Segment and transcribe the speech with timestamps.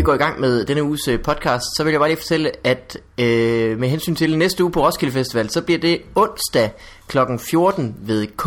[0.00, 2.66] vi går i gang med denne uges øh, podcast, så vil jeg bare lige fortælle,
[2.66, 6.70] at øh, med hensyn til næste uge på Roskilde Festival, så bliver det onsdag
[7.08, 7.18] kl.
[7.38, 8.46] 14 ved K.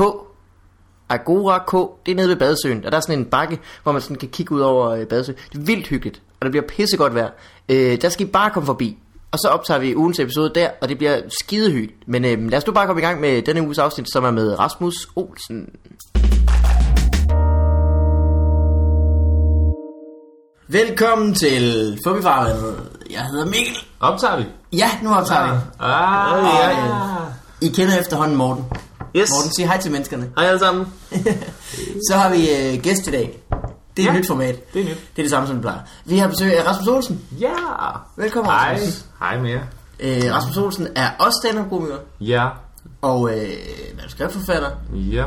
[1.09, 1.71] Agora K,
[2.05, 4.30] det er nede ved Badesøen, og der er sådan en bakke, hvor man sådan kan
[4.30, 5.38] kigge ud over øh, Badesøen.
[5.52, 7.30] Det er vildt hyggeligt, og det bliver pissegodt vejr.
[7.70, 8.97] Øh, der skal I bare komme forbi.
[9.31, 12.08] Og så optager vi ugens episode der, og det bliver skidehyggeligt.
[12.08, 14.31] Men øh, lad os nu bare komme i gang med denne uges afsnit, som er
[14.31, 15.70] med Rasmus Olsen.
[20.73, 22.75] Velkommen til Fobifarvandet.
[23.11, 23.77] Jeg hedder Mikkel.
[23.99, 24.43] Optager vi?
[24.77, 25.59] Ja, nu optager vi.
[25.79, 28.65] Ah, Og, ja, øh, I kender efterhånden Morten.
[29.15, 29.29] Yes.
[29.31, 30.29] Morten, sig hej til menneskerne.
[30.37, 30.87] Hej alle sammen.
[32.09, 33.39] Så har vi øh, gæst i dag.
[33.97, 34.73] Det er et Ja, nyt format.
[34.73, 34.97] det er nyt.
[35.15, 35.80] Det er det samme, som vi plejer.
[36.05, 37.21] Vi har besøg af Rasmus Olsen.
[37.39, 37.53] Ja.
[38.17, 38.73] Velkommen, Hej.
[38.73, 39.05] Rasmus.
[39.19, 39.61] Hej med jer.
[39.99, 41.97] Øh, Rasmus Olsen er også stand-up-komiker.
[42.21, 42.47] Ja.
[43.02, 43.49] Og øh,
[43.97, 44.69] manuskriptforfatter.
[44.93, 45.23] Ja.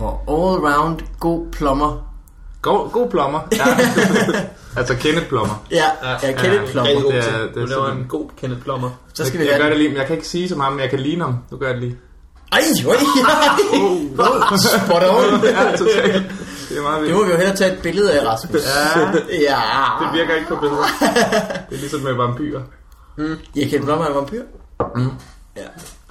[0.00, 2.12] Og all-round god plummer.
[2.70, 3.40] God, god plommer.
[3.52, 3.64] Ja.
[4.78, 5.64] altså Kenneth Plommer.
[5.70, 5.84] Ja,
[6.22, 6.88] jeg kender ja, plummer.
[6.90, 8.90] rigtig god Det er, Det er det var en god Kenneth Plummer.
[9.14, 10.72] Så skal jeg, vi jeg gør det lige, men jeg kan ikke sige som ham,
[10.72, 11.34] men jeg kan ligne ham.
[11.50, 11.96] Nu gør jeg det lige.
[12.52, 14.56] Ej, oj, ej.
[14.86, 15.40] Spot on.
[15.44, 16.22] Ja, totalt.
[16.68, 17.16] Det er meget Det vildt.
[17.16, 18.60] må vi jo hellere tage et billede af, Rasmus.
[18.62, 19.00] Ja,
[19.40, 19.56] Ja.
[20.00, 20.82] det virker ikke på billeder.
[21.70, 22.60] Det er ligesom med vampyrer.
[23.56, 24.42] Jeg kan plummer en vampyr.
[24.96, 25.10] Mm.
[25.56, 25.62] Ja.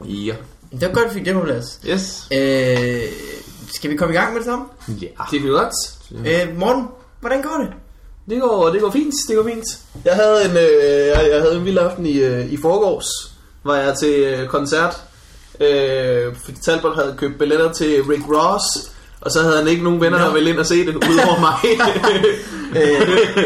[0.06, 0.34] Ja.
[0.72, 1.80] Det var godt, vi fik det på plads.
[1.90, 2.28] Yes.
[2.32, 3.02] Øh,
[3.74, 4.66] skal vi komme i gang med det samme?
[4.88, 5.08] Ja.
[5.32, 5.74] Det er godt.
[6.28, 6.88] Øh, Morten,
[7.20, 7.74] hvordan går det?
[8.30, 9.66] Det går, det går fint, det går fint.
[10.06, 13.06] Jeg havde en, øh, jeg, jeg havde en vild aften i, øh, i forgårs,
[13.64, 15.04] var jeg til øh, koncert.
[15.60, 18.92] Øh, fordi Talbot havde købt billetter til Rick Ross,
[19.26, 20.26] og så havde han ikke nogen venner, Nå.
[20.26, 21.56] der ville ind og se det, udover mig.
[22.76, 22.82] Øh,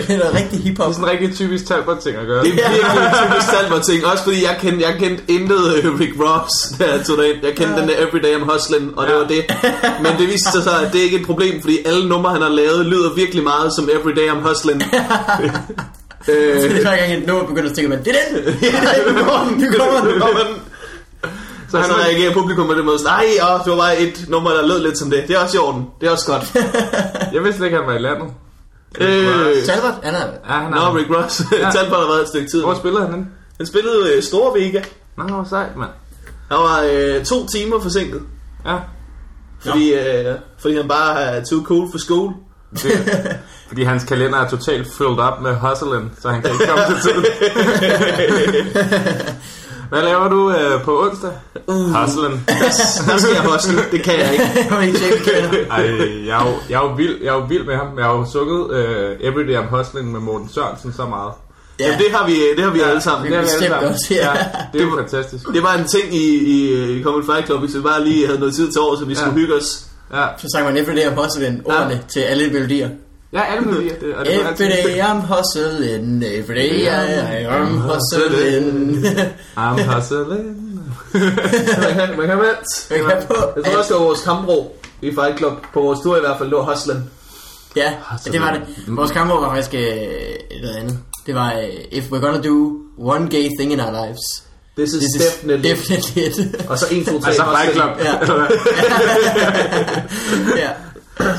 [0.07, 0.89] det er rigtig Det hiphop.
[0.89, 2.43] er sådan en rigtig typisk Talbot-ting at gøre.
[2.43, 5.99] Det er virkelig en typisk Talbot ting, også fordi jeg kendte, jeg kendte intet øh,
[5.99, 7.37] Rick Ross, da jeg tog derind.
[7.43, 9.17] Jeg kendte den der Everyday I'm Hustling, og det Ja.
[9.19, 9.43] var det.
[10.03, 12.41] Men det viste sig så, at det ikke er et problem, fordi alle numre, han
[12.41, 14.83] har lavet, lyder virkelig meget som Everyday I'm Hustling.
[16.25, 18.53] Det øh, er hver gang et nummer begynder at stikke, men det er den!
[18.61, 19.57] ja, nu kommer den,
[20.13, 20.55] Nu kommer den.
[21.71, 23.77] Så han han så var- reagerer publikum på den måde, sådan, nej, åh, det var
[23.77, 25.23] bare et nummer, der lød lidt som det.
[25.27, 25.85] Det er også i orden.
[26.01, 26.55] Det er også godt.
[27.33, 28.27] Jeg vidste ikke, at han var i landet.
[28.99, 30.25] øh, Talbot, han er...
[30.49, 30.97] Ja, han Nå, er.
[30.97, 31.41] Rick Ross.
[31.51, 31.71] Ja.
[31.75, 32.61] Talbot har været et stykke tid.
[32.63, 33.29] Hvor spiller han den?
[33.57, 34.81] Han spillede øh, Store Vega.
[35.17, 35.89] Nå, hvor sejt, mand.
[36.51, 38.21] Han var øh, to timer forsinket.
[38.65, 38.75] Ja.
[39.61, 42.33] Fordi, øh, fordi han bare er too cool for school.
[42.73, 42.91] Det,
[43.67, 47.11] fordi hans kalender er totalt fyldt op med hustlen, så han kan ikke komme til
[47.11, 47.25] tiden.
[49.89, 51.31] Hvad laver du øh, på onsdag?
[51.67, 51.75] Uh.
[51.75, 52.45] Hustlen.
[53.07, 53.81] Der skal jeg hustle.
[53.91, 54.43] Det kan jeg ikke.
[55.71, 55.85] Ej,
[56.27, 57.87] jeg er, jo, jeg, er jo vild, jeg er jo vild med ham.
[57.97, 61.31] Jeg har jo sukket øh, Everyday I'm Hustling med Morten Sørensen så meget.
[61.79, 63.31] Ja, Jamen, det har vi, det har vi alle sammen.
[63.31, 63.89] Det, er vi alle sammen.
[63.89, 64.31] også, ja.
[64.73, 65.43] det er jo fantastisk.
[65.53, 68.39] Det var en ting i, i, i Common Fight Club, hvis vi bare lige havde
[68.39, 69.19] noget tid til år, så vi Ja.
[69.19, 69.85] skulle hygge os.
[70.13, 72.89] Ja, så sang man Everyday I'm Hustling ordene til alle melodier.
[73.33, 73.69] Ja alle
[74.49, 79.05] altid- Everyday I'm hustling, everyday I am hustling.
[79.57, 80.65] I'm hustling.
[81.13, 82.91] man kan, man kan alt.
[82.91, 85.53] Man kan på Jeg tror også, det var vores kampro i Fight Club.
[85.73, 87.09] På vores tur i hvert fald, var hustlen.
[87.75, 87.93] Ja,
[88.25, 88.61] det var det.
[88.87, 89.81] Vores kammer var faktisk øh,
[90.61, 90.97] noget andet.
[91.25, 94.19] Det var, øh, if we're gonna do one gay thing in our lives,
[94.77, 95.69] This is, this is definitely.
[95.69, 96.65] definitely it.
[96.69, 97.89] Og så 1, 2, 3, Altså Fight Club.
[97.99, 98.13] Ja.
[100.63, 100.69] ja.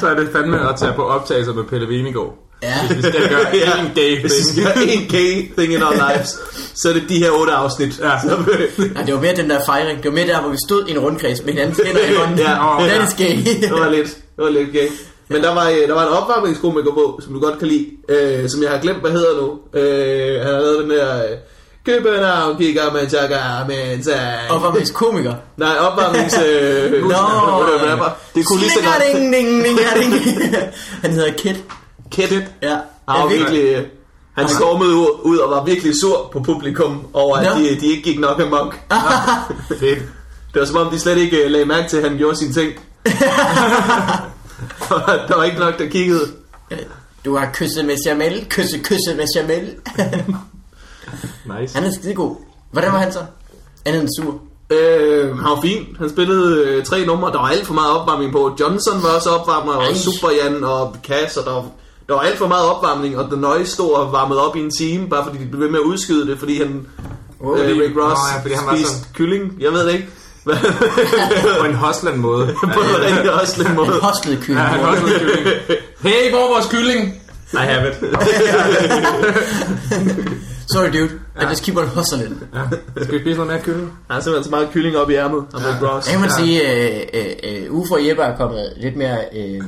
[0.01, 2.35] Så er det fandme at tage på optagelser med Pelle Venegård.
[2.63, 2.75] Ja.
[2.87, 3.81] Hvis vi skal gøre Ja.
[3.85, 4.47] en gay Hvis vi thing.
[4.53, 6.29] skal gøre en gay thing in our lives,
[6.75, 7.99] så er det de her otte afsnit.
[7.99, 8.11] Ja.
[8.23, 8.29] Så,
[8.95, 10.03] Nej, det var mere den der fejring.
[10.03, 12.39] Det var mere der, hvor vi stod i en rundkreds med hinandens hænder i hånden.
[12.39, 12.45] Ja,
[12.89, 13.25] That ja.
[13.25, 13.37] gay.
[13.63, 14.89] det var lidt, det var lidt gay.
[15.29, 18.49] Men der var, øh, der var en opvarmningskomiker på, som du godt kan lide, øh,
[18.49, 19.59] som jeg har glemt, hvad hedder nu.
[19.81, 21.17] Øh, han har lavet den der...
[21.25, 21.31] Øh,
[21.87, 24.51] København kigger man tjakker men tag.
[24.51, 25.35] Og var mest komiker.
[25.57, 26.35] Nej, opvarmnings...
[26.47, 27.09] Øh, Nå.
[27.15, 28.17] rapper.
[28.35, 29.03] Det kunne lige så godt...
[29.17, 29.79] Ding, ding, ding.
[31.03, 31.65] Han hedder Kit.
[32.11, 32.43] Kid.
[32.63, 32.69] Ja.
[32.69, 32.79] Han
[33.09, 33.63] var Jeg ved- virkelig...
[33.63, 33.85] øh,
[34.37, 38.21] Han stormede ud- og var virkelig sur på publikum over, at de, de ikke gik
[38.21, 38.77] nok amok.
[39.81, 39.99] Fedt.
[40.55, 42.53] Det var som om, de slet ikke øh, lagde mærke til, at han gjorde sine
[42.53, 42.73] ting.
[45.29, 46.27] der var ikke nok, der kiggede.
[47.25, 48.47] Du har kysset med Jamel.
[48.49, 49.75] Kysse, kysse med Jamel.
[51.61, 51.75] Nice.
[51.79, 52.37] han er skide god.
[52.73, 53.19] Hvordan var han så?
[53.85, 54.35] Andet end sur.
[54.71, 55.97] Øh, han var fin.
[55.99, 57.33] Han spillede øh, tre numre.
[57.33, 58.57] Der var alt for meget opvarmning på.
[58.61, 59.97] Johnson var også opvarmer, og.
[59.97, 61.65] Superjan og Cass, og der var,
[62.09, 64.71] der var alt for meget opvarmning, og The Noise stod og varmede op i en
[64.79, 66.87] time, bare fordi de blev ved med at udskyde det, fordi han,
[67.41, 69.53] Wow, øh, fordi- Rick Ross, Nå ja, fordi han var spiste sådan- kylling.
[69.61, 70.09] Jeg ved det ikke.
[71.61, 72.55] På en hustlen måde.
[72.61, 73.91] på en rigtig en måde.
[73.93, 74.61] Han hostlede Ja, kylling.
[74.61, 75.47] han hustlede kylling.
[76.07, 77.20] Hey, hvor er vores kylling?
[77.53, 77.95] I have it.
[80.73, 82.43] Sorry dude, I just keep on hustling.
[82.55, 82.63] Ja.
[83.03, 83.87] Skal vi spise noget mere kylling?
[83.87, 86.07] Han har simpelthen så meget kylling op i ærmet, Ross.
[86.07, 89.61] Jeg kan man sige, øh, øh, øh, Ufo og Jeppe er kommet lidt mere øh,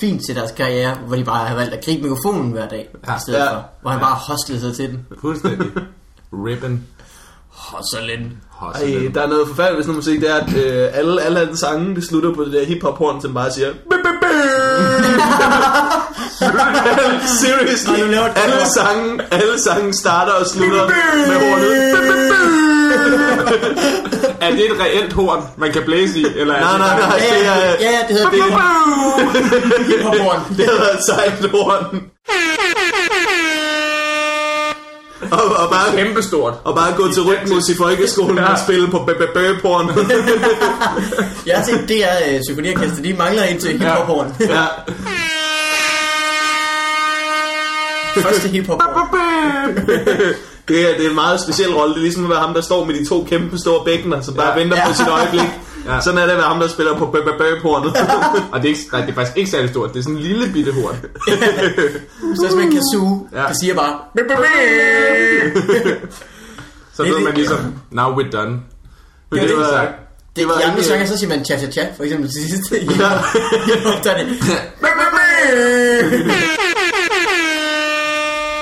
[0.00, 3.16] fint til deres karriere, hvor de bare har valgt at gribe mikrofonen hver dag, Ja.
[3.16, 3.54] i stedet Ja.
[3.54, 5.06] for, hvor han bare hoslede sig til den.
[5.20, 5.66] Fuldstændig.
[6.46, 6.82] Ribbon.
[7.56, 8.32] Hostelen.
[8.74, 11.38] Ej, der er noget forfærdeligt ved sådan noget musik, det er, at øh, alle, alle
[11.38, 13.72] hans sange, det slutter på det der hip-hop-horn, som bare siger...
[13.72, 14.30] "Bip, bip, bip."
[17.40, 20.86] Seriously, nu alle sange, alle sange starter og slutter
[21.28, 21.94] med hornet.
[24.40, 26.24] Er det et reelt horn, man kan blæse i?
[26.36, 27.90] Eller er Nej, det nej, nej, Ja, det ja, er...
[27.90, 28.42] ja, det hedder det.
[29.86, 30.40] Hip-hop-horn.
[30.56, 32.02] Det været et sejt horn.
[35.30, 36.54] Og, og, bare, Kæmpestort.
[36.64, 38.52] og bare gå til rytmus i folkeskolen Ja.
[38.52, 39.86] og spille på bip, bip, bip, horn.
[41.46, 44.36] Jeg har set, det er uh, symfoniorkester, de mangler en til hip-hop-horn.
[44.40, 44.64] Ja.
[48.22, 49.74] Første hip-hop-horn.
[50.68, 51.94] Det er, det er en meget speciel rolle.
[51.94, 54.34] Det er ligesom at være ham, der står med de to kæmpe store bækkener, som
[54.34, 54.58] bare Ja.
[54.60, 54.94] venter på Ja.
[54.94, 55.50] sit øjeblik.
[55.86, 56.00] Ja.
[56.00, 57.96] Sådan er det være ham, der spiller på bøb bøb hornet
[58.52, 59.92] Og det er, ikke, nej, det er faktisk ikke særlig stort.
[59.92, 60.96] Det er sådan en lille bitte horn.
[62.36, 63.38] Så som en kazoo, Ja.
[63.38, 63.98] der siger bare...
[66.94, 68.50] Så Det er ved man det- ligesom, now we're done.
[68.50, 68.60] Men
[69.30, 69.80] det det, det var-.
[69.80, 69.88] Det,
[70.36, 72.72] Det var I andre sange, så siger man cha-cha-cha, for eksempel til sidst.
[72.72, 72.78] Ja.
[72.78, 74.28] hip-hop, der er det...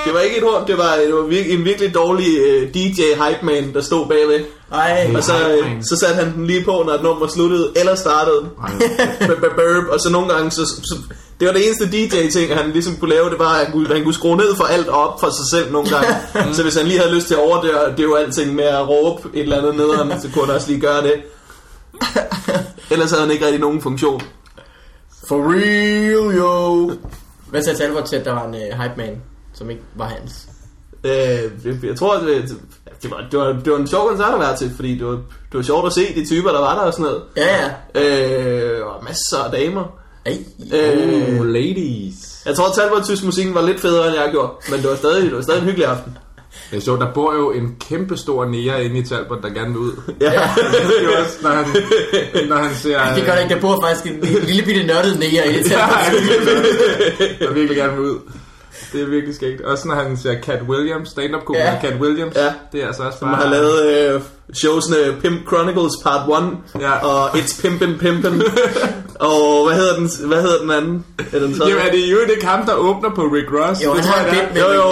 [0.05, 3.01] Det var ikke et horn, det var, det var vir- en virkelig dårlig uh, DJ
[3.01, 4.45] hype man, der stod bagved.
[4.73, 7.95] Ej, Og så, øh, så satte han den lige på, når et nummer sluttede eller
[7.95, 8.49] startede.
[9.57, 9.83] Bøb.
[9.91, 10.95] Og så nogle gange, så, så,
[11.39, 14.03] det var det eneste DJ-ting, han ligesom kunne lave, det var, at han kunne, han
[14.03, 16.15] kunne skrue ned for alt og op for sig selv nogle gange.
[16.55, 18.89] så hvis han lige havde lyst til at overdøre, det er jo alting med at
[18.89, 21.13] råbe et eller andet nederen, så kunne han også lige gøre det.
[22.91, 24.21] Ellers havde han ikke rigtig nogen funktion.
[25.27, 26.91] For real, yo.
[27.49, 29.21] Hvad sagde Talbot til, at der var en uh, hype man,
[29.53, 30.47] som ikke var hans?
[31.03, 32.57] Øh, jeg, tror, at det,
[33.01, 35.11] det, var, det, var, det var en sjov koncert at være til, fordi det var,
[35.11, 37.21] det var sjovt at se de typer, der var der og sådan noget.
[37.37, 38.79] Ja, ja.
[38.79, 39.83] Øh, og masser af damer.
[40.25, 40.37] Ej.
[40.73, 42.41] Øh, Oh, ladies.
[42.45, 44.51] jeg tror, at Talbot synes, musikken var lidt federe, end jeg gjorde.
[44.69, 46.17] Men det var stadig, det var stadig en hyggelig aften.
[46.71, 49.69] Det er sjovt, der bor jo en kæmpe stor nære inde i Talbot, der gerne
[49.69, 49.91] vil ud.
[50.21, 50.25] Ja.
[50.27, 51.65] det er jo også, når han,
[52.49, 53.15] når han ser...
[53.15, 55.71] Det gør det ikke, der bor faktisk en, en lille bitte nørdet nære i det
[55.71, 55.77] Ja,
[57.45, 58.19] der virkelig gerne vil ud.
[58.93, 59.61] Det er virkelig skægt.
[59.61, 61.79] Også når han ser Cat Williams, stand-up komiker Ja.
[61.81, 62.35] Cat Williams.
[62.35, 62.53] Ja.
[62.71, 63.37] Det er altså også Som bare...
[63.41, 64.21] har lavet øh,
[64.53, 66.91] showsene Pimp Chronicles Part 1 Ja.
[67.07, 68.43] og It's Pimpin' Pimpin'
[69.29, 71.05] og hvad hedder den, hvad hedder den anden?
[71.33, 71.71] Er den tredje?
[71.73, 73.83] Jamen er det jo ikke ham, der åbner på Rick Ross?
[73.83, 74.83] Jo, Det han tror har jeg, det Jo, jo.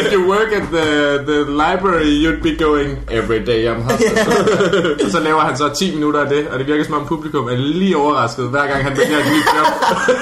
[0.00, 0.86] If you work at the,
[1.32, 4.18] the library, you'd be going every day I'm hustling.
[5.04, 7.48] og så laver han så 10 minutter af det, og det virker som om publikum
[7.48, 9.66] er lige overrasket, hver gang han vælger et nyt job.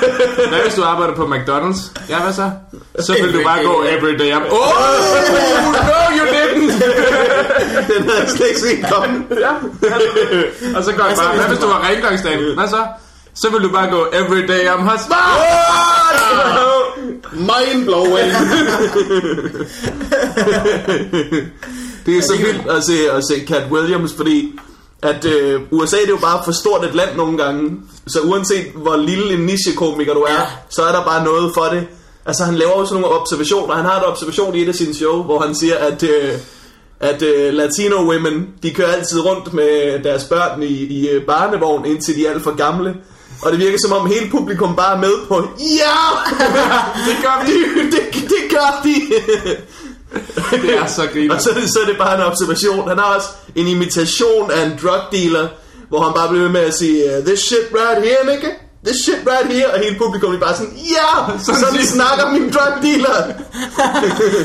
[0.50, 1.90] Hvad hvis du arbejder på McDonald's?
[2.10, 2.50] Ja, hvad så?
[2.98, 4.44] Så vil du bare gå every day I'm...
[4.50, 4.72] Oh,
[5.90, 6.45] no, you didn't!
[7.96, 9.24] Den havde jeg slet ikke set komme.
[9.40, 9.52] ja.
[10.78, 12.54] Og så går jeg Hvad så, bare, hvis hvad du hvis du var rengøringsdame?
[12.54, 12.84] Hvad så?
[13.34, 15.20] Så vil du bare gå every day I'm hustling.
[17.32, 18.32] Mind blowing.
[22.06, 24.58] det er så vildt at se, at se Cat Williams, fordi
[25.02, 27.70] at øh, USA det er jo bare for stort et land nogle gange.
[28.06, 30.40] Så uanset hvor lille en niche-komiker du er, Ja.
[30.70, 31.86] så er der bare noget for det.
[32.26, 33.74] Altså han laver sådan nogle observationer.
[33.74, 36.02] Han har et observation i et af sine show, hvor han siger, at...
[36.02, 36.32] Øh,
[37.00, 41.86] at øh, latino women, de kører altid rundt med deres børn i, i øh, barnevogn,
[41.86, 42.94] indtil de er alt for gamle.
[43.42, 45.98] Og det virker som om hele publikum bare er med på, ja,
[47.06, 47.52] det gør de,
[47.90, 48.94] det, det gør de.
[50.62, 51.34] Det er så griner.
[51.34, 52.88] Og så, er det- så er det bare en observation.
[52.88, 55.48] Han har også en imitation af en drug dealer,
[55.88, 58.48] hvor han bare bliver ved med at sige, uh, this shit right here, nigga.
[58.86, 59.72] This shit right here.
[59.74, 61.08] Og hele publikum er bare sådan, ja,
[61.44, 63.16] Sådan sådan, siger- snakker min drug dealer.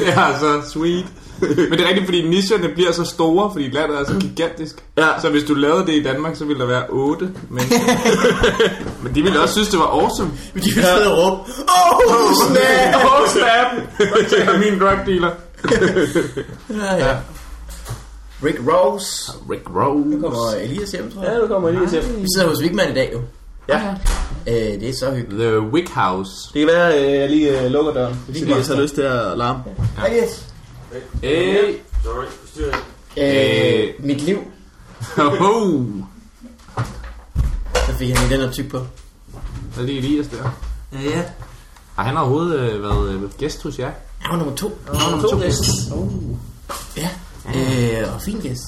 [0.06, 1.06] Ja, så sweet.
[1.70, 4.76] Men det er rigtigt, fordi nicherne bliver så store, fordi landet er så gigantisk.
[4.98, 5.08] Ja.
[5.22, 7.80] Så hvis du lavede det i Danmark, så ville der være 8 mennesker.
[9.04, 10.32] Men de ville også synes, det var awesome.
[10.54, 13.06] Men de vil stadig råbe, oh, snap!
[13.06, 14.54] Oh, snap!
[14.54, 15.32] Og min drug dealer.
[16.70, 17.16] Ja, ja.
[18.46, 19.32] Rick Rose.
[19.52, 20.10] Rick Rose.
[20.10, 21.34] Nu kommer Elias hjem, tror jeg.
[21.34, 22.22] Ja, nu kommer jeg lige til.
[22.22, 23.22] Vi sidder hos Vigman i dag, jo.
[23.70, 23.96] Ja.
[24.48, 25.42] Øh, det er så hyggeligt.
[25.42, 26.32] The Wick House.
[26.54, 29.02] Det kan være, at jeg lige øh, lukker døren, hvis Lige Elias har lyst til
[29.02, 29.64] at larme.
[29.98, 30.51] Hej, Elias.
[31.24, 31.76] Hey.
[33.18, 34.38] Øh, mit liv.
[35.18, 35.86] Oh.
[37.76, 38.78] Så fik han lige den at tykke på.
[39.74, 40.50] Hvad er det Elias der?
[40.94, 41.24] Ja, ja.
[41.96, 43.86] Har han overhovedet øh, været øh, gæst hos jer?
[44.22, 44.78] Jeg var nummer to.
[44.88, 45.64] Jeg var nummer to gæst.
[46.98, 47.10] Ja.
[47.48, 48.62] Øh, og fin gæst.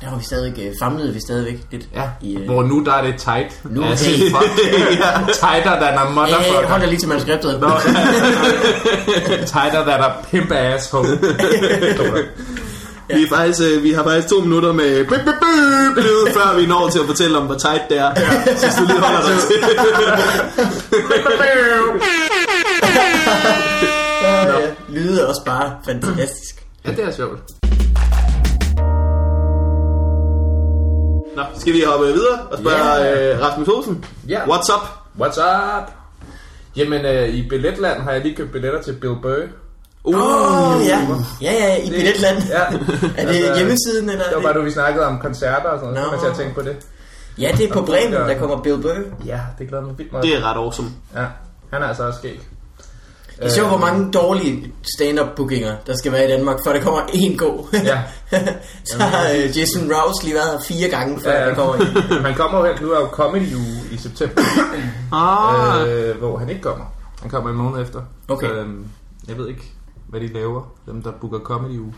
[0.00, 1.84] Der var vi stadigvæk, øh, famlede vi stadigvæk lidt.
[1.94, 2.02] Ja.
[2.20, 3.60] I, øh, Hvor nu der er det tight.
[3.64, 4.50] Nu er altså, det- fuck.
[5.42, 6.60] Tighter than a Ja, motherfucker.
[6.60, 7.60] jeg holder lige til manuskriptet.
[7.60, 7.68] Nå,
[9.54, 11.08] Tighter than a pimp asshole.
[13.14, 16.56] Vi, er faktisk, øh, vi har faktisk to minutter med bip, bip, bip, lyd, før
[16.60, 18.14] vi når til at fortælle om, hvor tight det er.
[18.56, 19.58] Så du lige holder dig til.
[24.22, 24.52] Ja,
[24.88, 26.64] lyde er også bare fantastisk.
[26.86, 27.40] Ja, det er sjovt.
[31.36, 34.04] Nå, skal vi hoppe videre og spørge øh, Rasmus Olsen?
[34.28, 34.40] Ja.
[34.40, 34.88] What's up?
[35.20, 35.90] What's up?
[36.76, 39.42] Jamen, øh, i Billetland har jeg lige købt billetter til Bill Burr.
[40.04, 40.98] Uh, Åh, oh, ja.
[41.42, 42.38] Ja, ja, i Billetland.
[42.48, 42.62] Ja.
[43.22, 44.24] Er det hjemmesiden, eller?
[44.24, 46.10] Det var bare, du vi snakkede om koncerter og sådan noget.
[46.10, 46.18] Så Nå.
[46.18, 46.76] kom jeg tænke på det.
[47.38, 49.26] Ja, det er på Bremen, der kommer Bill Burr.
[49.26, 50.24] Ja, det glæder mig vildt meget.
[50.24, 50.88] det er ret awesome.
[51.16, 51.24] Ja,
[51.72, 52.40] han er altså også skæg.
[53.36, 56.82] Det er sjovt, hvor mange dårlige stand-up bookinger, der skal være i Danmark, før der
[56.82, 57.66] kommer en god.
[57.84, 58.02] Ja.
[58.90, 61.48] Så har øh, Jason Rouse lige været her fire gange, før Ja, ja.
[61.48, 61.86] der kommer en.
[62.26, 64.42] Han kommer jo her, nu er jo Comedy Uge i september,
[65.12, 66.84] Ah, øh, hvor han ikke kommer.
[67.22, 68.00] Han kommer en måned efter.
[68.28, 68.46] Okay.
[68.46, 68.84] Så, øhm,
[69.28, 69.72] jeg ved ikke,
[70.08, 71.94] hvad de laver, dem der booker Comedy Uge.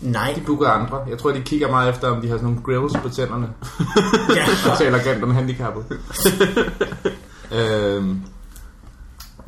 [0.00, 0.32] Nej.
[0.36, 0.98] De booker andre.
[1.10, 3.48] Jeg tror, de kigger meget efter, om de har sådan nogle grills på tænderne.
[4.36, 4.70] Ja.
[4.72, 5.84] og taler grimt om handicappet.
[7.52, 8.20] øhm,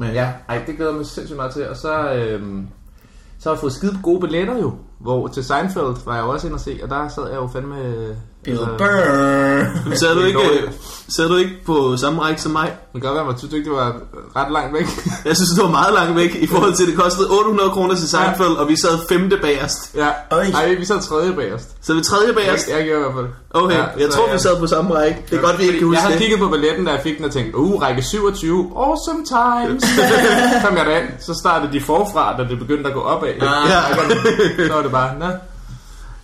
[0.00, 1.68] men ja, ej, det glæder mig sindssygt meget til.
[1.68, 2.68] Og så, øhm,
[3.38, 4.72] så har jeg fået skide gode billetter jo.
[4.98, 7.46] Hvor til Seinfeld var jeg jo også inde og se, og der sad jeg jo
[7.46, 7.76] fandme...
[8.44, 9.94] Bill Burr.
[9.94, 10.38] sad du, ikke,
[11.16, 12.72] sad du ikke på samme række som mig?
[12.92, 13.92] Det kan godt være, at man synes ikke, det var
[14.36, 14.86] ret langt væk.
[15.28, 17.94] Jeg synes, det var meget langt væk i forhold til, at det kostede 800 kroner
[17.94, 19.78] til Seinfeld, og vi sad femte bagerst.
[19.96, 20.08] ja.
[20.30, 20.44] Øj.
[20.54, 21.68] Ej, vi sad tredje bagerst.
[21.86, 22.68] Så vi tredje Jeg, bagerst?
[22.68, 23.26] jeg gjorde i hvert fald.
[23.50, 25.18] Okay, jeg så tror, jeg- vi sad på samme række.
[25.30, 26.20] Det er godt, vi ikke kan jeg huske havde det.
[26.22, 29.84] kigget på balletten, da jeg fik den og tænkte, uh, række 27, awesome times.
[30.64, 33.28] kom jeg derind, så startede de forfra, da det begyndte at gå opad.
[33.28, 33.70] Ah.
[33.70, 33.80] Ja.
[34.68, 35.26] Så var det bare, nå.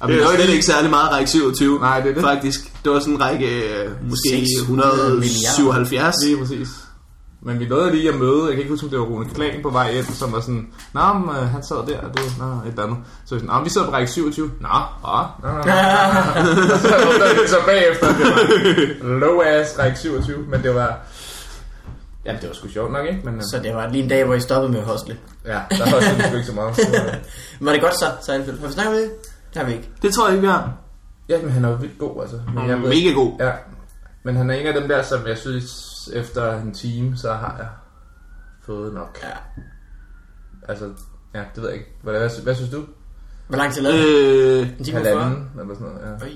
[0.00, 1.78] Og vi Det er nåede slet ikke særlig meget række 27.
[1.80, 2.22] Nej, det er det.
[2.22, 2.60] Faktisk.
[2.84, 6.14] Det var sådan en række, øh, måske 600 177.
[6.24, 6.68] Lige præcis.
[7.42, 9.62] Men vi nåede lige at møde, jeg kan ikke huske, om det var Rune Klagen
[9.62, 12.62] på vej ind, som var sådan, Nå, men, øh, han sad der, og det var
[12.66, 12.98] et eller andet.
[13.26, 14.50] Så vi sådan, Nå, vi sidder på række 27.
[14.60, 14.68] Nå,
[15.04, 15.48] åh, nå.
[16.74, 18.26] Og så åbnede det så bagefter, det
[19.02, 20.98] var low ass række 27, men det var,
[22.26, 23.20] ja, det var sgu sjovt nok, ikke?
[23.24, 25.16] Men, øh, Så det var lige en dag, hvor I stoppede med at hostle.
[25.46, 26.76] ja, der var også ikke så meget.
[26.76, 27.18] Det var-
[27.60, 28.60] Var det godt så, Seinfeld?
[28.60, 29.10] Har vi snakket med det?
[29.56, 29.90] Det har vi ikke.
[30.02, 30.72] Det tror jeg ikke, vi har.
[31.28, 32.36] Ja, men han er jo vildt god, altså.
[32.46, 33.32] Men Han er ved- mega god.
[33.40, 33.52] Ja,
[34.24, 35.72] men han er en af dem der, som jeg synes,
[36.12, 37.68] efter en time, så har jeg
[38.66, 39.18] fået nok.
[39.22, 39.62] Ja.
[40.68, 40.84] Altså,
[41.34, 41.90] ja, det ved jeg ikke.
[42.02, 42.82] Hvad, hvad, hvad synes du?
[43.48, 44.60] Hvor lang tid lavede?
[44.62, 45.22] Øh, En time og 40?
[45.22, 46.24] Halvanden, eller sådan noget, ja.
[46.26, 46.30] Øj.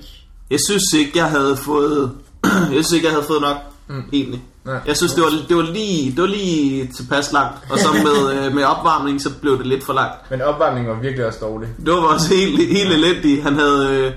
[0.51, 2.11] jeg synes ikke, jeg havde fået...
[2.75, 3.57] jeg synes ikke, jeg havde fået nok,
[3.87, 4.03] Mm.
[4.13, 4.41] egentlig.
[4.65, 4.79] Nej.
[4.87, 7.57] Jeg synes, det var, det var, lige, det var lige tilpas langt.
[7.69, 10.31] Og så med, øh, med opvarmning, så blev det lidt for langt.
[10.31, 11.69] Men opvarmningen var virkelig også dårlig.
[11.85, 13.43] Det var også helt, helt elendigt.
[13.43, 13.89] Han havde...
[13.89, 14.11] Øh,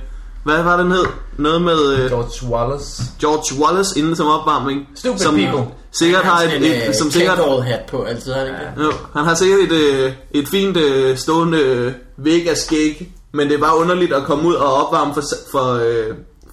[0.44, 1.04] hvad var den hed?
[1.38, 3.02] Noget med øh, George Wallace.
[3.20, 4.88] George Wallace inden som opvarmning.
[4.94, 5.64] Stupid som people.
[5.92, 8.84] sikkert har et, en, et, som sikkert, hat på altid, har han ikke det?
[8.84, 10.78] jo, han har sikkert et, et fint
[11.18, 15.80] stående øh, Vegas-skæg, men det er bare underligt at komme ud og opvarme for, for,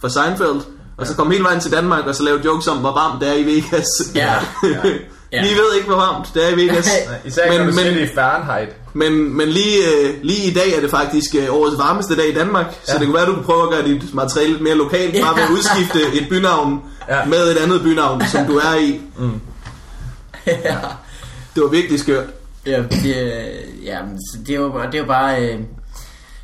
[0.02, 0.62] for Seinfeld,
[1.02, 3.30] og så komme hele vejen til Danmark og så lave jokes om, hvor varmt det
[3.30, 3.88] er i Vegas.
[4.16, 4.34] Ja.
[5.32, 5.42] Ja.
[5.44, 6.90] Vi ved ikke, hvor varmt det er i Vegas.
[7.26, 8.70] Især men, når du men, i Fahrenheit.
[8.94, 12.34] men, men lige, øh, lige i dag er det faktisk øh, årets varmeste dag i
[12.34, 13.00] Danmark, så Ja.
[13.00, 15.44] det kunne være, du kunne prøve at gøre dit materiale lidt mere lokalt, bare ved
[15.44, 16.80] at udskifte et bynavn
[17.10, 17.26] Ja.
[17.26, 19.02] med et andet bynavn, som du er i.
[20.48, 20.78] ja.
[21.56, 22.26] Det var virkelig skørt.
[22.66, 25.60] Ja, det, øh, ja, men så det er jo bare, det er jo bare øh,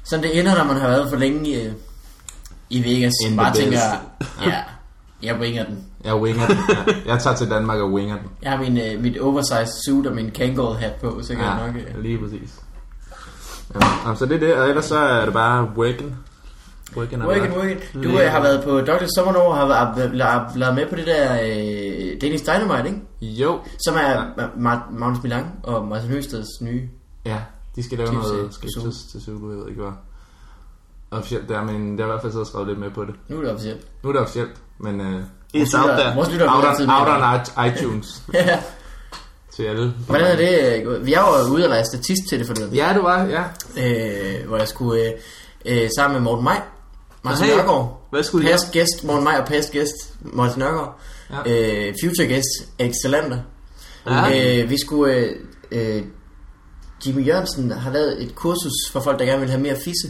[0.03, 1.71] sådan det ender, når man har været for længe i, øh,
[2.69, 3.13] i Vegas.
[3.29, 3.79] In bare tænker,
[4.45, 4.63] ja,
[5.23, 5.83] jeg winger den.
[6.03, 6.57] Jeg winger den.
[6.69, 7.11] Ja.
[7.13, 8.25] Jeg tager til Danmark og winger den.
[8.41, 11.59] Jeg har min, øh, mit oversized suit og min Kangol hat på, så kan jeg
[11.67, 11.75] nok...
[11.95, 12.53] Øh, lige præcis.
[14.05, 16.15] Ja, så det er det, og ellers så er det bare working.
[16.97, 18.03] Working, Working, working.
[18.03, 19.05] Du øh, har været på Dr.
[19.15, 23.01] Sommerno og har været- med på det der øh, Danish Dynamite, ikke?
[23.43, 23.59] Jo.
[23.85, 24.23] Som er ja.
[24.47, 26.89] Ma- Magnus Milang og Martin Høsteds nye.
[27.25, 27.37] Ja,
[27.75, 28.51] de skal lave noget Zulu.
[28.51, 29.91] sketches til Zulu, jeg ved ikke hvad.
[31.11, 33.15] Officielt der, men det har i hvert fald siddet og skrevet lidt med på det.
[33.29, 33.81] Nu er det officielt.
[34.03, 35.21] Nu er det officielt, men uh,
[35.55, 36.15] It's out there.
[36.15, 38.59] Vores lytter out, har on, out on iTunes Ja.
[39.55, 39.93] til alle.
[40.07, 41.05] Hvordan er det øh?
[41.05, 42.73] Vi er jo ude at være statist til det forleden.
[42.75, 43.43] Ja, det var, ja.
[43.77, 45.01] øh, hvor jeg skulle
[45.65, 46.61] øh, øh, sammen med Morten Maj,
[47.23, 50.99] Martin Hey, Nørgaard, Hvad skulle past gæst Morten Maj og past gæst Martin Nørgaard,
[51.45, 51.87] Ja.
[51.87, 52.47] øh, future guest
[52.79, 53.37] Alex Salander.
[54.05, 54.61] Ja.
[54.63, 55.35] Øh, vi skulle, øh,
[55.71, 56.03] øh,
[57.07, 60.07] Jimmy Jørgensen har lavet et kursus for folk, der gerne vil have mere fisse.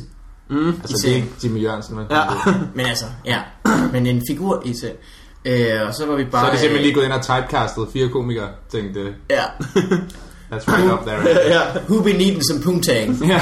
[0.49, 0.67] Mm.
[0.67, 2.23] Altså, det er ikke Jimmy Jørgensen, men Ja.
[2.75, 3.39] Men altså, ja,
[3.91, 4.91] men en figur i sig.
[5.45, 6.41] Øh, og så var vi bare...
[6.41, 8.99] Så er det simpelthen lige gået ind og typecastet fire komikere, tænkte,
[9.29, 9.43] Ja,
[10.51, 11.21] that's right up there.
[11.55, 11.61] ja.
[11.89, 13.27] who be needing some poontang?
[13.27, 13.41] ja.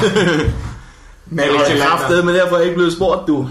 [1.30, 3.48] Men, Jeg er kraftedet, men derfor er ikke blevet spurgt, du.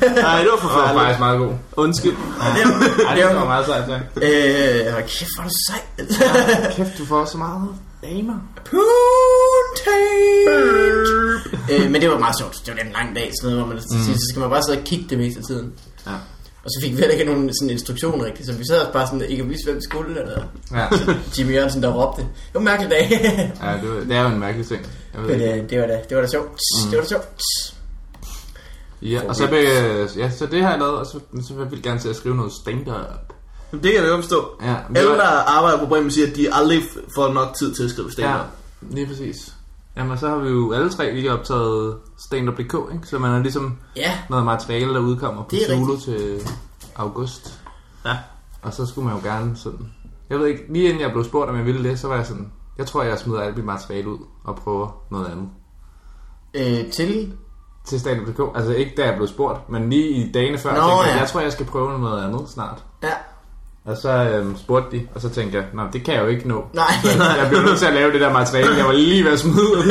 [0.00, 1.00] Nej, det var Det var forfærdeligt.
[1.00, 1.52] faktisk meget god.
[1.76, 2.16] Undskyld.
[3.08, 3.94] Ej, det var meget sejt, ja.
[3.96, 6.70] Øh, hold kæft, hvor er du sej.
[6.76, 7.68] Kæft, du får så meget
[8.02, 8.34] damer.
[8.70, 10.10] Poontang.
[11.72, 12.56] øh, men det var meget sjovt.
[12.66, 14.62] Det var en lang dag, sådan noget, hvor man til sidst, så skal man bare
[14.62, 15.72] sidde og kigge det meste af tiden.
[16.06, 16.12] Ja.
[16.64, 19.06] Og så fik vi heller ikke nogen sådan instruktion rigtigt, så vi sad også bare
[19.06, 20.42] sådan, ikke vidste, hvem vi skulle, eller
[20.74, 20.86] Ja,
[21.38, 22.22] Jimmy Jørgensen, der råbte.
[22.22, 23.04] Det var en mærkelig dag.
[23.62, 24.86] ja det, var, det er jo en mærkelig ting.
[25.14, 26.58] Jeg ved Men øh, det var da, det var da sjovt.
[26.90, 27.40] Det var da sjovt.
[29.02, 29.64] Ja, og så, vil,
[30.16, 32.36] ja, så det har jeg lavet, og så, så vil jeg gerne til at skrive
[32.36, 33.32] noget stand-up.
[33.72, 34.48] Det kan jeg godt forstå.
[34.62, 35.26] Ja, Alle, der
[35.58, 36.82] arbejder på Bremen, siger, at de aldrig
[37.14, 38.36] får nok tid til at skrive stand Ja,
[38.80, 39.54] lige præcis.
[39.96, 42.60] Jamen, så har vi jo alle tre lige optaget stand-up.dk,
[42.92, 43.06] ikke?
[43.06, 46.40] Så man har ligesom Ja, noget materiale, der udkommer på Zulu til
[46.96, 47.60] august.
[48.04, 48.16] Ja.
[48.62, 49.92] Og så skulle man jo gerne sådan...
[50.30, 52.26] Jeg ved ikke, lige inden jeg blev spurgt, om jeg ville det, så var jeg
[52.26, 52.52] sådan...
[52.78, 55.48] Jeg tror, jeg smider alt mit materiale ud og prøver noget andet.
[56.54, 57.32] øh, til...
[57.86, 58.40] Til stand.dk.
[58.56, 61.20] Altså ikke da jeg blev spurgt, men lige i dagene før, Nå, tænkte jeg, ja.
[61.20, 62.84] jeg tror, jeg skal prøve noget andet snart.
[63.02, 63.12] Ja,
[63.84, 66.48] Og så øhm, spurgte de, og så tænkte jeg, nej, det kan jeg jo ikke
[66.48, 66.64] nå.
[66.72, 66.84] nej.
[67.38, 69.84] Jeg blev nødt til at lave det der materiale, jeg var lige ved at smide.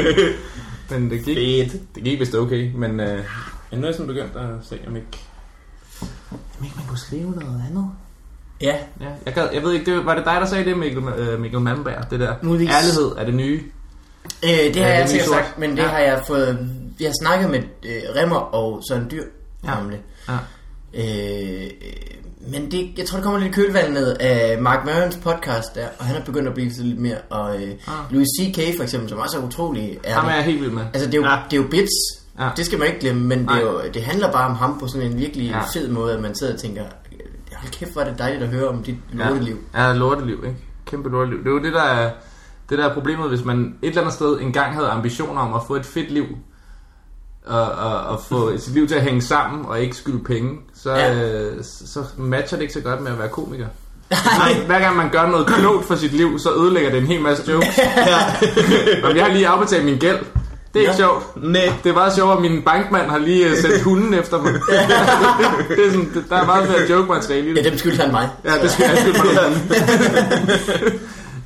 [0.90, 1.36] men det gik,
[1.70, 1.94] Fedt.
[1.94, 3.24] det gik vist okay, men øh, jeg
[3.72, 5.08] er næsten begyndt at se, om ikke,
[6.30, 7.86] om ikke man kunne skrive noget andet.
[8.60, 11.02] ja, Ja, jeg, gad, jeg ved ikke, det, var det dig, der sagde det, Mikkel,
[11.04, 12.34] øh, Mikkel Malmberg, det der?
[12.42, 12.74] Muligvis.
[12.74, 13.62] Ærlighed er det nye.
[14.44, 15.86] Øh, det har Ja, jeg sikkert sagt, men det Ja.
[15.88, 16.68] har jeg fået...
[16.98, 19.22] Vi har snakket med øh, Remmer og Søren Dyr
[19.64, 19.80] Ja.
[19.80, 19.98] om det.
[20.28, 20.34] Ja.
[20.94, 21.70] Øh, øh,
[22.52, 26.16] men det, jeg tror, det kommer lidt kølvandet af Mark Marons podcast der, og han
[26.16, 27.16] er begyndt at blive lidt mere.
[27.30, 27.94] Og øh, Ah.
[28.12, 28.76] Louis C.K.
[28.76, 30.36] for eksempel, som også er utrolig Ham er ærlig.
[30.36, 30.82] jeg helt vild med.
[30.94, 31.36] Altså, det er jo, Ja.
[31.50, 32.20] det er jo bits.
[32.38, 32.48] Ja.
[32.56, 34.88] Det skal man ikke glemme, men det, er jo, det handler bare om ham på
[34.88, 35.60] sådan en virkelig Ja.
[35.74, 36.82] fed måde, at man sidder og tænker,
[37.56, 39.56] hold kæft, hvor er det dejligt at høre om dit lorteliv.
[39.74, 40.56] Ja, ja lorteliv, ikke?
[40.86, 41.38] Kæmpe lorteliv.
[41.38, 42.10] Det er jo det, der er,
[42.70, 45.60] det der er problemet, hvis man et eller andet sted engang havde ambitioner om at
[45.66, 46.24] få et fedt liv,
[47.46, 50.50] og, og, og få sit liv til at hænge sammen, og ikke skylde penge,
[50.82, 51.12] så, Ja.
[51.12, 51.40] ja.
[51.40, 51.52] øh,
[51.86, 53.66] så matcher det ikke så godt med at være komiker.
[54.38, 57.20] Nej, hver gang man gør noget klogt for sit liv, så ødelægger det en hel
[57.20, 57.78] masse jokes.
[59.04, 60.18] og jeg har lige afbetalt min gæld.
[60.74, 60.96] Det er ikke Ja.
[60.96, 61.36] sjovt.
[61.36, 61.72] Nej.
[61.84, 64.52] Det er meget sjovt, at min bankmand har lige øh, sendt hunden efter mig.
[65.68, 67.64] det er sådan, der er meget mere joke-materiale i det.
[67.64, 68.28] Ja, dem skylder han mig.
[68.44, 69.60] Ja, det skal jeg skylde mig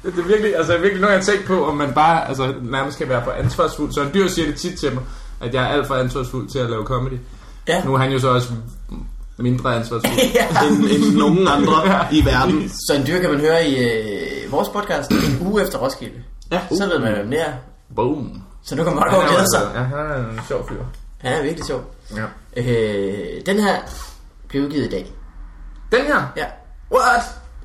[0.05, 2.99] Det er virkelig, altså virkelig noget, jeg har tænkt på, om man bare altså, nærmest
[2.99, 3.93] kan være for ansvarsfuld.
[3.93, 5.03] Så en dyr siger det tit til mig,
[5.41, 7.19] at jeg er alt for ansvarsfuld til at lave comedy.
[7.69, 7.85] Ja.
[7.85, 8.49] Nu er han jo så også
[9.39, 10.15] mindre ansvarsfuld.
[10.35, 10.67] ja.
[10.67, 12.69] End, end nogen andre i verden.
[12.69, 16.23] Så en dyr kan man høre i øh, vores podcast en uge efter Roskilde.
[16.53, 16.61] Ja.
[16.71, 17.53] Så ved man, hvem det er.
[17.97, 18.43] Boom.
[18.65, 19.71] Så nu kan man godt gå og glæde sig.
[19.75, 20.77] ja, han er en sjov fyr.
[21.19, 21.95] Han er virkelig sjov.
[22.17, 22.25] Ja.
[22.57, 23.77] Øh, den her
[24.49, 25.13] blev udgivet i dag.
[25.93, 26.33] Den her.
[26.37, 26.45] Ja.
[26.93, 27.23] What?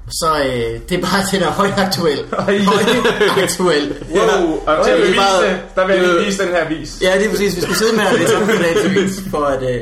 [0.09, 2.25] Så øh, det er bare den er højaktuel.
[3.35, 3.95] Højaktuel.
[4.11, 6.97] Wow, og til at er bare- det, der vil jeg vise den her vis.
[7.01, 7.55] Ja, det er præcis.
[7.55, 9.61] Vi skulle sidde med og læse op på dagens vis, for at...
[9.63, 9.81] Øh,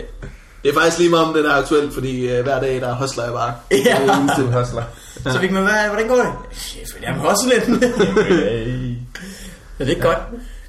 [0.64, 3.24] Det er faktisk lige meget om den er aktuel, fordi uh, hver dag der hustler
[3.24, 3.54] jeg bare.
[3.72, 3.78] Ja.
[3.78, 4.42] Det er eneste.
[4.60, 4.84] Hustler.
[5.34, 6.58] Så fik man, hvad, hvordan går det?
[6.58, 7.84] Chef, jeg må også lidt.
[9.80, 10.18] ja, det er godt.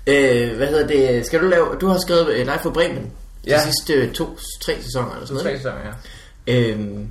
[0.07, 1.27] Øh, hvad hedder det?
[1.27, 1.67] Skal du lave...
[1.81, 3.03] Du har skrevet øh, Live for Bremen.
[3.45, 3.61] De Ja.
[3.65, 5.59] sidste øh, to, tre sæsoner eller sådan Tre noget.
[5.59, 5.77] sæsoner,
[6.47, 6.55] ja.
[6.71, 7.09] Øhm,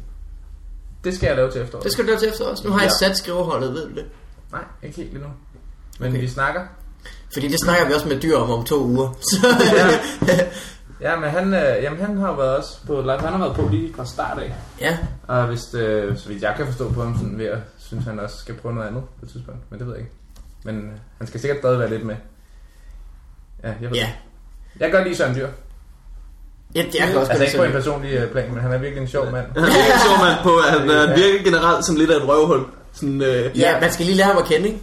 [1.08, 1.84] Det skal jeg lave til efteråret.
[1.84, 2.64] det skal du lave til efter os.
[2.64, 3.08] Nu har jeg Ja.
[3.08, 4.06] sat skriveholdet, ved du det?
[4.52, 5.28] Nej, ikke helt endnu.
[6.00, 6.22] Men Okay.
[6.22, 6.62] vi snakker.
[7.34, 9.10] Fordi det snakker vi også med dyr om om to uger.
[9.32, 9.48] Så,
[11.02, 13.20] Ja, men han, øh, jamen, han har været også på live.
[13.20, 14.54] Han har været på lige fra start af.
[14.82, 18.06] ja, Og hvis, øh, så vidt jeg kan forstå på ham, sådan ved at synes,
[18.06, 19.60] han også skal prøve noget andet på et tidspunkt.
[19.72, 20.14] Men det ved jeg ikke.
[20.64, 22.16] Men øh, han skal sikkert stadig være lidt med.
[23.64, 24.06] Ja, jeg ved ja.
[24.74, 24.80] det.
[24.80, 25.48] Jeg kan godt lide Søren Dyr.
[26.78, 27.30] Ja, det er godt.
[27.30, 29.46] Altså ikke på en personlig øh, plan, men han er virkelig en sjov mand.
[29.56, 32.60] Han virker sjov mand på, at han øh, virker generelt som lidt af et røvhul.
[32.94, 34.80] Sådan, øh, Ja, man skal lige lære ham at kende, ikke?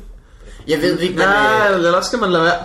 [0.69, 1.27] Jeg ved ikke, men...
[1.27, 2.59] Nej, Øh, eller også skal man lade være.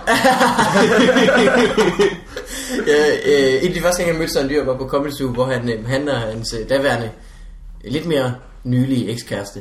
[2.90, 5.28] øh, øh, en af de første gange, jeg mødte Søren Dyr, var på Comedy Zoo,
[5.32, 7.10] hvor han, øh, han og hans øh, daværende,
[7.84, 9.60] øh, lidt mere nylige ekskæreste,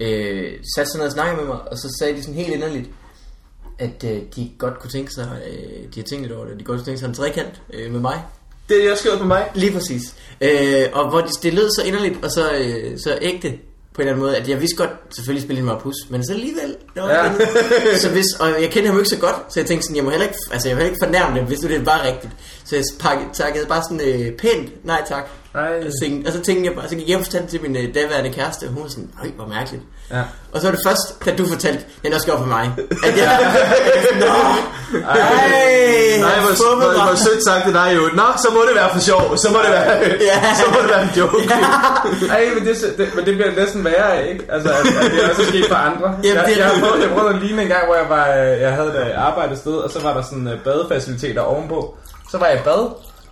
[0.00, 2.90] øh, satte sig ned og snakkede med mig, og så sagde de sådan helt inderligt,
[3.78, 6.64] at øh, de godt kunne tænke sig, øh, de har tænkt lidt over det, de
[6.64, 8.22] godt kunne tænke sig en trekant øh, med mig.
[8.70, 9.44] Det er jeg skrevet på mig.
[9.54, 10.02] Lige præcis.
[10.40, 13.48] Øh, og hvor det, det lød så inderligt og så, øh, så ægte
[13.94, 16.24] på en eller anden måde, at jeg vidste godt, selvfølgelig spille hende mig pus, men
[16.26, 16.76] så alligevel.
[16.94, 17.96] Det var Ja.
[17.98, 20.04] så hvis, og jeg kender ham jo ikke så godt, så jeg tænkte sådan, jeg
[20.04, 22.06] må heller ikke, altså jeg vil heller ikke fornærme det, hvis nu det er bare
[22.12, 22.32] rigtigt.
[22.64, 25.28] Så jeg pakkede, takkede bare sådan øh, pænt, nej tak.
[25.54, 25.78] Nej.
[25.86, 27.94] Og, tænkte, og så tænkte jeg bare, så gik jeg og fortalte til min øh,
[27.94, 29.82] daværende kæreste, og hun var sådan, øj, hvor mærkeligt.
[30.10, 30.22] Ja.
[30.52, 32.64] Og så var det først, da du fortalte, den også gjorde for mig.
[33.06, 33.30] At jeg,
[34.12, 34.34] jeg Nå,
[35.08, 38.02] ej, Nej, hvor, hvor, mig." hvor sødt sagt det dig jo.
[38.20, 39.36] Nå, så må det være for sjov.
[39.36, 39.86] Så må det være,
[40.30, 40.54] Ja.
[40.60, 41.42] så må det være en joke.
[42.36, 44.44] Ej, men det, det, men det bliver næsten værre af, ikke?
[44.54, 46.08] Altså, at, at det også er sket for andre.
[46.24, 46.86] Jamen, jeg, det jeg, har rigtigt.
[46.88, 49.26] prøvet, jeg prøvede at ligne en gang, hvor jeg, var, øh, jeg havde et øh,
[49.28, 51.96] arbejde et sted, og så var der sådan øh, badefaciliteter ovenpå.
[52.30, 52.82] Så var jeg i bad,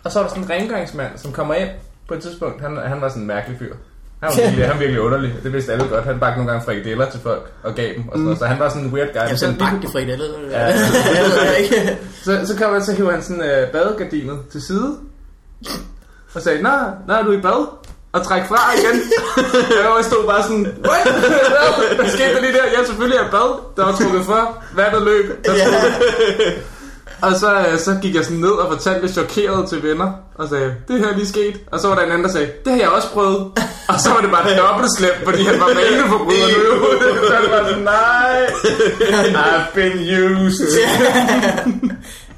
[0.04, 1.68] og så var der sådan en rengøringsmand, som kommer ind,
[2.08, 2.60] på et tidspunkt.
[2.60, 3.74] Han, han var sådan en mærkelig fyr.
[4.22, 5.34] Han var virkelig, han var virkelig underlig.
[5.42, 6.04] Det vidste alle godt.
[6.04, 8.08] Han bagte nogle gange frikadeller til folk og gav dem.
[8.08, 8.38] Og sådan noget.
[8.38, 9.28] Så han var sådan en weird guy.
[9.28, 10.26] Men sådan sådan bagte frikadeller.
[10.50, 10.66] Ja.
[10.66, 10.66] Ja.
[10.66, 11.96] jeg.
[12.22, 14.96] Så, så kom han, så hiver han sådan øh, badegardinet til side.
[16.34, 16.68] Og sagde, nå,
[17.14, 17.68] er du i bad?
[18.12, 19.00] Og træk fra igen.
[19.96, 21.02] jeg stod bare sådan, what?
[21.96, 22.64] Hvad skete der lige der?
[22.78, 23.50] Ja, selvfølgelig er jeg i bad.
[23.76, 24.62] Der var trukket fra.
[24.74, 25.44] Vandet løb.
[25.44, 25.64] Der Ja.
[27.22, 30.12] Og så, øh, så gik jeg sådan ned og fortalte det chokeret til venner.
[30.34, 31.60] Og sagde, det her er lige sket.
[31.72, 33.36] Og så var der en anden, der sagde, det har jeg også prøvet.
[33.88, 36.86] Og så var det bare dobbelt slemt, fordi han var vaneforbryder nu.
[37.30, 38.46] Så det var sådan, nej.
[39.44, 39.98] I've been
[40.46, 40.78] used.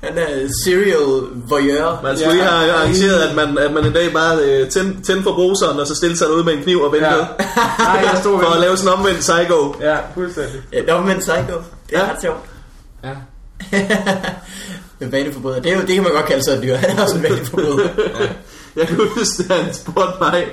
[0.05, 2.01] Han er serial voyeur.
[2.03, 2.33] Man skulle Ja.
[2.35, 5.81] lige have arrangeret, at man, at man en dag bare øh, tændte tænd for bruseren,
[5.81, 7.27] og så stille sig ud med en kniv og ventede.
[7.41, 7.45] Ja.
[7.79, 9.75] Nej, jeg stod For at lave sådan en omvendt psycho.
[9.81, 10.61] Ja, fuldstændig.
[10.73, 11.63] Ja, en psycho.
[11.91, 12.11] Det er Ja.
[12.13, 12.39] ret sjovt.
[13.05, 13.11] Ja.
[15.01, 15.61] En vaneforbryder.
[15.61, 16.77] Det, er jo, det kan man godt kalde sig et dyr.
[16.77, 17.89] Han er også en vaneforbryder.
[18.77, 20.47] Jeg kan huske, at han spurgte mig,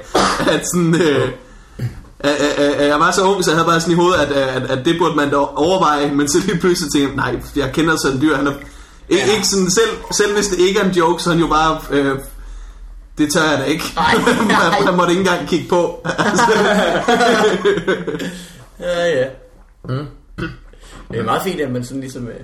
[0.52, 0.96] at sådan...
[1.02, 1.30] Øh,
[2.20, 4.32] at, at, at jeg var så ung, så jeg havde bare sådan i hovedet, at,
[4.32, 7.74] at, at det burde man da overveje, men så lige pludselig tænkte jeg, nej, jeg
[7.74, 8.52] kender sådan en dyr, han er
[9.10, 9.34] ikke, Ja.
[9.36, 11.80] ikke sådan, selv, selv hvis det ikke er en joke, så er han jo bare,
[11.92, 12.20] øh,
[13.18, 13.84] det tør jeg da ikke.
[13.96, 14.16] Nej.
[14.76, 16.06] man, man måtte ikke engang kigge på.
[18.80, 19.26] Ja, ja.
[19.90, 20.06] Mm.
[21.12, 22.28] Det er meget fint, at man sådan ligesom...
[22.28, 22.40] Øh,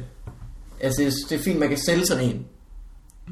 [0.83, 2.39] altså, det er- fint, man kan sælge sådan en.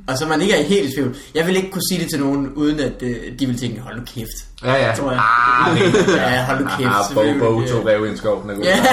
[0.08, 1.16] Og så man ikke er helt i tvivl.
[1.36, 3.96] Jeg vil ikke kunne sige det til nogen, uden at øh, de vil tænke, hold
[3.98, 4.28] nu kæft.
[4.64, 4.96] Ja, ja.
[4.96, 5.22] Tror jeg.
[5.22, 5.78] Ah,
[6.34, 6.90] Ja, hold nu kæft.
[6.90, 7.40] Ah, Bo.
[7.40, 8.42] Bo tog rev i en skov.
[8.42, 8.64] Den er god.
[8.64, 8.78] Ja.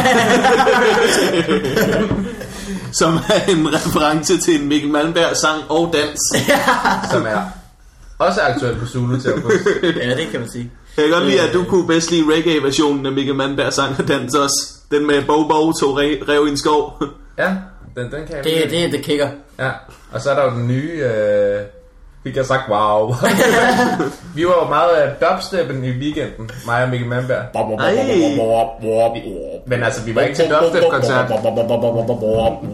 [2.93, 6.19] som er en reference til en Mikkel Malmberg sang og dans.
[7.13, 7.43] Som er
[8.19, 9.65] også aktuel på Zulu til august.
[9.83, 10.71] ja, det kan man sige.
[10.97, 14.09] Jeg kan godt lide, at du kunne bedst lide reggae-versionen af Mikkel Malmberg sang og
[14.09, 14.73] dans også.
[14.91, 17.03] Den med Bo Bo tog re- rev i en skov.
[17.39, 17.53] Ja,
[17.99, 19.29] den, den kan jeg Det, det er the kicker.
[19.59, 19.71] Ja,
[20.13, 20.93] og så er der jo den nye...
[20.93, 21.61] Øh,
[22.23, 23.15] fik jeg sagt wow.
[24.37, 27.45] vi var jo meget af dubsteppen i weekenden, mig og Mikkel Mandberg.
[29.67, 31.29] Men altså, vi var ikke til dubstep-koncert.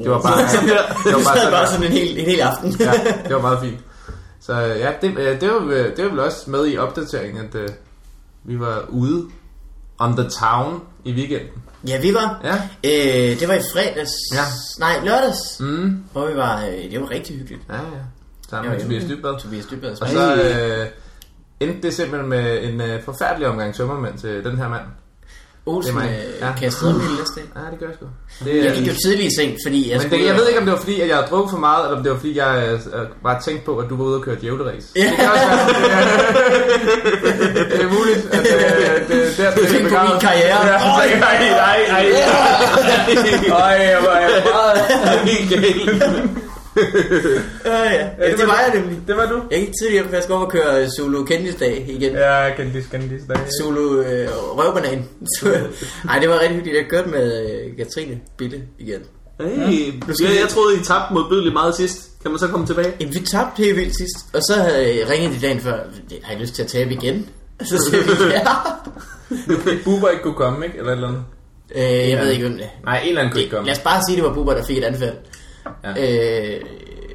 [0.03, 0.39] Det var bare,
[1.05, 2.77] det var bare sådan, bare sådan en hel, en hel aften.
[2.81, 2.93] ja,
[3.25, 3.81] det var meget fint.
[4.41, 7.55] Så ja, det, øh, det, var, øh, det var vel også med i opdateringen, at
[7.55, 7.69] uh,
[8.45, 9.25] vi var ude
[9.99, 11.63] on the town i weekenden.
[11.89, 12.41] Ja, vi var.
[12.45, 12.55] Ja.
[12.85, 14.13] Øh, det var i fredags.
[14.33, 14.45] Ja.
[14.79, 15.61] Nej, lørdags.
[15.61, 16.05] Mm.
[16.13, 16.65] Hvor vi var.
[16.65, 17.63] Øh, det var rigtig hyggeligt.
[17.69, 17.81] Ja, ja.
[18.51, 19.41] Sammen med Tobias Dybvad.
[19.41, 20.03] Tobias Dybvad.
[20.03, 20.87] Og så øh,
[21.61, 24.85] endte det simpelthen med en øh, forfærdelig omgang tømmermænd til den her mand.
[25.67, 26.53] Olsen det er øh, Ja.
[26.61, 27.45] kastede op hele næste dag.
[27.57, 28.07] Ja, det gør jeg sgu.
[28.45, 30.23] Det, Jeg gik jo tidligt i seng, fordi jeg men skulle...
[30.23, 31.97] det, jeg ved ikke, om det var fordi, at jeg havde drukket for meget, eller
[31.97, 32.53] om det var fordi, jeg
[32.95, 34.85] øh, bare tænkte på, at du var ude og køre djævleræs.
[34.97, 35.01] Ja.
[35.11, 35.65] Det kan også være.
[37.71, 38.47] Det er muligt, at øh,
[39.09, 40.59] det, det, er der, Du det er på min karriere.
[40.67, 42.05] Ja, nej, nej, nej, nej.
[43.59, 44.17] Ej, jeg var
[44.53, 44.79] meget...
[45.31, 46.44] Helt galt.
[46.77, 48.09] Ja, ja.
[48.19, 48.99] ja, det var jeg nemlig.
[49.09, 49.43] Det var du.
[49.51, 52.13] Jeg gik tidligt hjem, for jeg skulle op og køre Zulu Kendis-dag igen.
[52.13, 53.37] Ja, jeg kendte lige, kendte lige dag.
[53.61, 55.05] Zulu øh, røvbanan.
[56.11, 56.77] Ej, det var rigtig hyggeligt.
[56.77, 59.01] Jeg kørte med øh, Katrine Bille igen.
[59.41, 59.87] Hey,
[60.23, 62.11] ja, jeg troede, I tabte modbydeligt meget sidst.
[62.23, 62.93] Kan man så komme tilbage?
[63.01, 64.35] Jamen, vi tabte helt vildt sidst.
[64.35, 65.79] Og så havde jeg ringet de dagen før.
[66.11, 67.29] Det har jeg lyst til at tabe igen.
[67.71, 68.41] Så siger vi, ja.
[69.85, 70.79] Bubber ikke kunne komme, ikke?
[70.79, 71.23] Eller et eller andet.
[71.77, 72.67] Øh, jeg ved ikke, hvem det.
[72.85, 73.67] Nej, en eller anden kunne Det, ikke komme.
[73.67, 75.15] lad os bare sige, det var Bubber, der fik et anfald.
[75.85, 76.55] Ja.
[76.57, 76.61] Øh,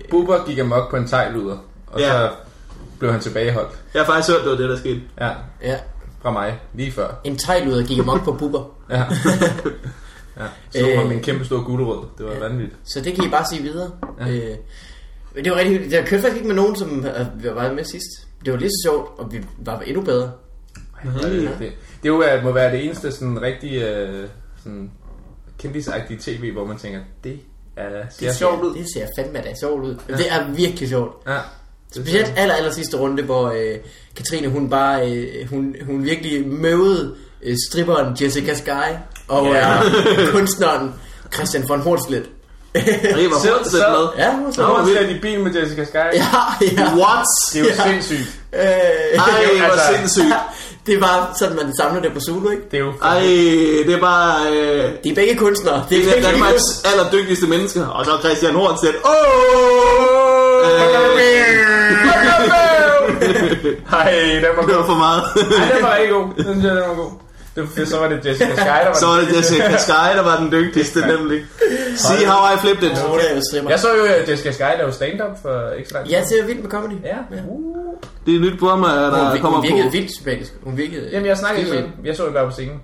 [0.10, 1.58] Bubber gik amok på en tegluder,
[1.88, 2.10] og Ja.
[2.12, 2.30] så
[3.00, 3.72] blev han tilbageholdt.
[3.94, 5.02] Jeg har faktisk hørt, det var det, der skete.
[5.22, 5.30] Ja,
[5.62, 5.78] ja.
[6.22, 7.08] fra mig, lige før.
[7.24, 8.64] En tegluder gik amok på Bubber.
[8.90, 8.96] Ja.
[10.40, 10.46] ja.
[10.70, 11.08] Så Øh.
[11.08, 12.06] med en kæmpe stor gulerod.
[12.18, 12.40] Det var ja.
[12.40, 12.80] vanvittigt.
[12.94, 13.92] Så det kan I bare sige videre.
[14.20, 14.28] Ja.
[14.32, 14.56] Øh,
[15.36, 15.94] men det var rigtig hyggeligt.
[15.96, 17.06] Jeg kørte faktisk ikke med nogen, som
[17.46, 18.08] øh, var med sidst.
[18.46, 20.32] Det var lige så sjovt, og vi var endnu bedre.
[21.04, 21.72] Det, det,
[22.04, 24.28] det er jo, må være det eneste sådan rigtig øh,
[24.64, 24.92] sådan
[25.58, 27.40] kendisagtige tv, hvor man tænker, det
[27.80, 28.74] er, ser Det sjovt ud.
[28.76, 29.96] Det ser fandme da sjovt ud.
[30.10, 30.16] Ja.
[30.18, 31.28] Det er virkelig sjovt.
[31.28, 31.38] Ja.
[31.96, 33.76] Specielt aller, aller sidste runde, hvor øh,
[34.16, 38.94] Katrine, hun bare, øh, hun, hun virkelig møvede øh, stripperen Jessica Sky
[39.28, 39.84] og Ja.
[39.84, 40.94] øh, kunstneren
[41.34, 42.26] Christian von Hornslet.
[42.76, 42.82] Var
[43.32, 43.78] fortsat så-
[44.18, 44.24] med.
[44.26, 45.96] ja, hun var var i bil med Jessica Sky.
[45.96, 46.26] Ja,
[46.62, 46.96] ja.
[46.96, 47.26] What?
[47.54, 47.92] Det er jo Ja.
[47.92, 48.40] sindssygt.
[48.54, 49.16] Øh, Ej,
[49.58, 50.34] hvor Altså- sindssygt.
[50.90, 52.64] Det var sådan, man samler det på Zulu, ikke?
[52.72, 53.20] Det er jo Ej,
[53.88, 54.36] det er bare...
[54.54, 55.84] Øh, De er begge kunstnere.
[55.90, 57.86] Det det er er begge Danmarks allerdygtigste mennesker.
[57.88, 58.96] Og så Christian Hornstedt.
[59.06, 59.10] Åh!
[63.90, 64.86] Hej, den var Det var god.
[64.86, 65.24] for meget.
[65.60, 66.28] Ej, den var ikke god.
[66.38, 67.12] Den synes jeg, den var god.
[67.56, 70.38] Det så var det Jessica Sky, der var Så var det Jessica Sky, der var
[70.38, 71.42] den dygtigste, nemlig.
[71.96, 72.98] See how I flipped it.
[72.98, 73.70] Er.
[73.70, 76.14] Jeg så jo at Jessica Sky lave stand-up for ikke så lang tid.
[76.16, 76.92] Jeg ser vildt med comedy.
[77.06, 77.16] Ja.
[78.30, 79.92] Det er nyt program, der Hun, kommer hun virkede på.
[79.92, 80.54] vildt sympatisk.
[80.64, 81.10] Hun virkede...
[81.12, 81.96] Jamen, jeg snakkede ikke med hende.
[82.08, 82.82] Jeg så det bare på scenen.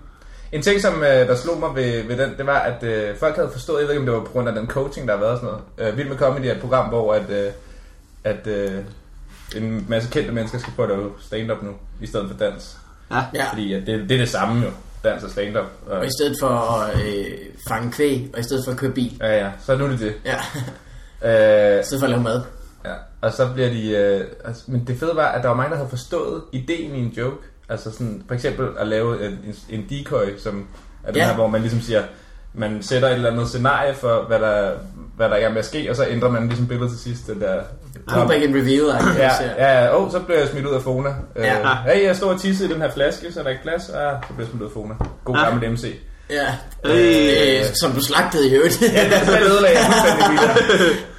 [0.51, 3.35] En ting, som øh, der slog mig ved, ved den, det var, at øh, folk
[3.35, 5.19] havde forstået, jeg ved ikke, om det var på grund af den coaching, der har
[5.19, 5.91] været og sådan noget.
[5.91, 7.51] Øh, Vild med Comedy er et program, hvor at, øh,
[8.23, 8.71] at øh,
[9.55, 12.77] en masse kendte mennesker skal prøve at lave stand-up nu, i stedet for dans.
[13.11, 13.21] Ja.
[13.35, 13.49] Ja.
[13.49, 14.69] Fordi at det, det er det samme jo,
[15.03, 15.65] dans og stand-up.
[15.87, 17.25] Og, Og i stedet for at øh,
[17.69, 19.17] fange kvæg, og i stedet for at køre bil.
[19.21, 20.13] ja, ja, så nu er det det.
[20.25, 20.35] Ja,
[21.25, 22.41] Øh, i stedet for at lave mad.
[23.25, 23.89] Og så bliver de...
[23.89, 26.99] Øh, altså, men det fede var, at der var mange, der havde forstået ideen i
[26.99, 27.37] en joke.
[27.69, 30.67] Altså sådan, for eksempel at lave en, en, decoy, som
[31.03, 31.27] er den Ja.
[31.27, 32.03] her, hvor man ligesom siger,
[32.53, 34.71] man sætter et eller andet scenarie for, hvad der,
[35.15, 37.27] hvad der er med at ske, og så ændrer man ligesom billedet til sidst.
[37.27, 37.61] Den der,
[38.07, 39.97] Comeback and reveal, Ja, ja, ja.
[39.97, 41.09] Oh, så bliver jeg smidt ud af Fona.
[41.35, 41.59] Ja.
[41.59, 43.89] Øh, hey, jeg står og tisse i den her flaske, så er der ikke plads.
[43.89, 44.93] Ah, så bliver jeg smidt ud af Fona.
[45.23, 45.43] God Ja.
[45.49, 45.95] gammel MC.
[46.29, 46.47] ja.
[46.85, 47.59] Hey.
[47.59, 48.81] Øh, som du slagtede i øvrigt.
[48.81, 49.77] Ja, den så ødelagde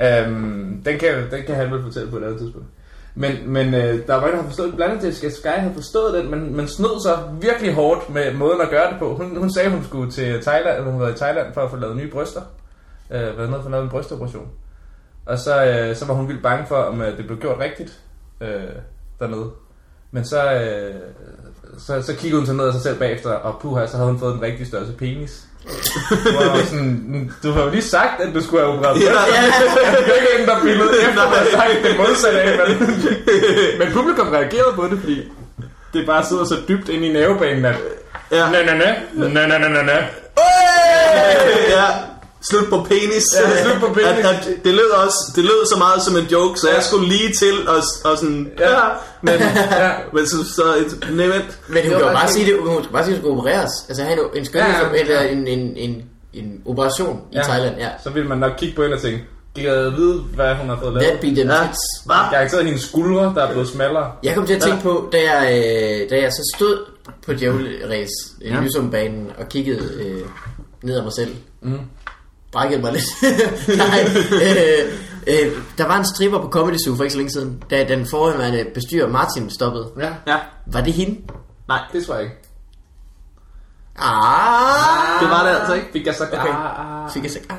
[0.00, 2.68] Øhm, den kan, den kan han vel fortælle på et andet tidspunkt.
[3.14, 4.76] Men, men øh, der var en, der har forstået det.
[4.76, 8.60] Blandt andet Jessica Sky havde forstået den, men, men snød sig virkelig hårdt med måden
[8.60, 9.14] at gøre det på.
[9.14, 11.76] Hun, hun sagde, hun skulle til Thailand, eller hun var i Thailand for at få
[11.76, 12.40] lavet nye bryster.
[13.10, 14.48] Øh, været nede for at lave en brystoperation.
[15.26, 18.00] Og så, øh, så var hun vildt bange for, om øh, det blev gjort rigtigt
[18.40, 18.62] øh,
[19.18, 19.50] dernede.
[20.10, 20.94] Men så, øh,
[21.78, 24.18] så, så kiggede hun så ned af sig selv bagefter, og puha, så havde hun
[24.18, 25.48] fået den rigtige størrelse penis.
[26.24, 29.10] Var sådan, du har jo lige sagt, at du skulle have opereret Ja.
[29.10, 32.68] Jeg kan ikke ændre billedet efter, at jeg har sagt det modsatte af.
[32.68, 32.98] Men,
[33.78, 35.22] men publikum reagerede på det, fordi
[35.92, 37.74] det bare sidder så dybt ind i nervebanen, at
[38.32, 38.50] Ja.
[38.50, 39.92] næ, næ, næ, næ, næ, næ, næ, næ.
[41.68, 41.84] ja.
[42.50, 43.24] Slut på penis.
[43.40, 44.08] Ja, slut på penis.
[44.08, 47.08] At, at, det lød også, det lød så meget som en joke, så jeg skulle
[47.08, 48.70] lige til og, og sådan, Ja.
[48.70, 48.84] ja.
[49.22, 49.34] Men,
[49.70, 49.90] Ja.
[50.12, 51.44] men så, så et, nej, vent.
[51.68, 53.30] Men hun Det kan jo bare sige det, hun skal bare sige, at hun skal
[53.38, 53.70] opereres.
[53.88, 55.28] Altså have en, en skønhed, Ja, ja, eller ja.
[55.28, 56.02] en, en, en,
[56.34, 57.42] en operation i Ja.
[57.42, 57.88] Thailand, ja.
[58.04, 59.24] Så vil man nok kigge på hende og tænke,
[59.56, 61.20] kan jeg vide, hvad hun har fået That lavet?
[61.20, 61.66] be them Ja.
[61.66, 61.80] tits.
[62.06, 62.30] Hva?
[62.32, 64.12] Garanteret hendes skuldre, der er blevet smallere.
[64.22, 66.78] Jeg kom til at tænke på, da jeg, øh, da jeg så stod
[67.26, 68.08] på djævleræs,
[68.44, 68.54] Ja.
[68.54, 68.60] ja.
[68.60, 70.20] Lysumbanen, og kiggede øh,
[70.82, 71.34] ned ad mig selv.
[71.62, 71.78] Mm.
[72.54, 73.04] Brækkede mig lidt.
[73.82, 74.00] Nej,
[74.32, 74.92] øh,
[75.26, 78.06] øh, der var en stripper på Comedy Zoo for ikke så længe siden, da den
[78.06, 79.90] forhåndværende bestyrer Martin stoppede.
[80.00, 80.36] Ja, Ja.
[80.66, 81.20] Var det hende?
[81.68, 82.36] nej, det tror jeg ikke.
[83.96, 85.20] Ah!
[85.22, 85.86] Det var det altså ikke.
[85.92, 86.48] Fik jeg så Okay.
[86.48, 87.10] ah, ah.
[87.10, 87.56] Fik jeg sagt, ah.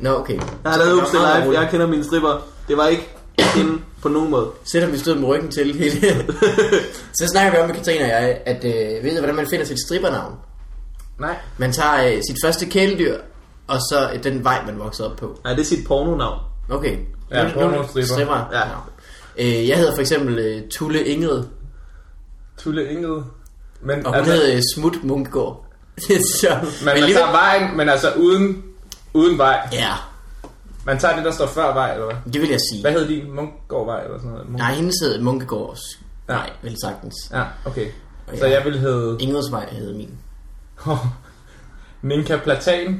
[0.00, 0.34] Nå, okay.
[0.34, 1.60] Jeg har lavet det live.
[1.60, 2.46] Jeg kender mine stripper.
[2.68, 4.50] Det var ikke hende på nogen måde.
[4.64, 6.00] Selvom vi stod med ryggen til hele...
[7.18, 9.66] så snakker vi om med Katrine og jeg, at øh, ved I, hvordan man finder
[9.66, 10.34] sit strippernavn?
[11.20, 11.36] Nej.
[11.58, 13.16] Man tager øh, sit første kæledyr,
[13.74, 15.38] og så øh, den vej, man voksede op på.
[15.44, 16.40] Nej, det er sit pornonavn.
[16.70, 16.98] Okay.
[17.30, 18.14] Ja, pornostripper.
[18.14, 18.48] stripper.
[18.52, 18.62] Ja.
[19.38, 21.42] Øh, jeg hedder for eksempel øh, Tulle Ingrid,
[22.58, 23.22] Tulle Ingrid.
[23.82, 25.66] Men, og hun altså, hed øh, Smut Munkegård.
[26.08, 26.58] Det er så...
[26.62, 28.62] men man alligevel- tager vejen, men altså uden,
[29.14, 29.68] uden vej.
[29.72, 29.92] Ja,
[30.86, 32.32] Man tager det, der står før vej, eller hvad?
[32.32, 32.80] det vil jeg sige.
[32.82, 33.34] Hvad hed din?
[33.36, 34.46] Munkgårdvej, eller sådan noget?
[34.46, 35.96] Munk- Nej, hendes hed Munkegård også.
[36.28, 36.32] Ja.
[36.34, 37.14] Nej, vel sagtens.
[37.32, 37.86] Ja, okay.
[38.26, 38.52] Og Så ja.
[38.52, 40.10] jeg vil hedde Ingrids vej hed min.
[42.02, 42.88] Ninka Platan.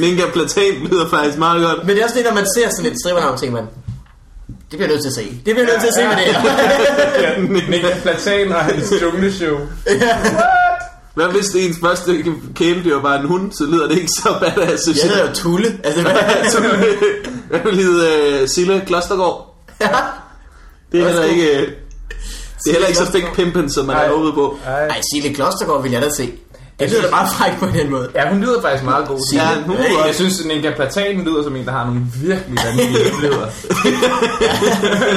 [0.00, 1.78] Ninja Platan lyder faktisk meget godt.
[1.78, 3.64] Men det er også det, når man ser sådan et strippernavn, tænker man,
[4.46, 5.24] det bliver jeg nødt til at se.
[5.46, 6.42] Det bliver jeg nødt til at se, hvad det er.
[7.22, 9.58] ja, Ninka Platan og hans jungleshow.
[11.14, 14.86] Hvad hvis det ens første kæledyr var en hund, så lyder det ikke så badass,
[14.86, 15.78] Jeg hedder jo Tulle.
[15.84, 16.12] Altså, hvad?
[17.48, 19.56] Hvad vil hedde uh, Sille Klostergaard?
[20.92, 21.66] Det er heller ikke...
[22.64, 24.04] Det er heller ikke så fake pimpen, som man Ej.
[24.04, 24.58] er håbet på.
[24.66, 24.86] Ej.
[24.86, 26.32] Ej, Sille Klostergaard vil jeg da se.
[26.82, 28.08] Det lyder da bare frækt på den måde.
[28.14, 29.18] Ja, hun lyder faktisk meget god.
[29.34, 32.58] Ja, hun lyder- jeg synes, at Ninka Platan lyder som en, der har nogle virkelig
[32.64, 33.48] vanvittige oplevelser.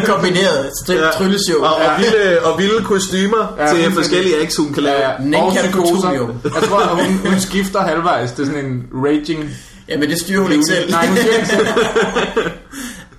[0.12, 1.10] Kombineret strip Ja.
[1.18, 1.64] trylleshow.
[1.64, 4.96] Og, og, vilde, og vilde kostymer Ja, ja, til forskellige acts, hun kan lave.
[4.98, 5.10] Ja, Ja.
[5.20, 5.24] ja.
[5.24, 6.10] Ninka Og psykoser.
[6.44, 8.32] Jeg tror, at hun, hun skifter halvvejs.
[8.32, 9.50] Det er sådan en raging...
[9.90, 10.92] Ja, men det styrer hun ikke selv.
[10.92, 11.68] Nej, hun styrer ikke selv.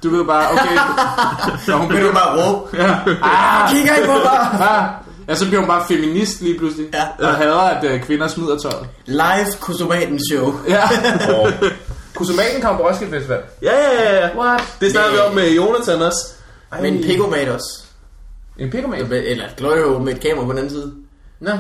[0.02, 0.74] Du ved bare, okay...
[1.68, 2.68] Når hun bliver er bare, wow.
[2.74, 2.90] Ja.
[3.22, 4.12] Ah, Kigger ikke på
[4.59, 4.88] mig.
[5.28, 6.86] Ja, så bliver hun bare feminist lige pludselig.
[6.94, 7.26] Ja.
[7.26, 8.86] Og hader, at øh, kvinder smider tøjet.
[9.06, 10.54] Live Kosomaten show.
[10.68, 10.82] Ja.
[11.34, 11.52] Og
[12.16, 13.40] Kusumaten kommer på Roskilde Festival.
[13.62, 14.36] Ja, ja, ja.
[14.38, 14.62] What?
[14.80, 16.32] Det snakker vi om med Jonathan også.
[16.80, 17.82] Men Picomat også.
[18.58, 19.12] En pikomat?
[19.12, 20.92] Eller et gløjhåb med et kamera på den anden side.
[21.40, 21.52] Nå.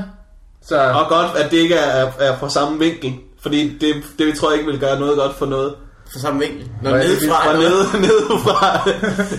[0.62, 0.80] Så...
[0.80, 3.14] Og godt, at det ikke er, er fra samme vinkel.
[3.40, 5.74] Fordi det, det tror jeg ikke vil gøre noget godt for noget.
[6.12, 6.68] For samme vinkel.
[6.82, 8.90] Når Hvad nedefra Fra nede, nedefra.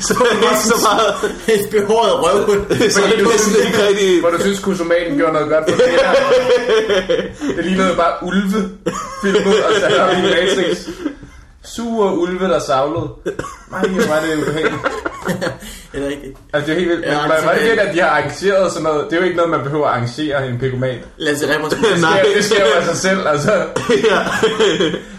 [0.01, 1.11] så er det ikke så meget.
[1.59, 2.59] Et behåret røvhul.
[2.91, 4.19] Så er det næsten ikke rigtig...
[4.21, 6.13] Hvor du synes, Kusumaten gjorde noget godt for det her.
[7.57, 8.69] Det lignede bare ulve
[9.21, 10.77] filmet og sat op i matrix.
[11.63, 13.09] Sure ulve, der savlede.
[13.71, 14.81] Nej, hvor var det ubehageligt.
[15.93, 16.37] Det er rigtigt.
[16.53, 17.01] Altså, det er helt vildt.
[17.05, 19.05] Men Ja, altså, det det- fedt, at de har arrangeret sådan noget?
[19.09, 20.99] Det er jo ikke noget, man behøver at arrangere i en pikomat.
[21.17, 21.71] Lasse Remmers.
[21.73, 22.25] Det Nej.
[22.35, 23.51] det sker jo af sig selv, altså.
[24.09, 24.19] ja.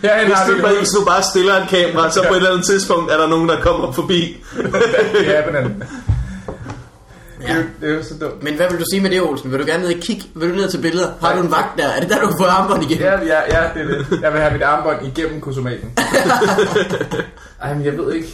[0.02, 2.66] Herhen Hvis du, bare, hvis du bare stiller et kamera, så på et eller andet
[2.66, 4.44] tidspunkt er der nogen, der kommer forbi.
[4.56, 4.72] Det,
[7.48, 7.54] er Ja.
[7.56, 8.42] jo- det er jo så dumt.
[8.42, 9.52] Men hvad vil du sige med det, Olsen?
[9.52, 10.24] Vil du gerne ned og kigge?
[10.34, 11.08] Vil du ned til billeder?
[11.20, 11.86] Har du en vagt der?
[11.88, 12.98] Er det der, du kan få armbånd igen?
[12.98, 14.06] Ja, ja, ja, det er det.
[14.22, 15.90] Jeg vil have mit armbånd igennem kusumaten.
[17.62, 18.28] Ej, men jeg ved ikke.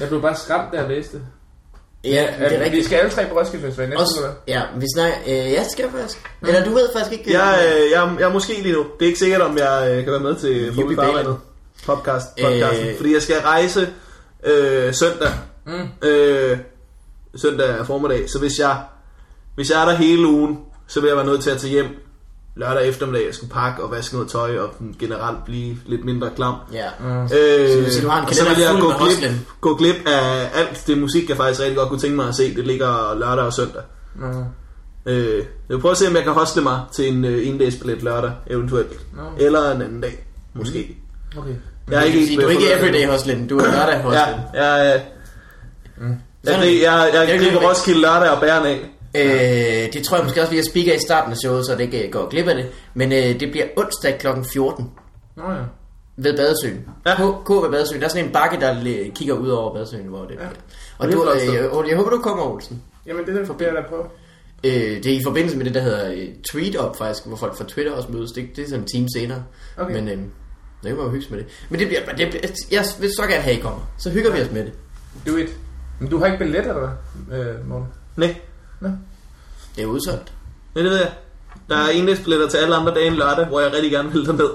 [0.00, 1.26] Jeg blev bare skræmt, da jeg læste det.
[2.04, 2.84] Ja, det er Vi rigtigt.
[2.84, 5.70] skal alle tre på Roskilde Festival næste Også, uge, ja, vi snakker, øh, ja, det
[5.70, 6.30] skal jeg faktisk.
[6.46, 7.32] Eller du ved faktisk ikke.
[7.38, 8.78] Jeg, øh, jeg, jeg er måske lige nu.
[8.78, 11.36] Det er ikke sikkert, om jeg øh, kan være med til Jubi Fodboldfarvandet
[11.86, 12.88] podcast, podcasten.
[12.88, 12.96] Øh.
[12.96, 13.88] Fordi jeg skal rejse
[14.44, 15.28] øh, søndag.
[15.66, 16.08] Mm.
[16.08, 16.58] Øh,
[17.36, 18.30] søndag formiddag.
[18.30, 18.76] Så hvis jeg,
[19.54, 21.86] hvis jeg er der hele ugen, så vil jeg være nødt til at tage hjem
[22.56, 23.26] lørdag eftermiddag.
[23.26, 26.54] Jeg skal pakke og vaske noget tøj og generelt blive lidt mindre klam.
[26.72, 26.86] Ja.
[27.06, 30.50] Øh, Så hvis du har en og så vil jeg gå glip, gå glip af
[30.54, 32.54] alt det musik, jeg faktisk rigtig godt kunne tænke mig at se.
[32.56, 33.82] Det ligger lørdag og søndag.
[34.20, 34.26] Nå.
[35.06, 38.02] Øh, jeg vil prøve at se, om jeg kan hostle mig til en øh, endagsbillet
[38.02, 38.92] lørdag, eventuelt.
[39.16, 39.22] Nå.
[39.38, 40.96] Eller en anden dag, måske.
[41.38, 41.50] Okay.
[41.90, 44.40] Jeg er ikke helt du er ikke everyday hustling, du er lørdag hustling.
[44.54, 45.02] Ja, jeg, jeg,
[46.44, 46.82] Sådan jeg, er jeg, det.
[46.82, 47.68] jeg, jeg, er jeg jo griber det.
[47.70, 48.90] Roskilde lørdag og bæren af.
[49.16, 51.80] Øh, det tror jeg måske også, vi har speaker i starten af showet, så det
[51.80, 52.66] ikke øh, går glip af det.
[52.94, 54.26] Men øh, det bliver onsdag kl.
[54.52, 54.90] 14
[55.36, 55.58] Nå ja.
[56.16, 56.84] ved Badesøen.
[57.06, 57.10] Ja.
[57.10, 57.30] Ja.
[57.30, 58.00] K, K ved Badesøen.
[58.00, 58.74] Der er sådan en bakke, der
[59.14, 60.36] kigger ud over Badesøen, hvor det Ja.
[60.36, 60.48] bliver.
[60.98, 62.82] Og Det er du, øh, jeg, jeg håber, du kommer, Olsen.
[63.06, 64.06] Jamen det er det, jeg da på.
[64.64, 67.56] Øh, det er i forbindelse med det, der hedder øh, Tweet Up faktisk, hvor folk
[67.56, 68.32] fra Twitter også mødes.
[68.32, 69.42] Det, det er sådan en time senere.
[69.76, 69.94] Okay.
[69.94, 70.18] Men øh,
[70.82, 71.46] der kan man jo hygge med det.
[71.70, 73.90] Men det bliver, det bliver, jeg vil så gerne have, I kommer.
[73.98, 74.72] Så hygger vi os med det.
[75.26, 75.48] Do it.
[76.00, 76.90] Men du har ikke billet, eller
[77.28, 77.86] hvad, øh, Morten?
[78.16, 78.34] Nej,
[79.76, 80.32] Det er udsolgt.
[80.74, 81.12] det ved jeg.
[81.68, 84.50] Der er endagsbilletter til alle andre dage end lørdag, hvor jeg rigtig gerne vil ned.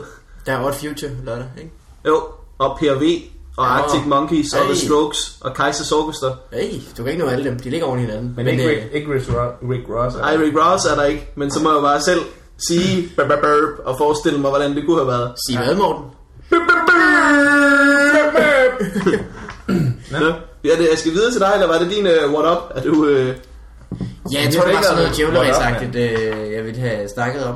[0.46, 1.72] Der er Odd Future lørdag, ikke?
[2.08, 2.24] Jo,
[2.58, 3.04] og PRV,
[3.58, 3.72] og Ja.
[3.72, 4.76] Arctic Monkeys, og The Hey.
[4.86, 6.36] Strokes, og Kaisers Orchestra.
[6.54, 7.60] Hey, du kan ikke nå alle dem.
[7.60, 8.34] De ligger oven i hinanden.
[8.36, 9.30] Men, ikke, øh, Rick, ikke Rick,
[9.72, 10.16] Rick Ross.
[10.16, 12.20] Ej, Rick Ross er der ikke, men så må jeg bare selv
[12.68, 15.32] sige burp, burp, burp, og forestille mig, hvordan det kunne have været.
[15.50, 16.06] Sig hvad, Morten?
[20.12, 20.34] Ja.
[20.64, 22.72] Ja, det, jeg skal videre til dig, eller var det din uh, what up?
[22.76, 22.92] Er du...
[22.94, 23.28] Uh...
[24.00, 27.56] Ja, jeg Jeg tror, det var sådan noget djævleræsagtigt, øh, jeg ville have snakket om.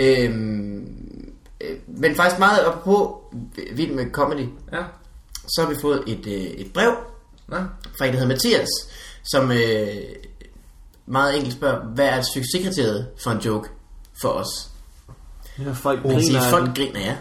[0.00, 0.86] Øhm,
[1.60, 3.08] øh, men faktisk meget apropos
[3.72, 4.82] vild med comedy, Ja.
[5.48, 6.90] så har vi fået et, øh, et brev
[7.48, 7.56] Nå.
[7.98, 8.68] fra en, der hedder Mathias,
[9.24, 9.86] som øh,
[11.06, 13.68] meget enkelt spørger, hvad er succeskriteriet for en joke
[14.22, 14.68] for os?
[15.58, 17.16] Ja, folk sige, griner af folk griner, ja.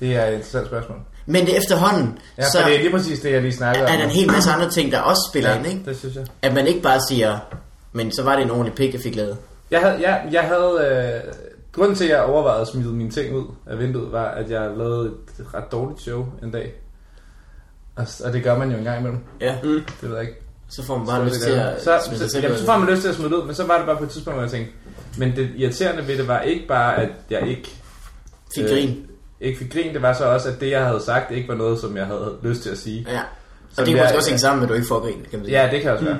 [0.00, 0.98] Det er et interessant spørgsmål.
[1.26, 3.92] Men det efterhånden, Ja, så det er lige præcis det, jeg lige snakkede om.
[3.92, 5.80] er der en hel masse andre ting, der også spiller ja, ind, ikke?
[5.84, 6.26] det synes jeg.
[6.42, 7.38] At man ikke bare siger,
[7.98, 9.36] men så var det en ordentlig pik, jeg fik lavet.
[9.70, 11.32] Jeg havde, jeg, jeg havde øh,
[11.72, 14.70] grunden til, at jeg overvejede at smide mine ting ud af vinduet, var, at jeg
[14.76, 16.72] lavede et ret dårligt show en dag.
[17.96, 19.20] Og, og det gør man jo en gang imellem.
[19.40, 19.82] Ja, Mm.
[20.00, 20.40] Det ved jeg ikke.
[20.68, 22.64] så får man bare lyst det til at så, smide så, sig selv jamen, så
[22.66, 24.10] får man lyst til at smide det ud, men så var det bare på et
[24.10, 24.72] tidspunkt, hvor jeg tænkte,
[25.18, 27.70] men det irriterende ved det var ikke bare, at jeg ikke
[28.54, 29.06] Fik øh, grin.
[29.40, 31.78] ikke fik grin, det var så også, at det, jeg havde sagt, ikke var noget,
[31.78, 33.06] som jeg havde lyst til at sige.
[33.08, 33.20] Ja.
[33.72, 35.38] Så Og det kan måske også hænge sammen med, at du ikke får grin, kan
[35.38, 35.62] man sige.
[35.62, 36.18] Ja, det kan også være.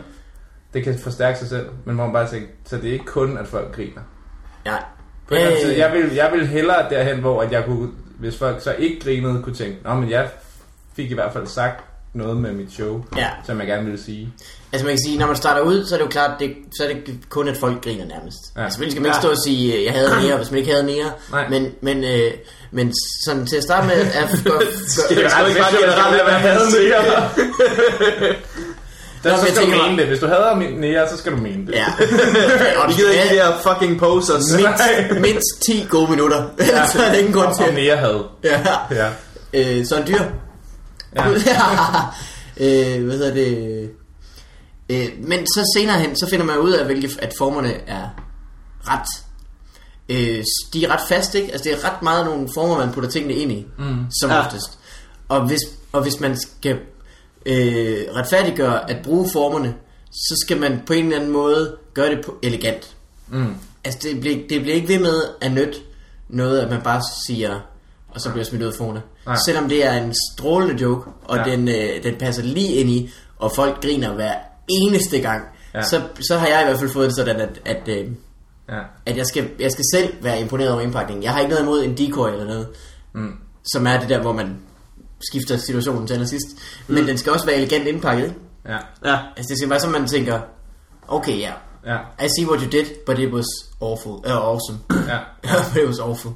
[0.74, 3.38] Det kan forstærke sig selv, men hvor man bare tænker, så det er ikke kun,
[3.38, 4.02] at folk griner.
[4.66, 4.76] Ja.
[5.28, 7.88] På en anden Øh, side, jeg, vil, jeg vil hellere derhen, hvor at jeg kunne,
[8.18, 10.28] hvis folk så ikke grinede, kunne tænke, Nå, men jeg
[10.96, 13.28] fik i hvert fald sagt noget med mit show, Ja.
[13.46, 14.32] som jeg gerne ville sige.
[14.72, 16.84] Altså man kan sige, når man starter ud, så er det jo klart, det, så
[16.84, 18.38] er det kun, at folk griner nærmest.
[18.56, 18.62] Ja.
[18.62, 18.68] Ja.
[18.68, 19.20] Selvfølgelig skal man ikke Ja.
[19.20, 21.12] stå og sige, øh, jeg havde nære, hvis man ikke havde nære.
[21.30, 21.48] Nej.
[21.48, 22.30] Men, men, øh,
[22.70, 22.92] men
[23.26, 24.58] sådan til at starte med, at gør, gør,
[25.22, 27.28] Jeg skal ikke bare generelt være havde nære.
[29.24, 30.06] Nå, Der, men så skal du mene det.
[30.06, 31.72] Hvis du hader min nære, så skal du mene det.
[31.74, 31.86] ja.
[32.88, 34.42] Vi gider ikke de der fucking posers.
[34.52, 36.48] mindst, mindst 10 gode minutter.
[36.58, 36.86] Ja.
[36.92, 37.74] så er der ingen grund til Og det.
[37.74, 38.24] nære had.
[38.44, 38.60] Ja.
[38.90, 39.10] Ja.
[39.52, 40.22] Øh, så en dyr.
[41.16, 41.28] Ja.
[42.56, 43.90] øh, hvad hedder det?
[44.88, 48.08] Øh, men så senere hen, så finder man ud af, hvilke, at formerne er
[48.88, 49.08] ret...
[50.08, 51.52] Øh, de er ret fast, ikke?
[51.52, 54.06] Altså det er ret meget nogle former, man putter tingene ind i, mm.
[54.20, 54.40] som ja.
[54.46, 54.78] oftest.
[55.28, 55.60] Og hvis,
[55.92, 56.76] og hvis man skal
[57.48, 59.74] øh, retfærdiggøre at bruge formerne,
[60.10, 62.96] så skal man på en eller anden måde gøre det på elegant.
[63.28, 63.54] Mm.
[63.84, 65.74] Altså det bliver, det bliver ikke ved med at nytte
[66.28, 67.60] noget, at man bare siger,
[68.08, 69.02] og så bliver smidt ud forne.
[69.26, 69.36] Nej.
[69.46, 71.44] Selvom det er en strålende joke, og Ja.
[71.44, 74.34] den, øh, den passer lige ind i, og folk griner hver
[74.68, 75.42] eneste gang,
[75.74, 75.82] ja.
[75.82, 78.06] så, så har jeg i hvert fald fået det sådan, at, at, øh,
[78.68, 78.80] Ja.
[79.06, 81.22] at jeg, skal, jeg skal selv være imponeret over indpakningen.
[81.22, 82.68] Jeg har ikke noget imod en decoy eller noget,
[83.12, 83.32] Mm.
[83.72, 84.56] som er det der, hvor man
[85.30, 86.46] skifter situationen til allersidst.
[86.88, 86.94] Mm.
[86.94, 88.36] Men den skal også være elegant indpakket, ikke?
[88.68, 88.78] Ja.
[89.04, 89.18] Ja.
[89.36, 90.40] Altså det skal være sådan, man tænker,
[91.08, 91.52] okay, ja,
[91.86, 91.96] Ja.
[92.24, 93.46] I see what you did, but it was
[93.80, 94.78] awful, uh, awesome.
[95.12, 95.18] Ja.
[95.74, 96.32] but it was awful.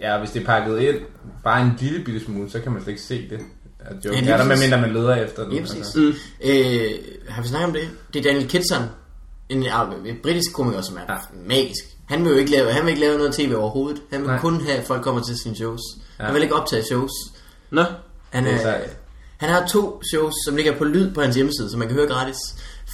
[0.00, 0.96] Ja, hvis det er pakket ind
[1.44, 3.40] bare en lille bitte smule, så kan man slet ikke se det.
[3.80, 4.64] At Ja, Ja, er der med præcis.
[4.70, 5.50] mindre man leder efter den.
[5.52, 5.76] Lige præcis.
[5.76, 5.98] altså.
[5.98, 6.14] Mm.
[6.44, 6.90] Øh,
[7.28, 7.88] har vi snakket om det?
[8.14, 8.82] Det er Daniel Kitson,
[9.48, 9.62] en,
[10.06, 11.12] en britisk komiker, som er Ja.
[11.12, 11.18] ja.
[11.48, 11.84] magisk.
[12.08, 14.02] Han vil jo ikke lave, han vil ikke lave noget tv overhovedet.
[14.12, 14.38] Han vil Nej.
[14.38, 15.80] Kun have, at folk kommer til sine shows.
[15.96, 16.22] Ja.
[16.22, 16.26] Ja.
[16.26, 17.10] Han vil ikke optage shows.
[17.70, 17.84] Nå.
[18.30, 18.96] Han, Det er er, sejt.
[19.36, 22.06] han har to shows, som ligger på lyd på hans hjemmeside, så man kan høre
[22.08, 22.36] gratis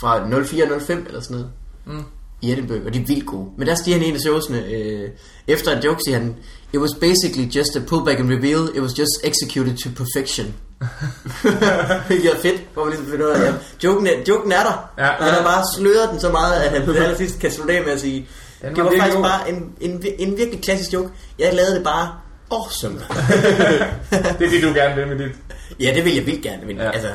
[0.00, 1.50] fra 0405 eller sådan noget.
[1.86, 2.04] Mm.
[2.42, 3.48] i Edinburgh, og de er vildt gode.
[3.58, 5.08] Men der stiger han i en af showsene, øh,
[5.46, 6.36] efter en joke siger han,
[6.72, 10.46] It was basically just a pullback and reveal, it was just executed to perfection.
[12.08, 13.52] det er fedt, hvor man ligesom finder ud af,
[13.84, 15.06] joken, er, joken er der, Ja.
[15.06, 17.84] ja, han har bare sløret den så meget, at han til allersidst kan slutte af
[17.84, 18.28] med at sige,
[18.62, 21.08] Den det var var virkelig faktisk god." bare en, en, en virkelig klassisk joke.
[21.38, 22.12] Jeg lavede det bare
[22.50, 22.98] awesome.
[24.38, 25.36] Det er det, du gerne vil med dit.
[25.80, 26.66] Ja, det vil jeg vildt gerne.
[26.66, 26.90] Men, Ja.
[26.90, 27.08] altså,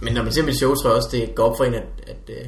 [0.00, 1.82] men når man ser mit show, tror jeg også, det går op for en, at,
[2.06, 2.46] at, øh,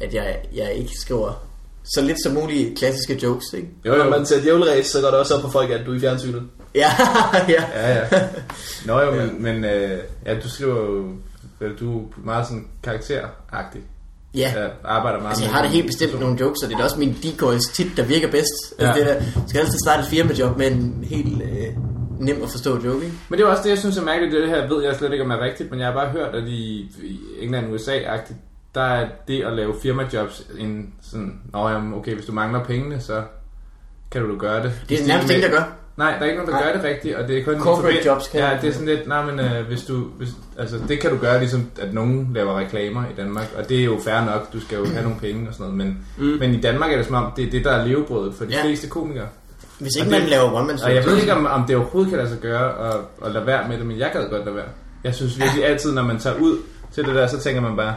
[0.00, 1.46] at jeg, jeg ikke skriver
[1.94, 3.68] så lidt som muligt klassiske jokes, ikke?
[3.86, 4.10] Jo, Når jo.
[4.10, 6.42] man ser djævleræs, så går det også op for folk, at du er i fjernsynet.
[6.74, 6.90] Ja,
[7.48, 7.64] ja.
[7.74, 8.28] Ja, ja.
[8.86, 11.06] Nå jo, men, men øh, ja, du skriver jo,
[11.80, 13.82] du er meget sådan karakteragtig.
[14.34, 16.78] Ja, Jeg arbejder meget altså jeg har da helt bestemt nogle jokes, og det er
[16.78, 18.74] da også min decoys tit, der virker bedst.
[18.78, 18.86] Ja.
[18.86, 21.68] Altså, det er du skal altid starte et firmajob med en helt øh,
[22.20, 23.16] nem at forstå joke, ikke?
[23.28, 24.32] Men det er også det, jeg synes er mærkeligt.
[24.34, 26.48] Det her ved jeg slet ikke, om er rigtigt, men jeg har bare hørt, at
[26.48, 26.90] i,
[27.40, 28.38] England og USA-agtigt,
[28.74, 33.00] der er det at lave firmajobs en sådan, Nå, jamen, okay, hvis du mangler pengene,
[33.00, 33.22] så
[34.10, 34.72] kan du gøre det.
[34.88, 35.76] Det er nærmest ingen, der gør.
[35.96, 36.66] Nej, der er ikke nogen, der Nej.
[36.72, 37.58] gør det rigtigt, og det er kun...
[37.60, 40.04] Corporate forbi- jobs kan Ja, det er sådan lidt, nej, men øh, hvis du...
[40.18, 40.28] Hvis,
[40.58, 43.84] altså, det kan du gøre, ligesom at nogen laver reklamer i Danmark, og det er
[43.84, 46.36] jo fair nok, du skal jo have nogle penge og sådan noget, men, mm.
[46.40, 48.50] men i Danmark er det som om, det er det, der er levebrødet for de
[48.54, 48.62] Ja.
[48.64, 49.26] fleste komikere.
[49.78, 51.76] Hvis ikke Og man det- laver one man Og jeg ved ikke, om, om det
[51.76, 54.44] overhovedet kan lade sig gøre at, at lade være med det, men jeg gad godt
[54.44, 54.64] lade være.
[55.04, 56.58] Jeg synes virkelig altid, når man tager ud
[56.94, 57.94] til det der, så tænker man bare,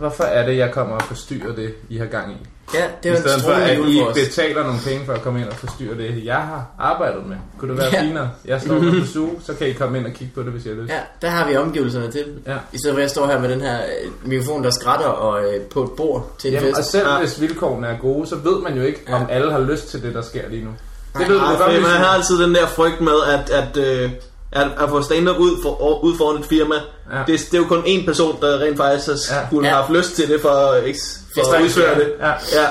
[0.00, 2.36] hvorfor er det, jeg kommer og forstyrrer det, I har gang i?
[2.74, 5.22] Ja, det I er jo en stedet for, at I betaler nogle penge for at
[5.22, 7.36] komme ind og forstyrre det, jeg har arbejdet med.
[7.58, 8.02] Kunne det være Ja.
[8.02, 8.30] finere?
[8.44, 10.74] Jeg står på suge, så kan I komme ind og kigge på det, hvis jeg
[10.74, 10.92] har lyst.
[10.92, 12.24] Ja, der har vi omgivelserne til.
[12.46, 12.56] Ja.
[12.72, 15.40] I stedet for at jeg står her med den her øh, mikrofon, der skrætter og
[15.44, 16.90] øh, på et bord til en Jamen, og fest.
[16.90, 17.18] selv Ja.
[17.18, 20.14] hvis vilkårene er gode, så ved man jo ikke, om alle har lyst til det,
[20.14, 20.70] der sker lige nu.
[21.18, 23.76] Det ved du Nej, godt, man du- har altid den der frygt med, at, at,
[23.76, 24.10] øh,
[24.52, 26.74] at, at få stand-up ud, for, ud foran et firma.
[27.12, 27.18] Ja.
[27.18, 29.46] Det, det er jo kun én person, der rent faktisk har Ja.
[29.46, 29.74] skulle Ja.
[29.74, 30.98] have haft lyst til det for, ikke,
[31.34, 32.12] for at udføre det.
[32.20, 32.28] Ja.
[32.30, 32.66] Ja.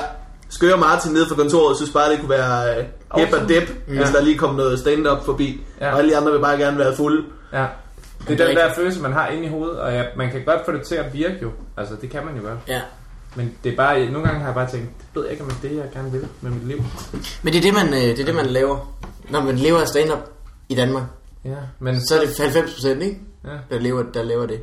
[0.48, 2.84] Skøre Martin nede fra kontoret synes bare, det kunne være øh,
[3.16, 5.60] hip og dip, hvis der lige kom noget stand-up forbi.
[5.80, 5.92] Ja.
[5.92, 7.24] Og alle de andre vil bare gerne være fulde.
[7.52, 7.66] Ja.
[8.28, 10.60] Det er den der følelse, man har inde i hovedet, og ja, man kan godt
[10.64, 11.50] få det til at virke jo.
[11.76, 12.58] Altså, det kan man jo godt.
[12.68, 12.80] Ja.
[13.34, 15.50] Men det er bare, nogle gange har jeg bare tænkt, det ved jeg ikke, om
[15.50, 16.84] det er det, jeg gerne vil med mit liv.
[17.42, 18.94] Men det er det, man, øh, det er det, man laver.
[19.30, 20.18] Når man lever af stand-up
[20.68, 21.02] i Danmark,
[21.44, 23.18] Ja, men, så er det 90% ikke?
[23.44, 24.60] ja, Der lever, der lever det.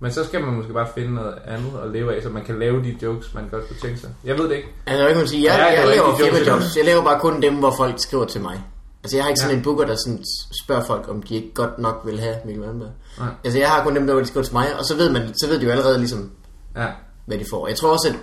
[0.00, 2.58] men så skal man måske bare finde noget andet at leve af, så man kan
[2.58, 4.10] lave de jokes, man godt kunne tænke sig.
[4.24, 4.68] Jeg ved det ikke.
[4.86, 6.76] Altså, jeg kan sige, jeg, Ja, jeg jeg, laver jokes firmajobs.
[6.76, 8.62] Jeg laver bare kun dem, hvor folk skriver til mig.
[9.04, 9.58] Altså, jeg har ikke sådan Ja.
[9.58, 10.24] en booker, der sådan
[10.64, 12.90] spørger folk, om de ikke godt nok vil have Mikkel Malmberg.
[13.18, 13.28] Nej.
[13.44, 15.48] Altså, jeg har kun dem, der vil skrive til mig, og så ved, man, så
[15.48, 16.30] ved de jo allerede ligesom,
[16.76, 16.86] Ja,
[17.26, 17.68] hvad de får.
[17.68, 18.14] Jeg tror også, at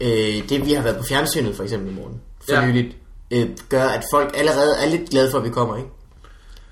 [0.00, 2.60] øh, det, vi har været på fjernsynet, for eksempel i morgen, for Ja.
[2.60, 2.66] ja.
[2.66, 2.96] nyligt,
[3.32, 5.88] øh, gør, at folk allerede er lidt glade for, at vi kommer, ikke?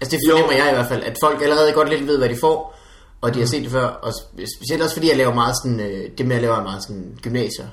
[0.00, 2.36] Altså, det fornemmer jeg i hvert fald, at folk allerede godt lidt ved, hvad de
[2.40, 2.76] får,
[3.20, 5.80] og de har set det før, og spe- specielt også fordi jeg laver meget sådan,
[5.80, 7.66] øh, det med at lave er meget sådan gymnasier.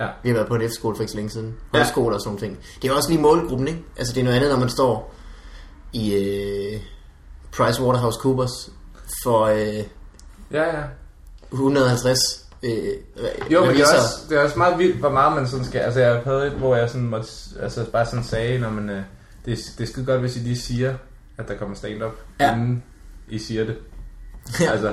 [0.00, 0.06] ja.
[0.22, 1.54] Vi har været på en efterskole for ikke så længe siden.
[1.74, 2.58] Højskole og sådan ting.
[2.82, 3.80] Det er også lige målgruppen, ikke?
[3.96, 5.14] Altså det er noget andet, når man står
[5.92, 6.80] i øh,
[7.52, 8.70] PricewaterhouseCoopers
[9.24, 9.84] for øh,
[10.52, 10.82] Ja, ja.
[11.52, 15.48] 150 øh, Jo, men det er, også, det er også meget vildt, hvor meget man
[15.48, 15.78] sådan skal...
[15.78, 17.28] Altså, jeg havde et, hvor jeg sådan måtte,
[17.62, 19.02] altså, bare sådan sagde, når man, øh,
[19.46, 20.94] det, det er skide godt, hvis I lige siger,
[21.38, 22.54] at der kommer stand-up, Ja.
[22.54, 22.82] inden
[23.28, 23.76] I siger det.
[24.60, 24.70] Ja.
[24.72, 24.88] Altså,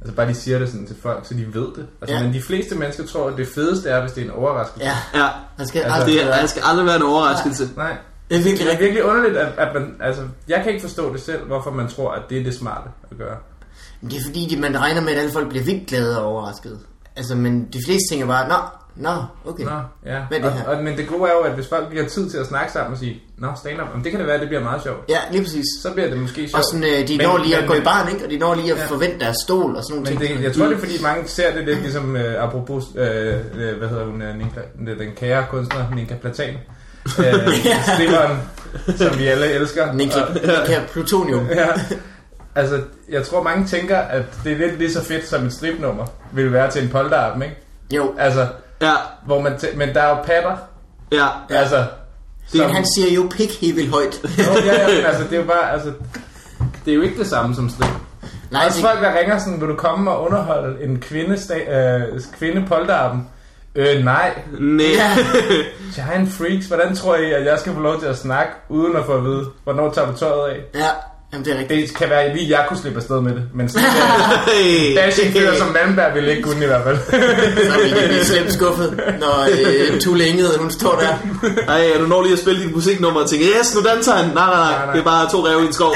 [0.00, 1.86] altså bare de siger det sådan til folk, så de ved det.
[2.00, 2.22] Altså, Ja.
[2.22, 4.86] Men de fleste mennesker tror, at det fedeste er, hvis det er en overraskelse.
[4.86, 7.68] Ja, Ja, man skal Altså, aldrig det, er, det skal aldrig være en overraskelse.
[7.76, 7.96] Nej,
[8.30, 9.96] Det er virkelig det er virkelig underligt, at, at man...
[10.00, 12.88] Altså, jeg kan ikke forstå det selv, hvorfor man tror, at det er det smarte
[13.10, 13.36] at gøre.
[14.00, 16.26] Men Det er fordi, de, man regner med, at alle folk bliver vildt glade og
[16.26, 16.78] overrasket.
[17.16, 18.54] Altså, men de fleste tænker bare, nå,
[18.96, 19.10] nå,
[19.46, 19.64] okay.
[19.64, 19.70] Nå,
[20.06, 20.20] ja.
[20.28, 20.64] Hvad er det her?
[20.68, 22.72] Og, og, men det gode er jo, at hvis folk bliver tid til at snakke
[22.72, 24.98] sammen og sige, Nå, stand-up, det kan det være, at det bliver meget sjovt.
[25.08, 25.64] Ja, lige præcis.
[25.82, 26.54] Så bliver det måske sjovt.
[26.54, 28.24] Og sådan, øh, de Men- når lige at men- gå i barn, ikke?
[28.24, 28.84] Og de når lige at Ja.
[28.86, 30.38] forvente deres stol og sådan nogle Men ting.
[30.38, 33.78] det, jeg tror, det er fordi mange ser det lidt ligesom, øh, apropos, øh, øh,
[33.78, 34.60] hvad hedder hun, øh, Ninka,
[35.04, 36.54] den kære kunstner, Ninka Platan.
[37.18, 37.34] Øh,
[37.94, 38.38] Stripperen,
[38.96, 39.92] som vi alle elsker.
[39.92, 41.46] Nikla, Og- Nikla Plutonium.
[41.54, 41.66] ja,
[42.54, 42.80] altså,
[43.12, 46.52] jeg tror mange tænker, at det er lidt lige så fedt som et stripnummer vil
[46.52, 47.56] være til en polterappen, ikke?
[47.94, 48.46] Jo, Altså,
[48.82, 48.92] Ja,
[49.26, 50.56] hvor man tæ- men der er jo patter,
[51.12, 51.26] ja.
[51.50, 51.56] Ja.
[51.56, 51.84] altså...
[52.52, 54.20] det, han siger jo pik helt vildt højt.
[54.38, 55.92] Jo, ja, ja, altså, det er jo bare, altså...
[56.84, 57.90] Det er jo ikke det samme som strip.
[58.50, 61.36] Nej, Også det, folk, der ringer sådan, vil du komme og underholde en kvinde,
[61.70, 63.28] øh, kvinde polterappen?
[63.74, 64.34] Øh, nej.
[64.60, 64.86] Nej.
[64.86, 65.16] ja,
[65.94, 69.04] Giant freaks, hvordan tror I, at jeg skal få lov til at snakke, uden at
[69.06, 70.60] få at vide, hvornår tager du tøjet af?
[70.74, 70.88] ja,
[71.32, 71.88] jamen det er rigtigt.
[71.88, 73.88] Det kan være, at lige jeg kunne slippe afsted med det, men sådan
[74.46, 74.94] Hey.
[74.98, 76.98] dashing fyr som Malmberg ville ikke kunne i hvert fald.
[77.70, 79.46] Så vi kan blive slemt skuffet, når
[79.92, 81.14] øh, Tulle Ingrid, hun står der.
[81.68, 84.24] Ej, du når lige at spille dit musiknummer og tænker, yes, nu danser han.
[84.24, 84.92] Nej, nej, Nej, nej, nej.
[84.94, 85.94] det er bare to ræve i en skov.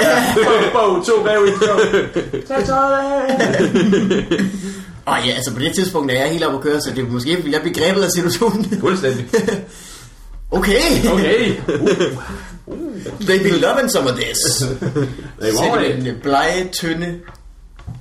[0.72, 1.78] Bog, to rev i en skov.
[2.49, 3.01] Tag tøjet.
[5.07, 7.09] Og ja, altså på det tidspunkt er jeg helt oppe at køre, så det er
[7.11, 8.80] måske, vil jeg blive grebet af situationen.
[8.80, 9.26] Fuldstændig.
[10.51, 10.80] okay,
[11.12, 11.53] Okay.
[13.21, 14.39] They be loving some of this.
[15.41, 16.05] They want it.
[16.05, 17.21] den blege, tynde,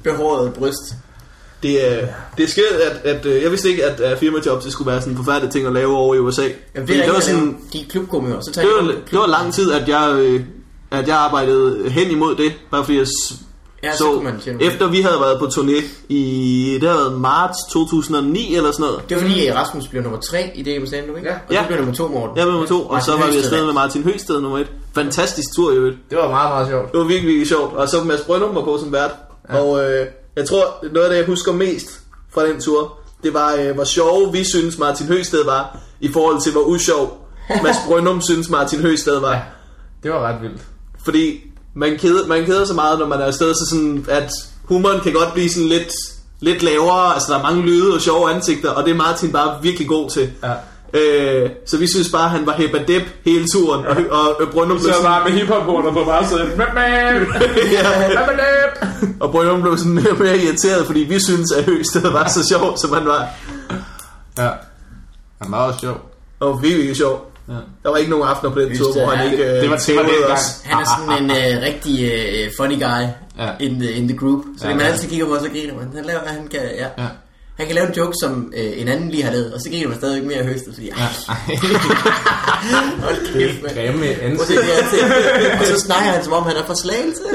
[0.03, 0.95] behårede bryst.
[1.63, 2.07] Det, er,
[2.37, 5.01] det er skært, at, at øh, jeg vidste ikke, at, at firmajobs det skulle være
[5.01, 6.41] sådan en forfærdelig ting at lave over i USA.
[6.75, 9.19] Jamen, det er det var sådan, de er klubkommere, så tager det var, de det
[9.19, 10.41] var lang tid, at jeg, øh,
[10.91, 13.07] at jeg arbejdede hen imod det, bare fordi jeg
[13.85, 16.95] Ja, så så, kunne man tjene efter vi havde været på turné i, det har
[16.97, 19.09] været marts 2009 eller sådan noget.
[19.09, 21.29] Det var fordi, Rasmus blev nummer 3 i det med stand ikke?
[21.29, 21.33] Ja.
[21.35, 21.65] Og så Ja.
[21.67, 22.37] blev nummer 2, Morten.
[22.45, 23.73] Var nummer to, og så Martin var vi afsted med.
[23.73, 24.67] Martin Høgsted nummer et.
[24.95, 25.97] Fantastisk tur i øvrigt.
[26.09, 26.91] Det var meget, meget sjovt.
[26.91, 27.73] Det var virkelig, virkelig sjovt.
[27.73, 29.11] Og så Mads Brøndum var på som vært.
[29.49, 29.59] Ja.
[29.61, 31.87] Og øh, jeg tror, noget af det, jeg husker mest
[32.33, 36.41] fra den tur, det var, øh, hvor sjove vi synes Martin Høgsted var, i forhold
[36.41, 37.27] til, hvor usjov
[37.63, 39.43] Mads Brøndum synes Martin Høgsted var.
[40.03, 40.61] Det var ret vildt.
[41.05, 41.41] Fordi
[41.75, 44.31] man keder, man keder så meget, når man er afsted, så sådan, at
[44.63, 45.91] humoren kan godt blive sådan lidt,
[46.39, 47.13] lidt lavere.
[47.13, 50.09] Altså, der er mange lyde og sjove ansigter, og det er Martin bare virkelig god
[50.09, 50.31] til.
[50.43, 50.53] Ja.
[50.93, 54.77] Øh, så vi synes bare, at han var hebadep hele turen, og, og, og Brøndum
[54.77, 56.47] blev Så sådan, bare med hiphop-hornet på bare sådan.
[57.75, 57.87] ja,
[59.21, 62.47] og Brøndum blev sådan mere og mere irriteret, fordi vi synes, at Høgsted var så
[62.47, 63.27] sjov, som han var.
[64.37, 64.49] Ja.
[65.41, 66.11] Han var også sjov.
[66.39, 67.34] Og virkelig sjov.
[67.49, 67.53] Ja.
[67.83, 69.77] Der var ikke nogen aftener på den tur, hvor han er- ikke øh, det var-
[69.77, 70.31] det var dengang.
[70.31, 70.41] os.
[70.63, 71.95] Han er sådan en uh, rigtig
[72.47, 73.03] uh, funny guy
[73.39, 73.49] Ja.
[73.59, 74.43] in, the, in the group.
[74.57, 74.91] Så Ja, ja, man ja.
[74.91, 75.87] altid kigger på, så griner man.
[75.95, 76.87] Han, laver, han, kan, ja.
[77.03, 77.07] Ja.
[77.57, 79.87] han kan lave en joke, som uh, en anden lige har lavet, og så griner
[79.87, 80.93] man stadigvæk mere af Høgsted, fordi ja.
[83.05, 83.75] hold kæft, mand.
[83.75, 84.59] Grimme ansigt.
[84.59, 85.51] det.
[85.59, 87.21] Og så snakker han, som om han er fra Slagelse.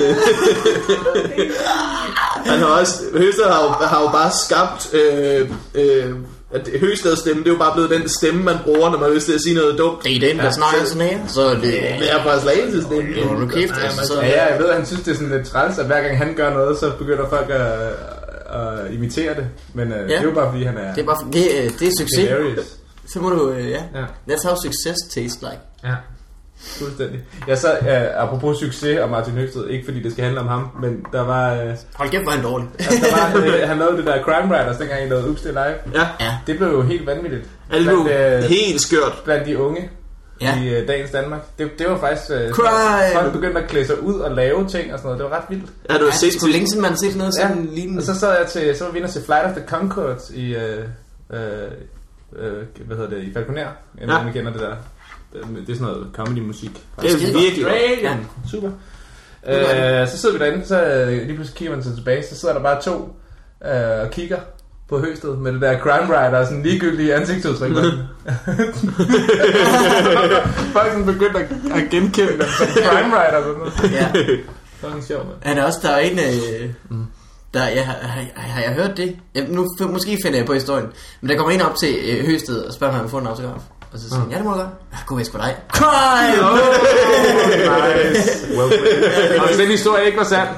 [2.47, 6.15] Han har også, Høgsted har jo, har jo bare skabt, øh, øh,
[6.55, 9.15] at Høgsteds stemme, det er jo bare blevet den stemme, man bruger, når man har
[9.15, 10.05] lyst til at sige noget dumt.
[10.05, 11.27] Det er den, der snakker sådan her.
[11.27, 13.15] Så det, Det er fra Slagelse stemme.
[13.15, 13.73] det var nu kæft.
[13.79, 15.79] Ja, Altså, så, Ja, ja, jeg ved, at han synes, det er sådan lidt træls,
[15.79, 17.71] at hver gang han gør noget, så begynder folk at,
[18.61, 19.47] at imitere det.
[19.75, 20.03] Men uh, ja.
[20.05, 22.19] det er jo bare, fordi han er det er bare, det, øh, det er succes.
[22.19, 22.67] hilarious.
[23.13, 23.83] Så må du, øh, ja.
[23.95, 24.05] Ja.
[24.35, 25.59] That's how success tastes like.
[25.85, 25.95] Ja.
[26.79, 27.21] Fuldstændig.
[27.49, 30.69] Jeg så, uh, apropos succes og Martin Høgsted, ikke fordi det skal handle om ham,
[30.81, 32.69] men der var, uh, Hold kæft, hvor han dårlig.
[32.79, 35.51] altså, der var uh, han lavede det der Crime Writers, dengang I lavede Ups det
[35.53, 35.95] live.
[36.03, 36.37] Ja, ja.
[36.47, 37.43] Det blev jo helt vanvittigt.
[37.73, 39.21] ja det blev Blandt, øh, helt skørt.
[39.25, 39.91] blandt de unge
[40.41, 40.63] Ja.
[40.63, 41.41] i uh, dagens Danmark.
[41.59, 42.31] Det, det var faktisk...
[42.31, 43.15] Uh, Crime!
[43.21, 45.19] Folk begyndte at klæde sig ud og lave ting og sådan noget.
[45.19, 45.71] Det var ret vildt.
[45.91, 48.01] Ja, du har Ja, set er længe siden, man har set noget Ja, sådan lignende.
[48.01, 50.31] og så sad jeg til, så var vi inde og se Flight of the Conchords
[50.35, 50.85] i, øh,
[51.33, 51.39] øh,
[52.39, 52.53] øh,
[52.87, 53.61] hvad hedder det, i Falconer.
[53.61, 53.69] Jeg
[54.09, 54.17] Ja.
[54.17, 54.23] ja.
[54.25, 54.75] man kender det der.
[55.33, 56.71] Det det er sådan noget comedy-musik.
[57.01, 57.75] Det er virkelig godt.
[58.03, 58.17] Ja,
[58.51, 58.71] super.
[59.49, 62.55] Øh, så sidder vi derinde, så øh, lige pludselig kigger man sig tilbage, så sidder
[62.55, 63.17] der bare to
[63.65, 64.39] øh, og kigger
[64.89, 67.73] på Høsted med det der crime writer og sådan ligegyldige ansigtsudtryk.
[70.77, 73.93] Folk sådan begyndte at, at genkende dem som crime writer og sådan noget.
[73.93, 74.13] Ja.
[74.81, 75.39] Sådan sjovt, mand.
[75.43, 76.71] Han er også, der er en, øh,
[77.55, 79.17] der, jeg, har, har, har jeg hørt det?
[79.35, 80.87] Jeg, nu måske finder jeg på historien.
[81.21, 83.27] Men der kommer en op til øh, Høsted og spørger, om han vil få en
[83.27, 83.63] autograf.
[83.93, 84.69] Og så siger han, ja, det må du godt.
[84.93, 85.57] Ja, god væsk for dig.
[85.73, 86.43] Crime!
[88.13, 88.49] Nice.
[88.59, 89.39] Well played.
[89.41, 90.49] Og hvis den historie ikke var sand,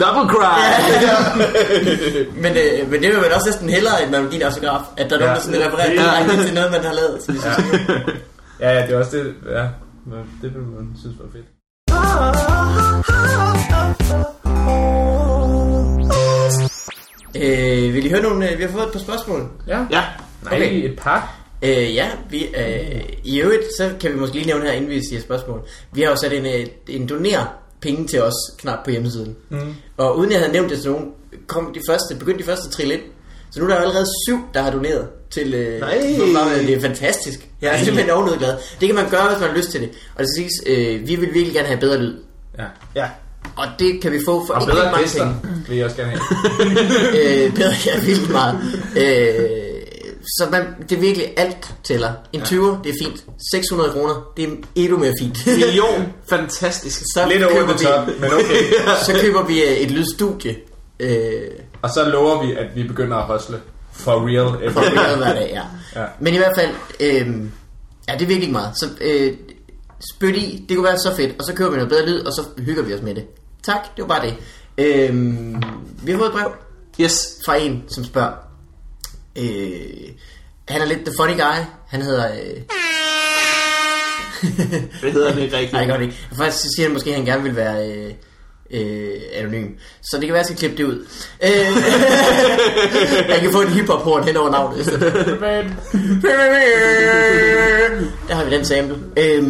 [0.00, 0.60] double cry.
[2.42, 4.80] men, øh, men det vil man også næsten hellere, end man vil give en autograf.
[4.96, 5.34] At der er nogen, Ja.
[5.34, 6.26] der sådan refererer Ja.
[6.26, 7.22] direkte til noget, man har lavet.
[7.22, 7.64] Så jeg,
[8.60, 9.66] Ja, ja, det er også det, ja.
[10.06, 11.46] Men Det vil man synes var fedt.
[17.36, 18.50] øh, vil I høre nogle?
[18.50, 19.48] Øh, vi har fået et par spørgsmål.
[19.66, 19.78] Ja.
[19.90, 20.02] Ja,
[20.42, 20.90] Nej, Okay.
[20.90, 21.34] et par.
[21.62, 25.00] Øh, ja, vi, øh, i øvrigt, så kan vi måske lige nævne her, inden vi
[25.08, 25.60] siger spørgsmål.
[25.92, 29.36] Vi har jo sat en, øh, en doner penge til os knap på hjemmesiden.
[29.48, 29.74] Mm.
[29.96, 31.06] Og uden jeg havde nævnt det til nogen,
[31.46, 33.02] kom de første, begyndte de første at trille ind.
[33.50, 35.54] Så nu er der jo allerede syv, der har doneret til...
[35.54, 35.98] Øh, Nej.
[36.66, 37.48] Det er fantastisk.
[37.62, 38.54] Jeg er simpelthen ovenud glad.
[38.80, 39.90] Det kan man gøre, hvis man har lyst til det.
[40.14, 42.14] Og det siges, øh, vi vil virkelig gerne have bedre lyd.
[42.58, 42.64] Ja.
[42.94, 43.08] ja.
[43.56, 45.64] Og det kan vi få for Og ikke bedre mange gæster penge.
[45.68, 46.22] vil jeg også gerne have.
[47.46, 48.56] øh, bedre, ja, vildt meget.
[48.96, 49.67] Øh,
[50.38, 52.12] så man, det er virkelig alt tæller.
[52.32, 53.24] En 20'er, det er fint.
[53.52, 55.46] 600 kroner, det er endnu mere fint.
[55.46, 56.12] Million.
[56.30, 57.00] Fantastisk.
[57.14, 58.62] så, Lidt over the top, men okay.
[59.06, 60.56] så køber vi øh, et lydstudie.
[61.00, 61.50] Øh,
[61.82, 63.60] Og så lover vi, at vi begynder at hustle.
[63.92, 64.48] For real.
[64.72, 65.62] for gøre hver dag, ja.
[66.00, 66.06] Ja.
[66.20, 66.70] Men i hvert fald,
[67.00, 67.26] øh,
[68.08, 68.78] ja, det er virkelig meget.
[68.78, 69.34] Så øh,
[70.16, 71.34] spyt i, det kunne være så fedt.
[71.38, 73.24] Og så køber vi noget bedre lyd, og så hygger vi os med det.
[73.64, 74.34] Tak, det var bare det.
[74.78, 75.14] Øh,
[76.02, 76.52] vi har fået et brev
[77.00, 77.28] Yes.
[77.46, 78.32] fra en, som spørger.
[79.36, 80.08] Øh,
[80.68, 81.64] han er lidt the funny guy.
[81.88, 82.32] Han hedder...
[82.32, 82.62] Øh,
[85.02, 85.72] Det hedder det ikke rigtigt.
[85.72, 86.18] Nej, det gør det ikke.
[86.36, 88.12] Faktisk siger han måske, at han gerne vil være øh,
[88.70, 89.66] øh, anonym.
[90.02, 91.06] Så det kan være, at jeg skal klippe det ud.
[91.44, 91.82] Øh,
[93.32, 94.86] han kan få en hiphop-horn hen over navnet.
[98.28, 98.96] Der har vi den sample.
[99.16, 99.46] Øhm,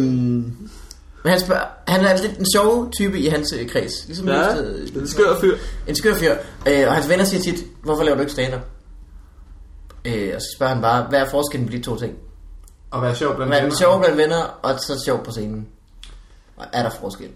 [1.23, 3.91] men han, spørger, han er lidt en sjov type i hans øh, kreds.
[4.07, 4.51] Ligesom Ja, er
[4.95, 5.57] en skør fyr.
[5.87, 6.35] En skør fyr.
[6.67, 8.61] Øh, og hans venner siger tit, hvorfor laver du ikke stand-up?
[10.05, 12.15] Øh, og så spørger han bare, hvad er forskellen på de to ting?
[12.91, 13.75] Og være sjov blandt Hvad er venner.
[13.77, 15.67] sjov blandt venner, og så sjov på scenen?
[16.57, 17.29] Og er der forskel?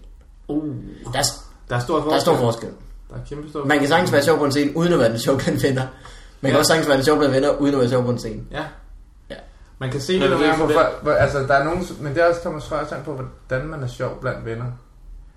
[0.48, 0.64] Uh,
[1.12, 1.22] Der er,
[1.68, 2.10] der er stor forskel.
[2.10, 2.68] der er stor forskel.
[3.10, 5.08] Der er kæmpe stor Man kan sagtens være sjov på en scene, uden at være
[5.10, 5.82] den sjov blandt venner.
[6.40, 6.58] Man kan Ja.
[6.58, 8.42] også sagtens være den sjov blandt venner, uden at være sjov på en scene.
[8.50, 8.64] Ja.
[9.30, 9.34] Ja.
[9.78, 12.14] Man kan se Men det, det man for, er for, altså, der er nogen, men
[12.14, 13.12] det er også Thomas Frøsand på,
[13.48, 14.66] hvordan man er sjov blandt venner.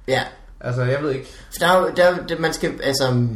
[0.07, 0.23] Ja,
[0.59, 1.27] Altså, jeg ved ikke.
[1.51, 3.27] for der er jo, der er, det, man skal, altså...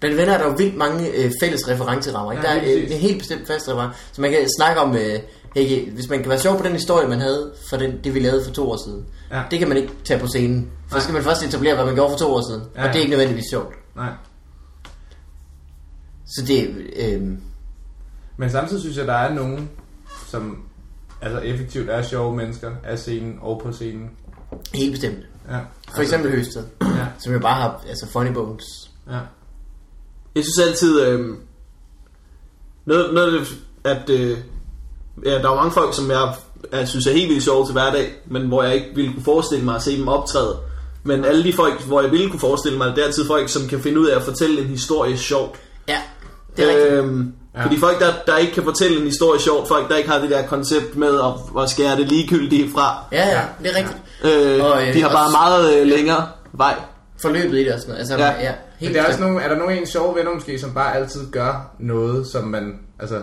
[0.00, 2.32] Blandt venner er der jo vildt mange øh, fælles referencerammer.
[2.32, 2.48] Ikke?
[2.48, 3.98] Ja, der er øh, en helt bestemt fast reference.
[4.12, 5.18] Så man kan snakke om, øh,
[5.56, 8.20] hey, hvis man kan være sjov på den historie, man havde for den, det, vi
[8.20, 9.06] lavede for to år siden.
[9.30, 9.42] Ja.
[9.50, 10.70] Det kan man ikke tage på scenen.
[10.88, 11.00] Så Nej.
[11.02, 12.62] skal man først etablere, hvad man gjorde for to år siden.
[12.76, 13.74] Ja, Og det er ikke nødvendigvis sjovt.
[13.96, 14.10] Nej.
[16.26, 17.22] Så det, øh,
[18.36, 19.70] Men samtidig synes jeg, der er nogen,
[20.26, 20.58] som
[21.22, 24.10] altså effektivt er sjove mennesker af scenen og på scenen.
[24.74, 25.18] helt bestemt.
[25.50, 25.58] Ja.
[25.94, 27.06] For eksempel Høsted, Ja.
[27.18, 28.64] som jo bare har altså funny bones.
[29.10, 29.18] Ja.
[30.34, 31.20] Jeg synes altid, øh,
[32.86, 33.46] noget, noget
[33.84, 34.36] at øh,
[35.24, 36.34] ja, der er jo mange folk, som jeg,
[36.72, 39.64] jeg synes er helt vildt sjove til hverdag, men hvor jeg ikke ville kunne forestille
[39.64, 40.56] mig at se dem optræde.
[41.04, 43.68] Men alle de folk, hvor jeg ville kunne forestille mig, det er altid folk, som
[43.68, 45.56] kan finde ud af at fortælle en historie sjovt.
[45.88, 45.98] Ja,
[46.56, 46.92] det er rigtigt.
[46.92, 47.58] Øhm, Ja.
[47.60, 47.64] ja.
[47.64, 50.30] Fordi folk, der, der ikke kan fortælle en historie sjovt, folk, der ikke har det
[50.30, 53.98] der koncept med at, at skære det ligegyldige fra, Ja, ja, det er rigtigt.
[54.58, 56.74] øh, Og, øh, de har bare meget øh, længere vej.
[57.22, 58.00] Forløbet i det og sådan noget.
[58.00, 58.40] Altså, Ja.
[58.48, 60.34] ja, ja Men helt der er, også nogle, er der nogle af ens sjove venner
[60.34, 63.22] måske, som bare altid gør noget, som man, altså,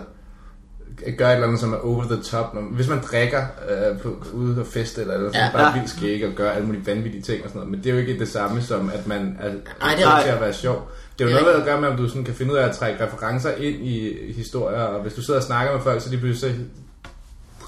[1.18, 2.56] gør et eller andet, som er over the top.
[2.72, 5.50] Hvis man drikker øh, på, ude og feste eller, eller så er Ja.
[5.52, 5.72] bare Ja.
[5.74, 7.70] vildt skæg og gør alle mulige vanvittige ting og sådan noget.
[7.70, 9.48] Men det er jo ikke det samme som, at man er
[9.80, 10.90] Nej, det er til at være sjov.
[11.18, 12.68] Det er jo er noget, der gør med, om du sådan kan finde ud af
[12.68, 16.10] at trække referencer ind i historier, og hvis du sidder og snakker med folk, så
[16.10, 16.60] lige pludselig så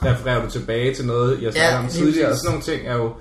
[0.07, 2.87] refererer du tilbage til noget, jeg snakker Ja, om lige tidligere, og sådan nogle ting
[2.89, 3.13] er jo,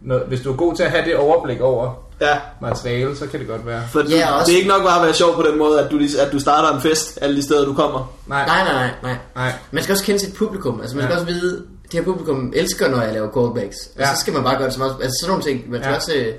[0.00, 3.40] noget, hvis du er god til at have det overblik over Ja, materiale, så kan
[3.40, 3.82] det godt være.
[3.88, 5.80] for Ja, ja, også- det er ikke nok bare at være sjov på den måde,
[5.84, 8.12] at du, lige- at du starter en fest alle de steder, du kommer.
[8.26, 9.16] Nej, Nej, nej, nej, nej.
[9.34, 9.52] nej.
[9.70, 10.80] Man skal også kende sit publikum.
[10.80, 11.20] Altså, man skal Ja.
[11.20, 13.76] også vide, det her publikum elsker, når jeg laver callbacks.
[13.94, 14.14] Og Ja.
[14.14, 15.70] så skal man bare gøre det som også, altså sådan nogle ting.
[15.70, 15.96] Man skal Ja.
[15.96, 16.34] også, øh,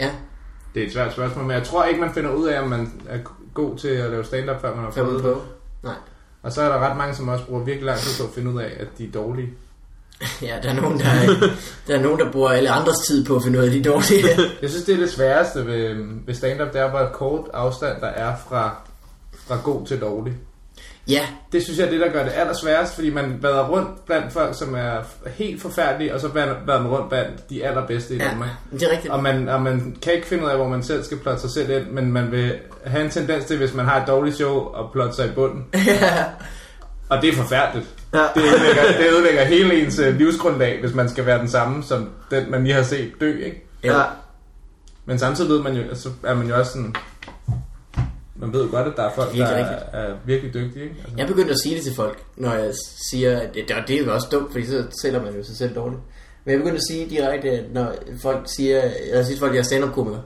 [0.00, 0.10] ja,
[0.74, 2.92] Det er et svært spørgsmål, men jeg tror ikke, man finder ud af, om man
[3.08, 3.18] er
[3.54, 5.28] god til at lave stand-up, før man har før prøvet på.
[5.28, 5.36] det.
[5.82, 5.94] Nej.
[6.42, 8.50] Og så er der ret mange, som også bruger virkelig lang tid på at finde
[8.50, 9.48] ud af, at de er dårlige.
[10.42, 11.04] Ja, der er nogen, der,
[11.86, 14.24] der er nogen, der bruger alle andres tid på at finde ud af, de dårlige.
[14.62, 15.96] Jeg synes, det er det sværeste ved,
[16.26, 18.76] ved stand-up, det er, hvor kort afstand der er fra,
[19.48, 20.32] fra god til dårlig.
[21.08, 21.20] ja,
[21.52, 24.58] Det synes jeg er det, der gør det allersværest, fordi man vader rundt blandt folk,
[24.58, 24.96] som er
[25.26, 28.48] helt forfærdelige, og så vader man rundt blandt de allerbedste i ja, Danmark.
[28.72, 29.12] det er rigtigt.
[29.12, 31.50] Og man, og man kan ikke finde ud af, hvor man selv skal plotte sig
[31.50, 32.54] selv ind, men man vil
[32.84, 35.64] have en tendens til, hvis man har et dårligt show, at plotte sig i bunden.
[37.10, 37.88] Og det er forfærdeligt.
[38.14, 38.26] Ja.
[38.34, 42.08] Det ødelægger, det ødelægger hele ens øh, livsgrundlag, hvis man skal være den samme, som
[42.30, 43.64] den, man lige har set dø, ikke?
[43.84, 44.02] Ja.
[45.04, 46.94] Men samtidig ved man jo, så er man jo også sådan...
[48.36, 50.96] Man ved jo godt, at der er folk, der Virkelig er, er virkelig dygtige, ikke?
[50.98, 52.72] Altså, Jeg begyndte at sige det til folk, når jeg
[53.10, 55.56] siger, at det, og det er jo også dumt, fordi så sælger man jo sig
[55.56, 56.00] selv dårligt.
[56.44, 58.76] Men jeg begyndte at sige direkte, at når folk siger,
[59.14, 60.18] jeg siger til folk, at jeg er stand-up-komiker,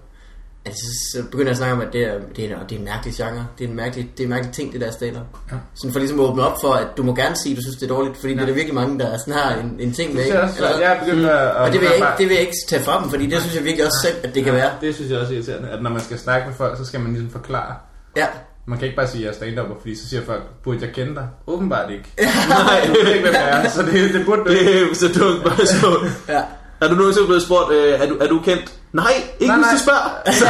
[0.67, 2.79] at så, så begynder jeg at snakke om, at det er, det er, det er
[2.79, 3.47] en mærkelig genre.
[3.59, 5.23] Det er en mærkelig, det er en mærkelig ting, det der stand-up.
[5.53, 5.57] Ja.
[5.75, 7.77] Sådan for ligesom at åbne op for, at du må gerne sige, at du synes,
[7.77, 8.35] det er dårligt, fordi ja.
[8.37, 10.19] det er der virkelig mange, der sådan har en, en ting med.
[10.21, 10.39] det ikke?
[10.39, 11.51] er også, Eller- jeg er begyndt at...
[11.55, 13.41] og det vil, jeg ikke, bare- det vil jeg ikke tage fra dem, fordi det
[13.41, 14.71] synes jeg virkelig også selv, at det kan være.
[14.81, 17.01] Det synes jeg også er irriterende, at når man skal snakke med folk, så skal
[17.01, 17.75] man ligesom forklare.
[18.17, 18.27] Ja,
[18.67, 20.93] Man kan ikke bare sige, at jeg er stand fordi så siger folk, burde jeg
[20.95, 21.29] kende dig?
[21.47, 22.05] Åbenbart ikke.
[22.49, 24.73] Nej, jeg ved ikke, hvem jeg er, så det, det burde du ikke.
[24.73, 26.09] Det er så dumt spørgsmål.
[26.37, 26.43] ja.
[26.85, 28.75] Er du nogensinde blevet spurgt, øh, er, du, er du kendt?
[28.93, 29.73] Nej, ikke Nej, hvis nej.
[29.73, 30.33] du spørger.
[30.33, 30.45] Så,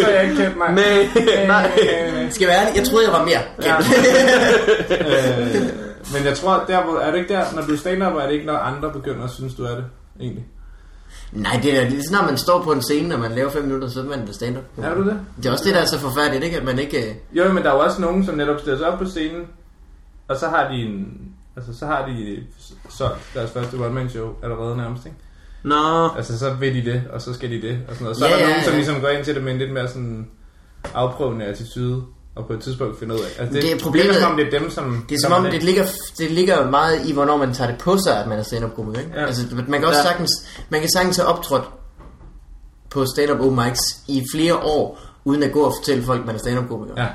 [0.00, 0.72] så har jeg ikke kendt mig.
[0.72, 1.70] Nej, nej.
[2.24, 2.76] Øh, Skal være ærlig?
[2.76, 3.40] Jeg troede, jeg var mere.
[3.62, 3.76] Ja.
[3.82, 3.88] kendt.
[4.90, 5.62] øh,
[6.14, 8.32] men jeg tror, der, hvor, er det ikke der, når du er stand er det
[8.32, 9.84] ikke, når andre begynder at synes, du er det,
[10.20, 10.44] egentlig?
[11.32, 13.50] Nej, det er, det er sådan, når man står på en scene, og man laver
[13.50, 14.64] 5 minutter, så er man da stand-up.
[14.82, 15.20] Er du det?
[15.36, 16.56] Det er også det, der er så forfærdeligt, ikke?
[16.56, 17.08] At man ikke...
[17.08, 19.42] øh, Jo, men der er jo også nogen, som netop stiller sig op på scenen,
[20.28, 21.06] og så har de en...
[21.56, 22.42] Altså, så har de
[22.90, 25.16] solgt deres første one-man-show allerede nærmest, ikke?
[25.64, 28.16] Nå, Altså, så vil de det, og så skal de det, og sådan noget.
[28.18, 29.88] Så Ja, er der nogen, som ligesom går ind til det med en lidt mere
[29.88, 30.26] sådan
[30.94, 32.02] afprøvende attitude,
[32.34, 33.42] og på et tidspunkt finder ud af.
[33.42, 35.04] Altså, Det er problemet- Det er som om, det er dem, som...
[35.08, 35.84] Det er som om, det ligger,
[36.18, 39.12] det ligger meget i, hvornår man tager det på sig, at man er stand-up-komiker, ikke?
[39.14, 39.26] Ja.
[39.26, 40.04] Altså, man kan også Ja.
[40.06, 40.30] sagtens,
[40.68, 41.64] man kan sagtens have optrådt
[42.90, 46.38] på stand-up open mics i flere år, uden at gå og fortælle folk, man er
[46.38, 46.94] stand-up-komiker.
[47.02, 47.08] Ja,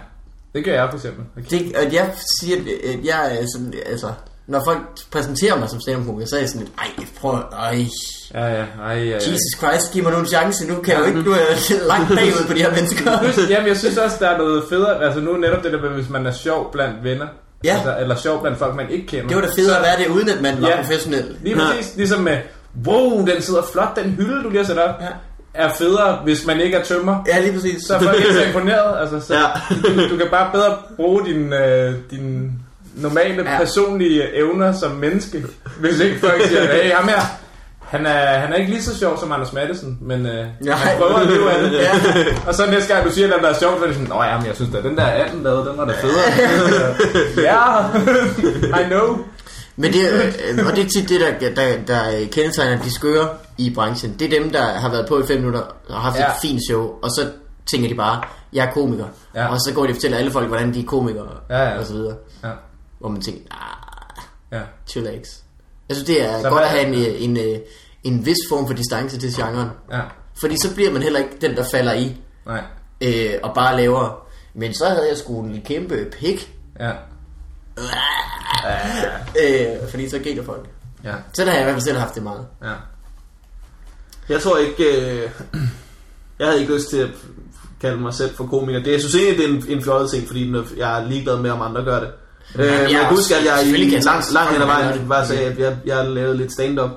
[0.56, 1.26] det gør jeg for eksempel.
[1.38, 1.50] Okay.
[1.66, 2.58] Det, og jeg siger,
[2.93, 4.12] at jeg er sådan, altså,
[4.50, 4.80] når folk
[5.12, 7.86] præsenterer mig som stand-up-komiker, så er jeg sådan lidt, ej, prøv, ej,
[8.34, 9.16] Ja, ja, ej, ja, ja.
[9.16, 11.78] Jesus Christ, giv mig nu en chance, nu kan jeg jo ikke, nu er jeg
[11.88, 13.12] langt bagud på de her mennesker.
[13.50, 15.04] Jamen, jeg synes også, der er noget federe.
[15.04, 17.28] Altså nu netop det der med, hvis man er sjov blandt venner.
[17.64, 17.74] Ja.
[17.74, 19.28] Altså, eller sjov blandt folk, man ikke kender.
[19.28, 20.82] Det var da federe at være det, uden at man var Ja.
[20.82, 21.36] professionel.
[21.43, 22.38] Lige præcis, ligesom med,
[22.88, 24.95] wow, den sidder flot, den hylde, du lige har sat op.
[25.02, 25.08] Ja.
[25.54, 27.24] er federe, hvis man ikke er tømmer.
[27.28, 27.84] Ja, lige præcis.
[27.88, 29.00] Så er folk ikke så imponeret.
[29.02, 29.45] Altså, så Ja.
[29.84, 32.52] du, du kan bare bedre bruge din, øh, din
[33.02, 33.52] normale Ja.
[33.52, 33.58] ja.
[33.58, 35.45] personlige evner som menneske.
[35.80, 37.22] Hvis ikke folk siger, hey, ham her,
[37.80, 40.74] han er, han er ikke lige så sjov som Anders Madsen, men øh, Ja.
[40.74, 41.72] han prøver at leve af det.
[41.80, 41.91] Ja.
[42.47, 44.24] Og så næste gang du siger, at der er sjovt, så er det sådan, Nå
[44.24, 46.95] ja, men jeg synes da, den der 18 lavede, den var da federe.
[47.50, 49.18] ja, I know.
[49.76, 53.28] Men det, øh, og det er tit det, der, der, der kendetegner de skøre
[53.58, 54.16] i branchen.
[54.20, 56.26] Det er dem, der har været på i 5 minutter og har haft ja.
[56.28, 57.22] Et fint show, og så
[57.72, 58.22] tænker de bare,
[58.54, 59.06] jeg er komiker.
[59.36, 59.47] Ja.
[59.47, 61.80] Og så går de og fortæller alle folk, hvordan de er komikere, Ja, ja.
[61.80, 62.14] og så videre.
[62.43, 62.50] Ja,
[63.00, 64.24] Hvor man tænker, ah,
[64.60, 64.62] ja.
[64.88, 65.28] chillax.
[65.89, 67.60] Jeg synes, det er Så godt at have en, en, en,
[68.04, 69.70] en vis form for distance til genren.
[69.91, 70.02] ja.
[70.41, 72.64] Fordi så bliver man heller ikke den, der falder i, Nej,
[73.02, 74.28] øh, og bare laver.
[74.54, 76.91] Men så havde jeg sgu en kæmpe pik, ja.
[79.43, 80.70] øh, fordi så griner folk.
[81.04, 82.47] Ja, Så der har jeg i hvert fald selv haft det meget.
[82.64, 82.74] ja.
[84.30, 85.02] Jeg tror ikke...
[85.02, 85.30] Øh,
[86.39, 87.10] jeg havde ikke lyst til at
[87.82, 88.80] kalde mig selv for komiker.
[88.84, 91.50] Det, jeg synes egentlig, det er en, en fjollet ting, fordi jeg er ligeglad med,
[91.50, 92.12] om andre gør det.
[92.56, 94.66] Øh, men jeg jeg er kan huske, at jeg i jeg lang, lang hen ad
[94.66, 96.89] vejen bare sagde, at jeg, jeg lavede lidt stand-up.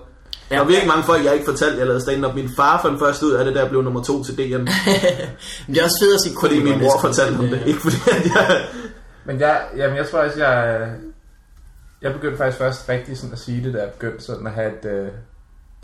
[0.51, 0.55] Ja.
[0.55, 2.35] Der var virkelig mange folk, jeg ikke fortalte, at jeg lavede stand-up.
[2.35, 4.53] Min far fandt først ud af det, der blev nummer to til DN.
[5.67, 7.61] Men det er også fedt at sige Fordi min mor fortalte om det.
[7.61, 8.67] Øh, Ikke fordi, at jeg...
[9.25, 10.89] Men jeg, jamen jeg tror også, jeg,
[12.03, 14.69] jeg begyndte faktisk først rigtig sådan at sige det, da jeg begyndte sådan at have
[14.79, 15.09] et, øh,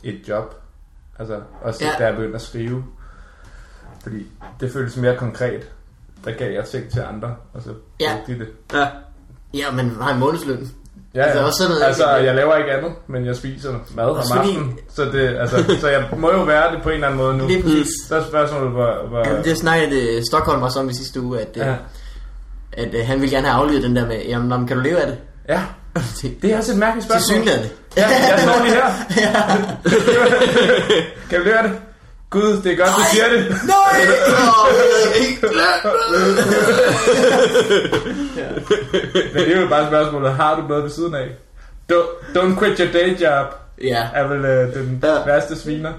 [0.05, 0.55] et job.
[1.19, 1.91] Altså, også Ja.
[1.91, 1.99] ja.
[1.99, 2.85] da jeg begyndte at skrive.
[4.03, 4.27] Fordi
[4.61, 5.69] det føltes mere konkret.
[6.25, 8.13] Der gav jeg ting til andre, og så Ja.
[8.17, 8.49] brugte de det.
[8.75, 8.87] Ja,
[9.55, 10.71] Ja, man har en månedsløn.
[11.15, 11.45] Ja, Altså, ja.
[11.47, 14.79] også sådan noget- altså, jeg laver ikke andet, men jeg spiser mad om aftenen.
[14.95, 17.47] Så, det, altså, så jeg må jo være det på en eller anden måde nu.
[17.47, 17.89] Lige præcis.
[18.09, 19.09] Så er spørgsmålet, hvor...
[19.09, 21.69] hvor Ja, det snakkede Stockholm også om i sidste uge, at, ja.
[21.69, 21.75] ja.
[22.73, 25.01] at øh, han ville gerne have aflevet den der med, jamen, jamen, kan du leve
[25.01, 25.17] af det?
[25.49, 25.61] ja,
[26.43, 27.37] det er også et mærkeligt Til spørgsmål.
[27.37, 27.71] synligheden.
[27.97, 29.77] Ja, jeg står lige her.
[31.31, 31.73] kan du lide det?
[32.31, 33.57] Gud, det er godt, du siger det.
[33.67, 34.07] Nej!
[39.35, 41.27] Men det er jo bare spørgsmålet, har du noget ved siden af?
[41.93, 43.47] Don't, don't quit your day job
[43.83, 45.25] ja, er vel øh, den Ja.
[45.27, 45.93] værste sviner.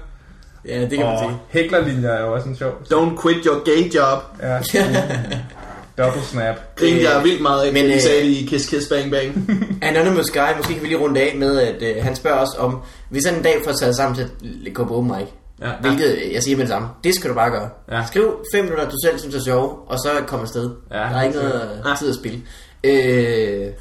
[0.68, 1.38] ja, det kan man Og sige.
[1.48, 2.72] hæklerlinjer er jo også en sjov.
[2.92, 4.18] don't quit your gay job.
[4.42, 4.58] Ja.
[6.04, 6.54] Double snap.
[6.76, 9.50] Grinede jeg vildt meget af, Men, øh, sagde i Kiss Kiss Bang Bang.
[9.82, 12.78] Anonymous Guy, måske kan vi lige runde af med, at øh, han spørger os om,
[13.08, 14.26] hvis han en dag får taget sammen til
[14.66, 15.26] at gå på open mic,
[15.60, 15.72] Ja.
[15.80, 17.70] hvilket jeg siger med det samme, det skal du bare gøre.
[17.90, 18.06] Ja.
[18.06, 20.70] Skriv fem minutter, du selv synes er sjove, og så kom afsted.
[20.90, 21.94] Ja, der er ikke noget Ja.
[21.98, 22.42] tid at spille.
[22.84, 23.72] Øh,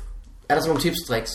[0.50, 1.32] er der så nogle tips og tricks?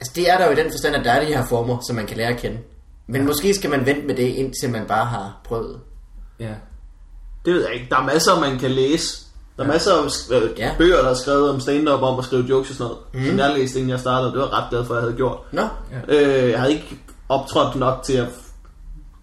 [0.00, 1.96] Altså det er der jo i den forstand, at der er de her former, som
[1.96, 2.58] man kan lære at kende.
[3.06, 5.80] Men måske skal man vente med det, indtil man bare har prøvet.
[6.40, 6.54] Ja.
[7.44, 7.86] Det ved jeg ikke.
[7.90, 9.24] Der er masser, man kan læse.
[9.56, 9.72] Der er ja.
[9.72, 10.66] masser af øh, Ja.
[10.66, 10.74] ja.
[10.78, 13.24] bøger, der er skrevet om stand-up, om at skrive jokes og sådan noget.
[13.24, 13.30] Mm.
[13.30, 14.32] Som jeg læste, inden jeg startede.
[14.32, 15.38] Det var jeg ret glad for, at jeg havde gjort.
[15.52, 15.68] Nå,
[16.08, 16.98] Øh, jeg havde ikke
[17.32, 18.28] optrådt nok til at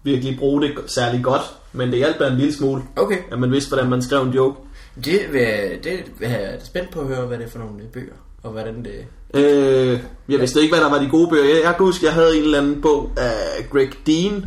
[0.02, 1.42] virkelig bruge det særlig godt.
[1.72, 3.18] Men det hjalp en lille smule, okay.
[3.32, 4.56] at man vidste, hvordan man skrev en joke.
[5.04, 7.82] Det vil, det vil jeg er spændt på at høre, hvad det er for nogle
[7.82, 9.06] øh, bøger, og hvordan det...
[9.34, 11.44] Øh, jeg vidste ikke, hvad der var de gode bøger.
[11.44, 14.46] Jeg, jeg kan huske, jeg havde en eller anden bog af Greg Dean,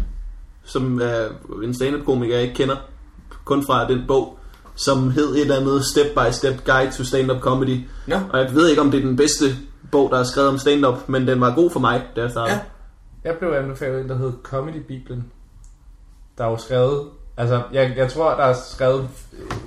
[0.64, 1.28] som er
[1.64, 2.76] en stand-up-komiker, jeg ikke kender,
[3.45, 4.38] kun fra den bog,
[4.76, 7.80] som hed et eller andet Step by Step Guide to Stand-up Comedy.
[8.07, 9.45] Nå, Og jeg ved ikke, om det er den bedste
[9.91, 12.55] bog, der er skrevet om stand-up, men den var god for mig, da jeg startede.
[12.55, 12.61] Ja.
[13.24, 15.32] Jeg blev anbefalet en, der hed Comedy Bibelen.
[16.38, 17.10] Der er jo skrevet...
[17.38, 19.10] Altså, jeg, jeg tror, der er skrevet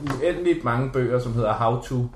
[0.04, 2.06] uendeligt mange bøger, som hedder How to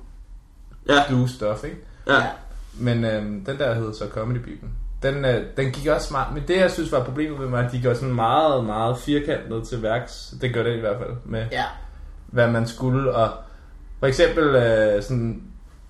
[0.89, 1.77] Ja, Do Stuff, ikke?
[2.09, 2.27] ja.
[2.75, 4.73] Men øhm, den der hed så Comedy Bibelen.
[5.03, 6.35] Den, øh, den gik også smart.
[6.35, 9.69] Men det, jeg synes var problemet med mig, at de går sådan meget, meget firkantet
[9.69, 10.35] til værks.
[10.41, 11.11] Det gør det i hvert fald.
[11.25, 11.65] Med ja.
[12.27, 13.15] hvad man skulle.
[13.15, 13.31] Og
[13.99, 15.43] for eksempel øh, sådan,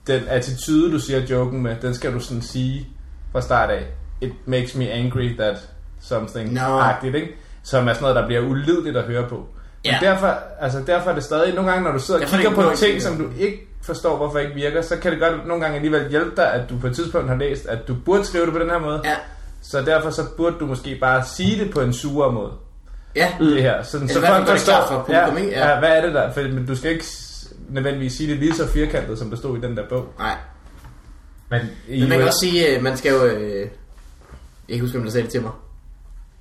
[0.07, 2.89] den attitude, du siger joken med, den skal du sådan sige
[3.33, 3.87] fra start af.
[4.21, 5.57] It makes me angry that
[6.01, 6.61] something Nå.
[6.61, 7.29] agtigt, ikke?
[7.63, 9.35] Som er sådan noget, der bliver ulideligt at høre på.
[9.37, 9.47] Men
[9.85, 9.99] Ja.
[10.01, 12.55] derfor, altså derfor er det stadig, nogle gange når du sidder og Derfor er kigger
[12.55, 15.63] på noget, ting, som du ikke forstår, hvorfor ikke virker, så kan det godt nogle
[15.63, 18.45] gange alligevel hjælpe dig, at du på et tidspunkt har læst, at du burde skrive
[18.47, 19.01] det på den her måde.
[19.05, 19.15] Ja.
[19.63, 22.53] Så derfor så burde du måske bare sige det på en surere måde
[23.17, 23.83] Ja, det her.
[23.83, 25.59] Sådan, Eller gøre det klart for publikum, ja?
[25.61, 25.71] Ja.
[25.71, 25.79] Ja.
[25.79, 26.33] hvad er det der?
[26.33, 27.05] For, men du skal ikke
[27.69, 30.07] nødvendigvis sige det lige så firkantet, som der stod i den der bog.
[30.19, 30.37] nej.
[31.51, 33.27] Men, Men man kan også sige, øh, man skal jo...
[34.71, 35.51] Jeg kan ikke huske, hvem der sagde det til mig.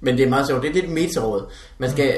[0.02, 0.62] Men det er meget sjovt.
[0.64, 1.52] Det er lidt meta-råd.
[1.78, 2.14] Man skal...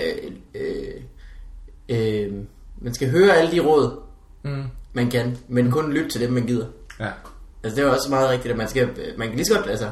[0.56, 2.34] Øh, øh, øh,
[2.82, 4.00] man skal høre alle de råd,
[4.44, 4.64] Mm.
[4.94, 6.66] man kan, men kun lytte til dem, man gider.
[7.00, 7.08] Ja.
[7.64, 8.90] Altså det er jo også meget rigtigt, at man skal...
[9.18, 9.90] Man kan lige så godt, altså...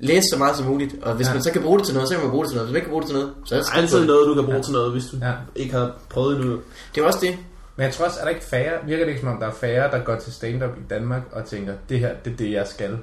[0.00, 1.30] Læse så meget som muligt, og hvis Ja.
[1.30, 1.34] ja.
[1.34, 2.68] man så kan bruge det til noget, så kan man bruge det til noget.
[2.68, 4.26] Hvis man ikke kan bruge det til noget, så er det Der er altid noget,
[4.28, 5.32] du kan bruge til noget, hvis du Ja.
[5.56, 6.60] ikke har prøvet endnu.
[6.94, 7.38] Det er også det.
[7.76, 9.52] Men jeg tror også, er der ikke færre, virker det ikke som om, der er
[9.52, 12.66] færre, der går til stand-up i Danmark og tænker, det her, det er det, jeg
[12.66, 12.98] skal.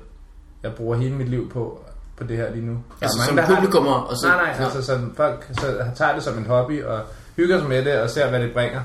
[0.64, 1.84] Jeg bruger hele mit liv på,
[2.22, 2.72] på det her lige nu.
[2.72, 4.28] Der er Altså mange, som der publikummer, og så...
[4.28, 5.66] Nej, nej, altså sådan, folk så
[5.96, 7.00] tager det som en hobby og
[7.36, 8.82] hygger sig med det og ser, hvad det bringer.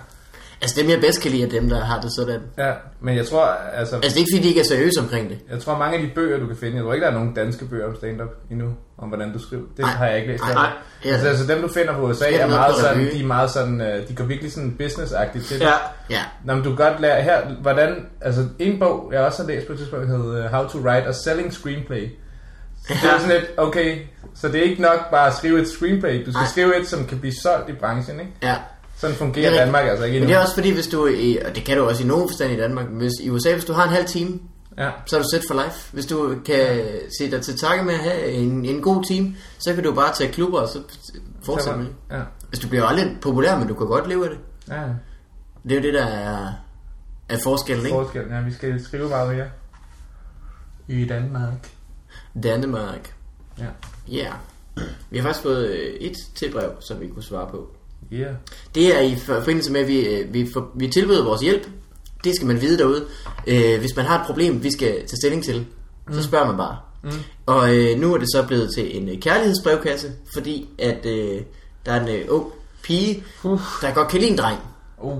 [0.62, 2.40] Altså dem jeg bedst kan lide er dem, der har det sådan.
[2.58, 5.28] Ja, men jeg tror, altså, Altså det er ikke fordi, de ikke er seriøse omkring
[5.30, 5.38] det.
[5.50, 7.34] jeg tror mange af de bøger, du kan finde, jeg tror ikke, der er nogen
[7.34, 8.68] danske bøger om stand-up endnu,
[8.98, 9.62] om hvordan du skriver.
[9.76, 9.90] Det Nej.
[9.90, 10.40] har jeg ikke læst.
[10.42, 10.62] Nej, heller.
[10.62, 10.72] nej.
[11.04, 11.10] Ja.
[11.10, 13.80] Altså, altså, dem du finder på USA er er meget sådan, de er meget sådan,
[13.80, 15.64] øh, de går virkelig sådan business-agtigt til det.
[15.66, 15.72] Ja.
[16.10, 16.22] Ja.
[16.44, 19.66] Nå, men du kan godt lære her, hvordan, altså en bog, jeg også har læst
[19.66, 22.08] på et tidspunkt, hed øh, How to Write a Selling Screenplay.
[22.88, 23.98] Så det er sådan lidt, okay,
[24.34, 26.46] så det er ikke nok bare at skrive et screenplay, du skal Nej.
[26.50, 28.32] skrive et, som kan blive solgt i branchen, ikke?
[28.42, 28.56] Ja.
[28.96, 29.64] Sådan fungerer Det er.
[29.64, 30.28] Danmark altså ikke Men endnu.
[30.34, 32.52] det er også fordi, hvis du, i, og det kan du også i nogen forstand
[32.52, 34.38] i Danmark, men hvis, i USA, hvis du har en halv time,
[34.78, 34.90] Ja.
[35.06, 35.92] så er du set for life.
[35.92, 36.80] Hvis du kan
[37.18, 40.14] se dig til takke med at have en, en god team, så kan du bare
[40.14, 40.78] tage klubber og så
[41.46, 41.94] fortsætte med det.
[42.16, 42.20] Ja.
[42.48, 44.38] Hvis du bliver aldrig populær, men du kan godt leve af det.
[44.74, 44.82] Ja,
[45.62, 46.48] Det er jo det, der er,
[47.28, 47.96] er forskellen, ikke?
[47.98, 48.22] forskel.
[48.30, 49.46] Ja, vi skal skrive meget mere.
[50.88, 51.68] I Danmark.
[52.42, 53.14] Danmark.
[53.58, 53.64] Ja.
[54.10, 54.16] Ja.
[54.16, 54.86] Yeah.
[55.10, 57.68] Vi har faktisk fået øh, et til brev, som vi kunne svare på.
[58.12, 58.34] Yeah.
[58.74, 61.68] Det er i forbindelse med, at vi, øh, vi, for, vi tilbyder vores hjælp.
[62.24, 63.04] Det skal man vide derude.
[63.46, 65.66] Øh, hvis man har et problem, vi skal tage stilling til,
[66.12, 66.76] så spørger man bare.
[67.02, 67.10] Mm.
[67.46, 71.42] Og øh, nu er det så blevet til en kærlighedsbrevkasse, fordi at øh,
[71.86, 73.24] der er en øh, ung pige,
[73.82, 74.58] der godt kan lide en dreng.
[74.98, 75.18] Uh.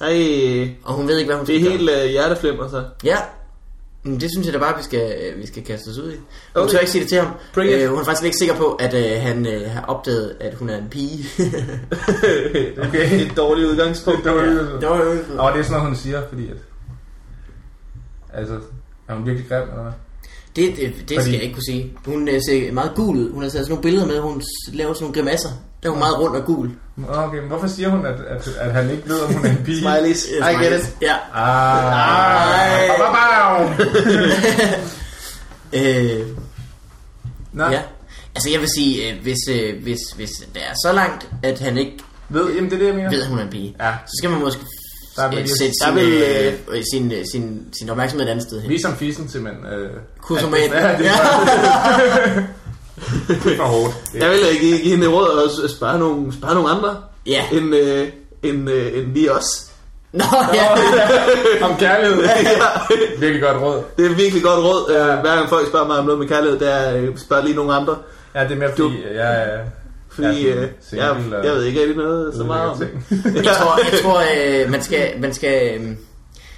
[0.00, 2.84] Ej, Og hun ved ikke, hvad hun det er skal helt øh, hjerteflimmer, så.
[3.04, 3.16] Ja,
[4.04, 6.16] Men det synes jeg da bare, vi skal, øh, vi skal kaste os ud i.
[6.16, 6.22] Hun
[6.62, 6.72] Okay.
[6.72, 7.32] tør ikke sige det til ham.
[7.54, 7.76] Bring it.
[7.78, 10.68] Øh, hun er faktisk ikke sikker på, at øh, han øh, har opdaget, at hun
[10.68, 11.24] er en pige.
[12.86, 13.10] okay.
[13.10, 14.24] Det er et dårligt udgangspunkt.
[14.24, 16.56] Det var jo Og det er sådan noget, hun siger, fordi at...
[18.34, 18.54] Altså,
[19.08, 19.92] er hun virkelig grim, eller hvad?
[20.56, 21.92] Det, det, det Fordi- skal jeg ikke kunne sige.
[22.06, 23.32] Hun øh, ser meget gul ud.
[23.32, 24.42] Hun har taget sådan nogle billeder med, hun
[24.72, 25.48] laver sådan nogle grimasser.
[25.82, 26.70] Der er hun meget rund og gul.
[27.08, 29.62] Okay, men hvorfor siger hun, at, at, at han ikke ved, om hun er en
[29.64, 29.80] pige?
[29.80, 30.26] Smileys.
[30.26, 30.96] I get it.
[31.02, 31.14] Ja.
[31.34, 32.88] Ah.
[35.72, 36.26] Øh,
[37.52, 37.80] Nå, ja.
[38.34, 41.78] Altså jeg vil sige, øh, hvis, øh, hvis, hvis det er så langt, at han
[41.78, 43.10] ikke ved, jamen det er det, jeg mener.
[43.10, 43.92] ved, at hun er en pige, Ja.
[44.06, 44.60] så skal man måske
[45.16, 48.30] Der er øh, sætte der sin, vil, øh, øh, sin, øh, sin, sin opmærksomhed et
[48.30, 48.70] andet sted hen.
[48.70, 49.66] Vi som fisen simpelthen.
[49.66, 50.60] Øh, Kursomat.
[50.72, 52.42] Ja, det er,
[53.28, 53.94] det er for hårdt.
[54.14, 56.96] Jeg vil ikke give hende råd og spørge nogle, spørge nogle andre
[57.26, 57.44] Ja.
[57.52, 58.08] end, øh,
[58.42, 59.44] end, øh, end lige os.
[60.12, 60.68] Nå, ja.
[61.64, 62.22] om kærlighed.
[63.18, 63.82] Virkelig godt råd.
[63.96, 64.92] Det er virkelig godt råd.
[64.92, 65.20] Ja.
[65.20, 67.74] Hver gang folk spørger mig om noget med kærlighed, det er øh, spørg lige nogle
[67.74, 67.96] andre.
[68.34, 69.58] Ja, det er mere fordi, jeg er...
[70.10, 72.88] Fordi jeg er øh, jeg, jeg ved ikke rigtig noget så meget om det.
[73.44, 74.22] Jeg tror, jeg tror
[74.64, 75.90] øh, man skal, man skal øh,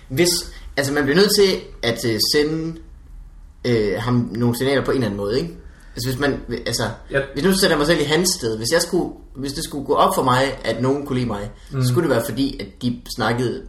[0.09, 0.29] hvis,
[0.77, 2.79] altså man bliver nødt til at øh, sende
[3.65, 5.55] øh, ham nogle signaler på en eller anden måde, ikke?
[5.97, 7.21] Altså hvis man, altså, Ja.
[7.35, 9.95] hvis nu sætter mig selv i hans sted, hvis jeg skulle, hvis det skulle gå
[9.95, 11.83] op for mig, at nogen kunne lide mig, mm.
[11.83, 13.63] så skulle det være fordi, at de snakkede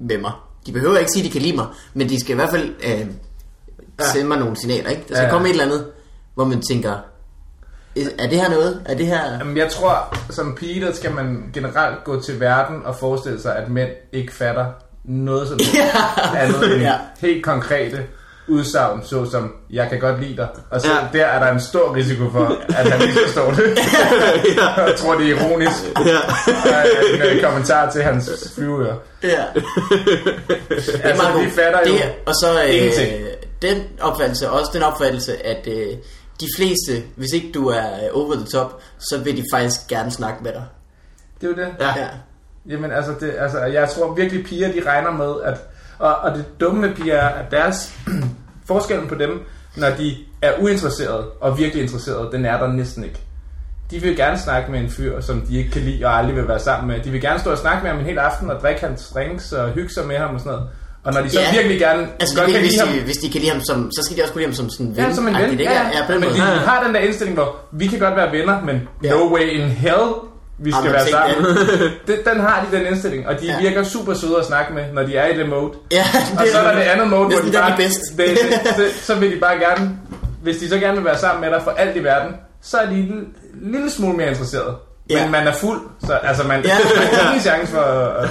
[0.00, 0.32] med mig.
[0.66, 2.74] De behøver ikke sige, at de kan lide mig, men de skal i hvert fald
[2.84, 3.06] øh,
[4.12, 5.02] sende mig nogle signaler, ikke?
[5.08, 5.30] Der skal Ja, ja, ja.
[5.32, 5.86] komme et eller andet,
[6.34, 6.90] hvor man tænker,
[8.18, 8.82] er det her noget?
[8.86, 9.32] Er det her...
[9.38, 13.56] Jamen, jeg tror, som pige, der skal man generelt gå til verden og forestille sig,
[13.56, 14.66] at mænd ikke fatter
[15.04, 15.84] noget som helst
[16.36, 16.94] andet end Ja.
[17.20, 18.06] helt konkrete
[18.48, 20.48] udsagn, såsom, jeg kan godt lide dig.
[20.70, 21.18] Og så Ja.
[21.18, 23.64] der er der en stor risiko for, at han ikke forstår det.
[24.86, 25.84] Jeg tror, det er ironisk.
[26.06, 26.18] Ja.
[26.46, 28.96] Og en øh, kommentar til hans flyveøre.
[29.22, 29.28] Ja.
[29.28, 29.64] Det
[31.02, 31.50] er Altså, meget de god.
[31.50, 33.26] fatter jo det, og så øh, ingenting.
[33.62, 35.86] den opfattelse, også den opfattelse, at øh,
[36.40, 40.10] de fleste, hvis ikke du er øh, over the top, så vil de faktisk gerne
[40.10, 40.64] snakke med dig.
[41.40, 41.68] Det er jo det.
[41.80, 41.86] Ja.
[42.00, 42.06] Ja.
[42.68, 45.54] Jamen altså, det, altså, jeg tror virkelig piger, de regner med, at,
[46.00, 47.92] og, og det dumme med piger er, at deres
[48.68, 49.42] forskellen på dem,
[49.76, 53.18] når de er uinteresserede og virkelig interesserede, den er der næsten ikke.
[53.90, 56.48] De vil gerne snakke med en fyr, som de ikke kan lide og aldrig vil
[56.48, 57.04] være sammen med.
[57.04, 59.52] De vil gerne stå og snakke med ham en hel aften og drikke hans drinks
[59.52, 60.68] og hygge sig med ham og sådan noget.
[61.04, 61.52] Og når de så Ja.
[61.52, 63.90] virkelig gerne Altså, godt kan hvis, lide ham, de, hvis de kan lide ham som,
[63.92, 65.04] så skal de også kunne lide ham som sådan en ven.
[65.04, 65.60] Ja, som en ven.
[65.60, 65.82] Ja, ja.
[65.98, 66.38] ja, på den men måde.
[66.40, 69.10] de har den der indstilling, hvor vi kan godt være venner, men Ja.
[69.10, 70.04] no way in hell,
[70.60, 71.44] vi skal men være sammen.
[72.06, 73.58] Det, den har de, den indstilling, og de Ja.
[73.60, 75.72] virker super søde at snakke med, når de er i det mode.
[75.92, 76.04] Ja,
[76.38, 78.00] Og så er der det andet mode, hvor de bare, bedst.
[78.16, 79.98] det, det, det, så vil de bare gerne,
[80.42, 82.86] hvis de så gerne vil være sammen med dig for alt i verden, så er
[82.86, 83.28] de en
[83.62, 84.76] lille smule mere interesserede.
[85.08, 85.28] Men Ja.
[85.28, 86.76] man er fuld, så altså man, Ja.
[86.96, 87.80] man har ingen chance for...
[87.80, 88.30] at-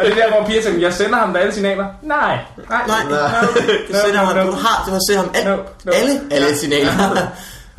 [0.00, 1.86] og det er der, hvor piger tænker, jeg sender ham da alle signaler.
[2.02, 2.38] Nej,
[2.70, 3.16] nej, Nej, no,
[3.88, 5.92] du sender ham, du har, du har sendt ham al, No, no.
[5.94, 6.54] alle, alle Ja.
[6.54, 6.90] signaler.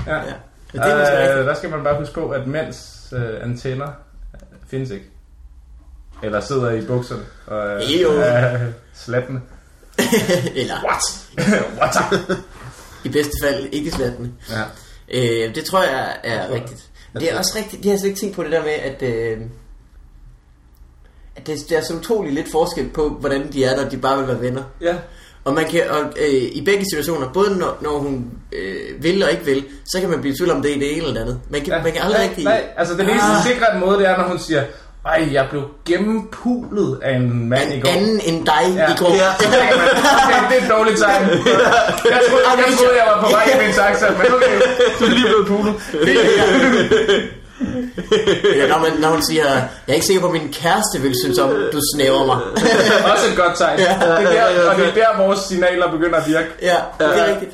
[0.08, 0.14] Ja.
[0.16, 0.20] Ja.
[0.74, 1.48] Det er rigtigt.
[1.48, 3.88] der skal man bare huske på, at mænds øh, antenner
[4.68, 5.06] findes ikke.
[6.24, 8.12] Eller sidder i bukserne og øh, Jo.
[8.94, 9.42] slattende.
[10.56, 11.02] Eller What?
[11.80, 11.96] What?
[13.04, 14.32] i bedste fald ikke slattende.
[14.50, 14.64] ja.
[15.48, 16.90] Øh, det tror jeg er tror- rigtigt.
[17.14, 19.02] Men det er også rigtigt, de har slet ikke tænkt på det der med, at,
[19.02, 19.42] øh,
[21.36, 24.18] at det, der er så utrolig lidt forskel på, hvordan de er, når de bare
[24.18, 24.64] vil være venner.
[24.82, 24.96] ja.
[25.46, 29.32] Og man kan, og, øh, i begge situationer, både når, når hun øh, vil og
[29.32, 31.22] ikke vil, så kan man blive i tvivl om det er det ene eller det
[31.22, 31.40] andet.
[31.50, 32.44] Man kan, man kan aldrig nej, rigtig...
[32.44, 33.44] Nej, altså den eneste Ah.
[33.48, 34.64] sikre måde, det er, når hun siger,
[35.06, 37.90] ej, jeg blev gennempulet af en mand i En går.
[37.90, 38.92] anden end dig Ja.
[38.94, 39.14] i går.
[39.16, 39.30] Ja.
[40.26, 41.24] Okay, det er et dårligt tegn.
[41.30, 44.56] Jeg troede, jeg, troede, jeg var på vej i min taxa, men okay,
[45.00, 45.74] du er lige blevet pulet.
[48.44, 51.16] Eller når, man, når hun siger, jeg er ikke sikker på, at min kæreste vil
[51.24, 52.38] synes om, du snæver mig.
[53.14, 53.80] Også et godt tegn.
[53.80, 53.84] Ja.
[53.84, 56.48] Det er der, og det er der, vores signaler begynder at virke.
[56.62, 57.52] ja, det er rigtigt.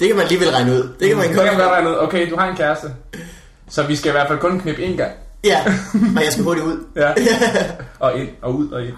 [0.00, 0.88] Det kan man alligevel regne ud.
[1.00, 1.94] Det kan man Det godt kan godt regne ud.
[1.98, 2.86] Okay, du har en kæreste.
[3.70, 5.10] Så vi skal i hvert fald kun knippe én gang.
[5.44, 5.60] Ja,
[6.16, 6.76] og jeg skal hurtigt ud.
[6.96, 7.08] Ja.
[8.00, 8.92] Og ind, og ud, og ind.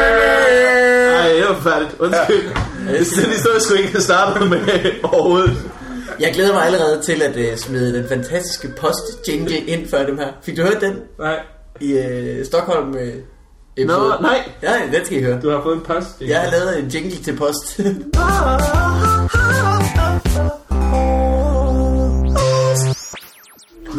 [0.00, 1.94] Ej, det var forfærdeligt.
[1.98, 2.42] Undskyld.
[2.86, 2.92] Ja.
[2.92, 4.58] Det er den historie, skulle ikke have startet med
[5.02, 5.56] overhovedet.
[6.20, 10.28] Jeg glæder mig allerede til at uh, smide den fantastiske post-jingle ind før dem her.
[10.42, 11.40] Fik du hørt den Nej,
[11.80, 12.88] i uh, Stockholm?
[12.90, 12.96] Uh,
[13.86, 14.48] Nå, nej.
[14.62, 15.40] Ja, den skal I høre.
[15.42, 16.20] du har fået en post.
[16.20, 16.32] ikke?
[16.32, 17.80] Jeg har lavet en jingle til post.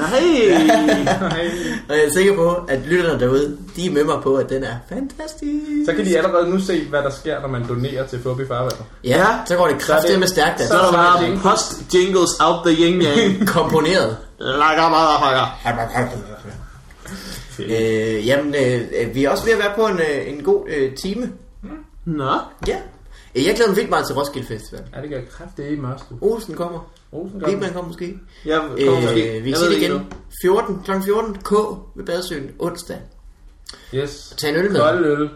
[1.22, 1.52] Nej.
[1.90, 4.64] Og jeg er sikker på, at lytterne derude, de er med mig på, at den
[4.64, 5.86] er fantastisk.
[5.86, 8.84] Så kan de allerede nu se, hvad der sker, når man donerer til Fubi Farvandet.
[9.04, 10.62] Ja, så går det kraftigt med stærkt.
[10.62, 13.48] Så er der bare post jingles out the yin yang.
[13.58, 14.18] Komponeret.
[14.40, 16.12] Lakker motherfucker.
[17.60, 20.96] Øh, jamen, øh, vi er også ved at være på en, øh, en god øh,
[20.96, 21.32] time.
[22.06, 22.34] Nå.
[22.68, 22.78] Ja.
[23.36, 24.84] Øh, Jeg glæder mig vildt meget til Roskilde Festival.
[24.96, 26.04] Ja, det kan kraftigt i mørst.
[26.22, 26.80] Olsen kommer.
[27.46, 28.20] Bigman kommer måske.
[28.50, 29.38] Kommer måske.
[29.38, 30.14] Øh, vi Jeg siger ved det igen.
[30.42, 30.92] 14, kl.
[31.06, 31.52] 14, K
[31.96, 32.98] ved Badesøen, onsdag.
[33.94, 34.34] Yes.
[34.38, 34.80] Tag en øl med.
[34.80, 35.30] Kold øl.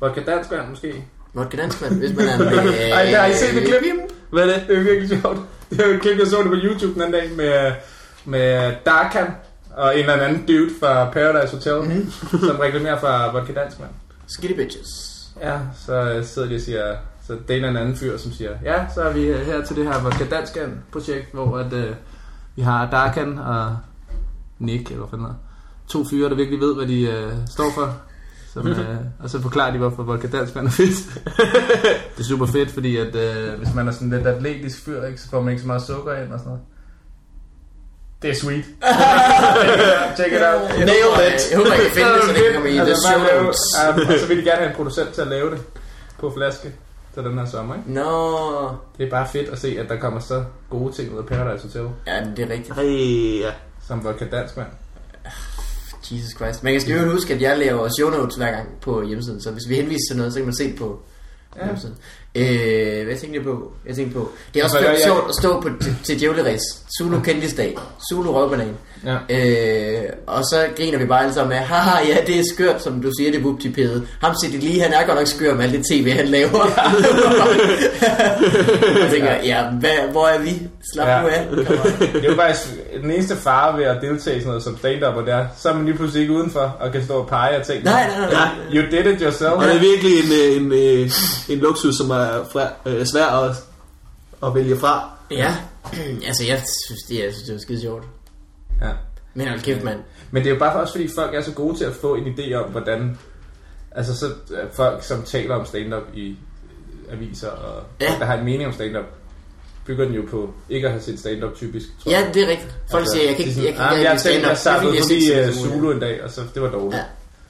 [0.00, 1.04] Vodka dansk vand måske.
[1.34, 2.68] Vodka danskvand, hvis man er en...
[2.68, 3.82] Øh, Ej, har I set det klip?
[4.30, 4.64] Hvad er det?
[4.68, 5.38] Det er virkelig sjovt.
[5.70, 7.72] Det er jo et klip, jeg så det på YouTube den anden dag med,
[8.24, 9.26] med Darkan
[9.70, 12.10] og en eller anden dude fra Paradise Hotel, mm.
[12.40, 13.90] som reklamerer for vodka dansk vand.
[14.26, 14.88] Skitty bitches.
[15.42, 16.96] Ja, så øh, sidder de og siger,
[17.26, 19.64] så det er en eller anden fyr, som siger, ja, så er vi øh, her
[19.64, 21.94] til det her Vodka Danskan projekt, hvor at, øh,
[22.56, 23.76] vi har Darkan og
[24.58, 25.36] Nick, eller hvad fanden
[25.88, 27.96] to fyre, der virkelig ved, hvad de øh, står for.
[28.52, 31.20] Som, øh, og så forklarer de, hvorfor Vodka Danskan er fedt.
[32.16, 35.20] det er super fedt, fordi at, øh, hvis man er sådan lidt atletisk fyr, ikke,
[35.20, 36.62] så får man ikke så meget sukker ind og sådan noget.
[38.22, 38.64] Det er sweet.
[40.18, 40.62] Check it out.
[40.78, 43.08] Jeg håber, jeg, håber, jeg kan finde det, så det kan komme i the Altså,
[43.08, 43.60] show notes.
[44.12, 45.60] Og så vil de gerne have en producent til at lave det
[46.18, 46.72] på flaske
[47.16, 47.74] til den her sommer.
[47.74, 47.92] Ikke?
[47.92, 51.26] Nå, Det er bare fedt at se, at der kommer så gode ting ud af
[51.26, 52.78] Paradise Hotel, ja, det er rigtigt.
[52.78, 52.84] Ej,
[53.40, 53.50] ja.
[53.86, 54.68] som vodka dansk mand.
[56.12, 56.64] Jesus Christ.
[56.64, 59.68] Man skal jo huske, at jeg laver show notes hver gang på hjemmesiden, så hvis
[59.68, 61.00] vi henviser til noget, så kan man se det på
[61.56, 61.64] Ja.
[61.64, 61.96] hjemmesiden.
[62.36, 63.72] Øh, hvad tænkte jeg på?
[63.86, 66.60] Jeg tænkte på, det er også jeg- sjovt at stå på, til, til djævleræs.
[66.98, 67.76] Zulu kendisdag.
[68.12, 68.68] Zulu røvbanan.
[69.04, 69.16] Ja.
[69.30, 73.02] Øh, og så griner vi bare alle sammen med, haha, ja, det er skørt, som
[73.02, 74.06] du siger, det er vuptipede.
[74.22, 76.66] Ham siger de lige, han er godt nok skør med alt det tv, han laver.
[79.02, 80.62] jeg tænker, ja, hvad, hvor er vi?
[80.92, 81.20] Slap Ja.
[81.22, 81.46] nu af.
[82.12, 82.68] Det er jo faktisk
[83.02, 85.68] den eneste fare ved at deltage i sådan noget som stand-up, og det er, så
[85.68, 88.18] er man lige pludselig ikke udenfor og kan stå og pege og tænke, Nej, nej,
[88.20, 88.30] nej.
[88.32, 88.48] nej.
[88.72, 88.76] Ja.
[88.80, 89.52] you did it yourself.
[89.52, 91.10] Og det er virkelig en, en, en,
[91.48, 93.56] en luksus, som er fra, øh, svær at,
[94.46, 95.10] at vælge fra.
[95.30, 95.56] Ja,
[96.28, 98.04] altså jeg synes, det, jeg synes, det var skide sjovt.
[98.82, 98.90] Ja.
[99.34, 100.00] Men hold kæft, mand.
[100.30, 102.24] Men det er jo bare også fordi folk er så gode til at få en
[102.38, 103.18] idé om, hvordan...
[103.90, 106.28] Altså så er folk, som taler om stand-up i
[107.08, 108.08] øh, aviser, og Ja.
[108.10, 109.04] folk, der har en mening om stand-up,
[109.86, 112.34] bygger den jo på ikke at have set stand-up typisk, tror Ja, jeg.
[112.34, 112.74] det er rigtigt.
[112.90, 114.56] Folk Altså, siger, jeg kan er ikke, jeg kan "Ah, ikke jeg lide tænkte, jeg
[114.58, 114.82] stand-up.
[114.82, 116.40] sappede Det er forbi fordi, jeg øh, synes, det er Zulu en dag, og så
[116.54, 116.94] det var dårligt.
[116.96, 117.02] Ja.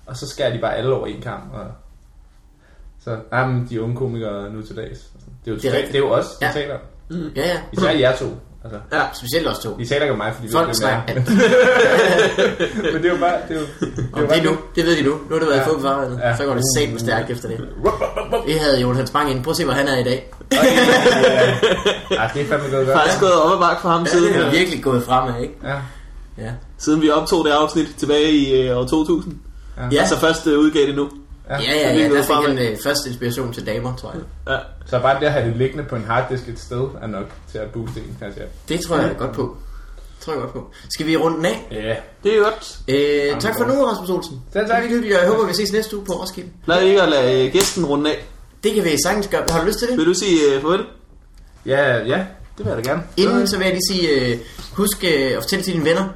[0.07, 1.55] Og så skærer de bare alle over en kamp.
[1.55, 1.67] Og
[3.07, 4.99] så, ah, men de unge komikere nu til dags.
[5.45, 6.53] Det er jo, Det er det er, er jo os, der Ja.
[6.53, 6.75] taler.
[7.37, 7.57] Ja, ja.
[7.73, 8.25] Især jer to.
[8.65, 9.03] Altså, Ja.
[9.15, 9.77] Specielt også to.
[9.79, 11.15] de taler ikke om mig, fordi vi Folk hvem snakker.
[11.15, 11.15] er.
[12.93, 13.35] Men det er jo bare...
[13.49, 15.11] Det er jo, det er jo Og bare det, nu, det ved de nu.
[15.11, 15.63] Nu har det været Ja.
[15.63, 15.69] ja.
[15.69, 16.19] fået farvandet.
[16.23, 16.37] Ja.
[16.37, 17.61] Så går det sat stærkt efter det.
[18.47, 19.45] Vi havde Jon Hans Bang ind.
[19.45, 20.33] Prøv at se, hvor han er i dag.
[20.53, 20.57] Ja,
[22.35, 22.99] det er fandme gået godt.
[22.99, 25.55] Faktisk gået op ad bakke for ham Ja, siden, det er virkelig gået fremad, ikke?
[25.65, 25.75] Ja.
[26.39, 26.51] Ja.
[26.79, 29.35] siden vi optog det afsnit tilbage i øh, år 2000.
[29.93, 31.09] Ja, Altså først øh, udgav det nu.
[31.51, 31.61] Ja.
[31.61, 32.15] ja, ja, det er ja.
[32.15, 34.21] Der fik han øh, først inspiration til damer, tror jeg.
[34.49, 34.59] Ja.
[34.87, 37.59] Så bare det at have det liggende på en harddisk et sted er nok til
[37.59, 38.47] at booste en, kan jeg sige.
[38.69, 39.57] Det tror jeg godt på.
[39.97, 40.71] Det tror jeg godt på.
[40.91, 41.69] Skal vi runde den af?
[41.71, 41.97] Ja.
[42.25, 42.79] Det er godt.
[42.89, 44.41] Øh, tak for nu, Rasmus Olsen.
[44.53, 44.89] Selv Det er tak.
[44.89, 46.51] hyggeligt, og jeg håber, vi ses næste uge på Roskilde.
[46.67, 48.25] Lad ikke at lade øh, gæsten runde af.
[48.65, 49.45] Det kan vi sagtens gøre.
[49.49, 49.97] Har du lyst til det?
[49.99, 50.81] Vil du sige øh, farvel?
[51.67, 52.27] Ja, ja,
[52.59, 53.03] det vil jeg da gerne.
[53.17, 54.39] Inden så vil jeg lige sige, øh,
[54.73, 56.09] husk øh, at fortælle til dine venner.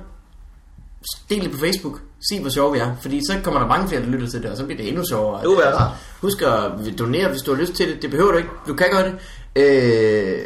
[1.31, 2.01] Del det på Facebook.
[2.29, 2.97] Sig, hvor sjove vi er.
[3.01, 5.05] Fordi så kommer der mange flere, der lytter til det, og så bliver det endnu
[5.11, 5.59] sjovere.
[5.59, 5.97] Være rart.
[6.21, 8.03] Husk at donere, hvis du har lyst til det.
[8.03, 8.51] Det behøver du ikke.
[8.67, 9.15] Du kan gøre det.
[9.57, 10.39] Øh,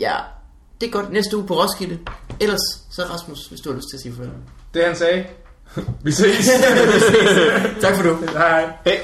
[0.00, 0.14] ja,
[0.80, 1.12] det er godt.
[1.12, 1.98] Næste uge på Roskilde.
[2.40, 4.32] Ellers så Rasmus, hvis du har lyst til at sige farvel.
[4.74, 5.24] Det han sagde.
[6.04, 6.50] Vi ses.
[7.80, 8.16] Tak for nu.
[8.32, 8.72] Hej.
[8.84, 9.00] Hej.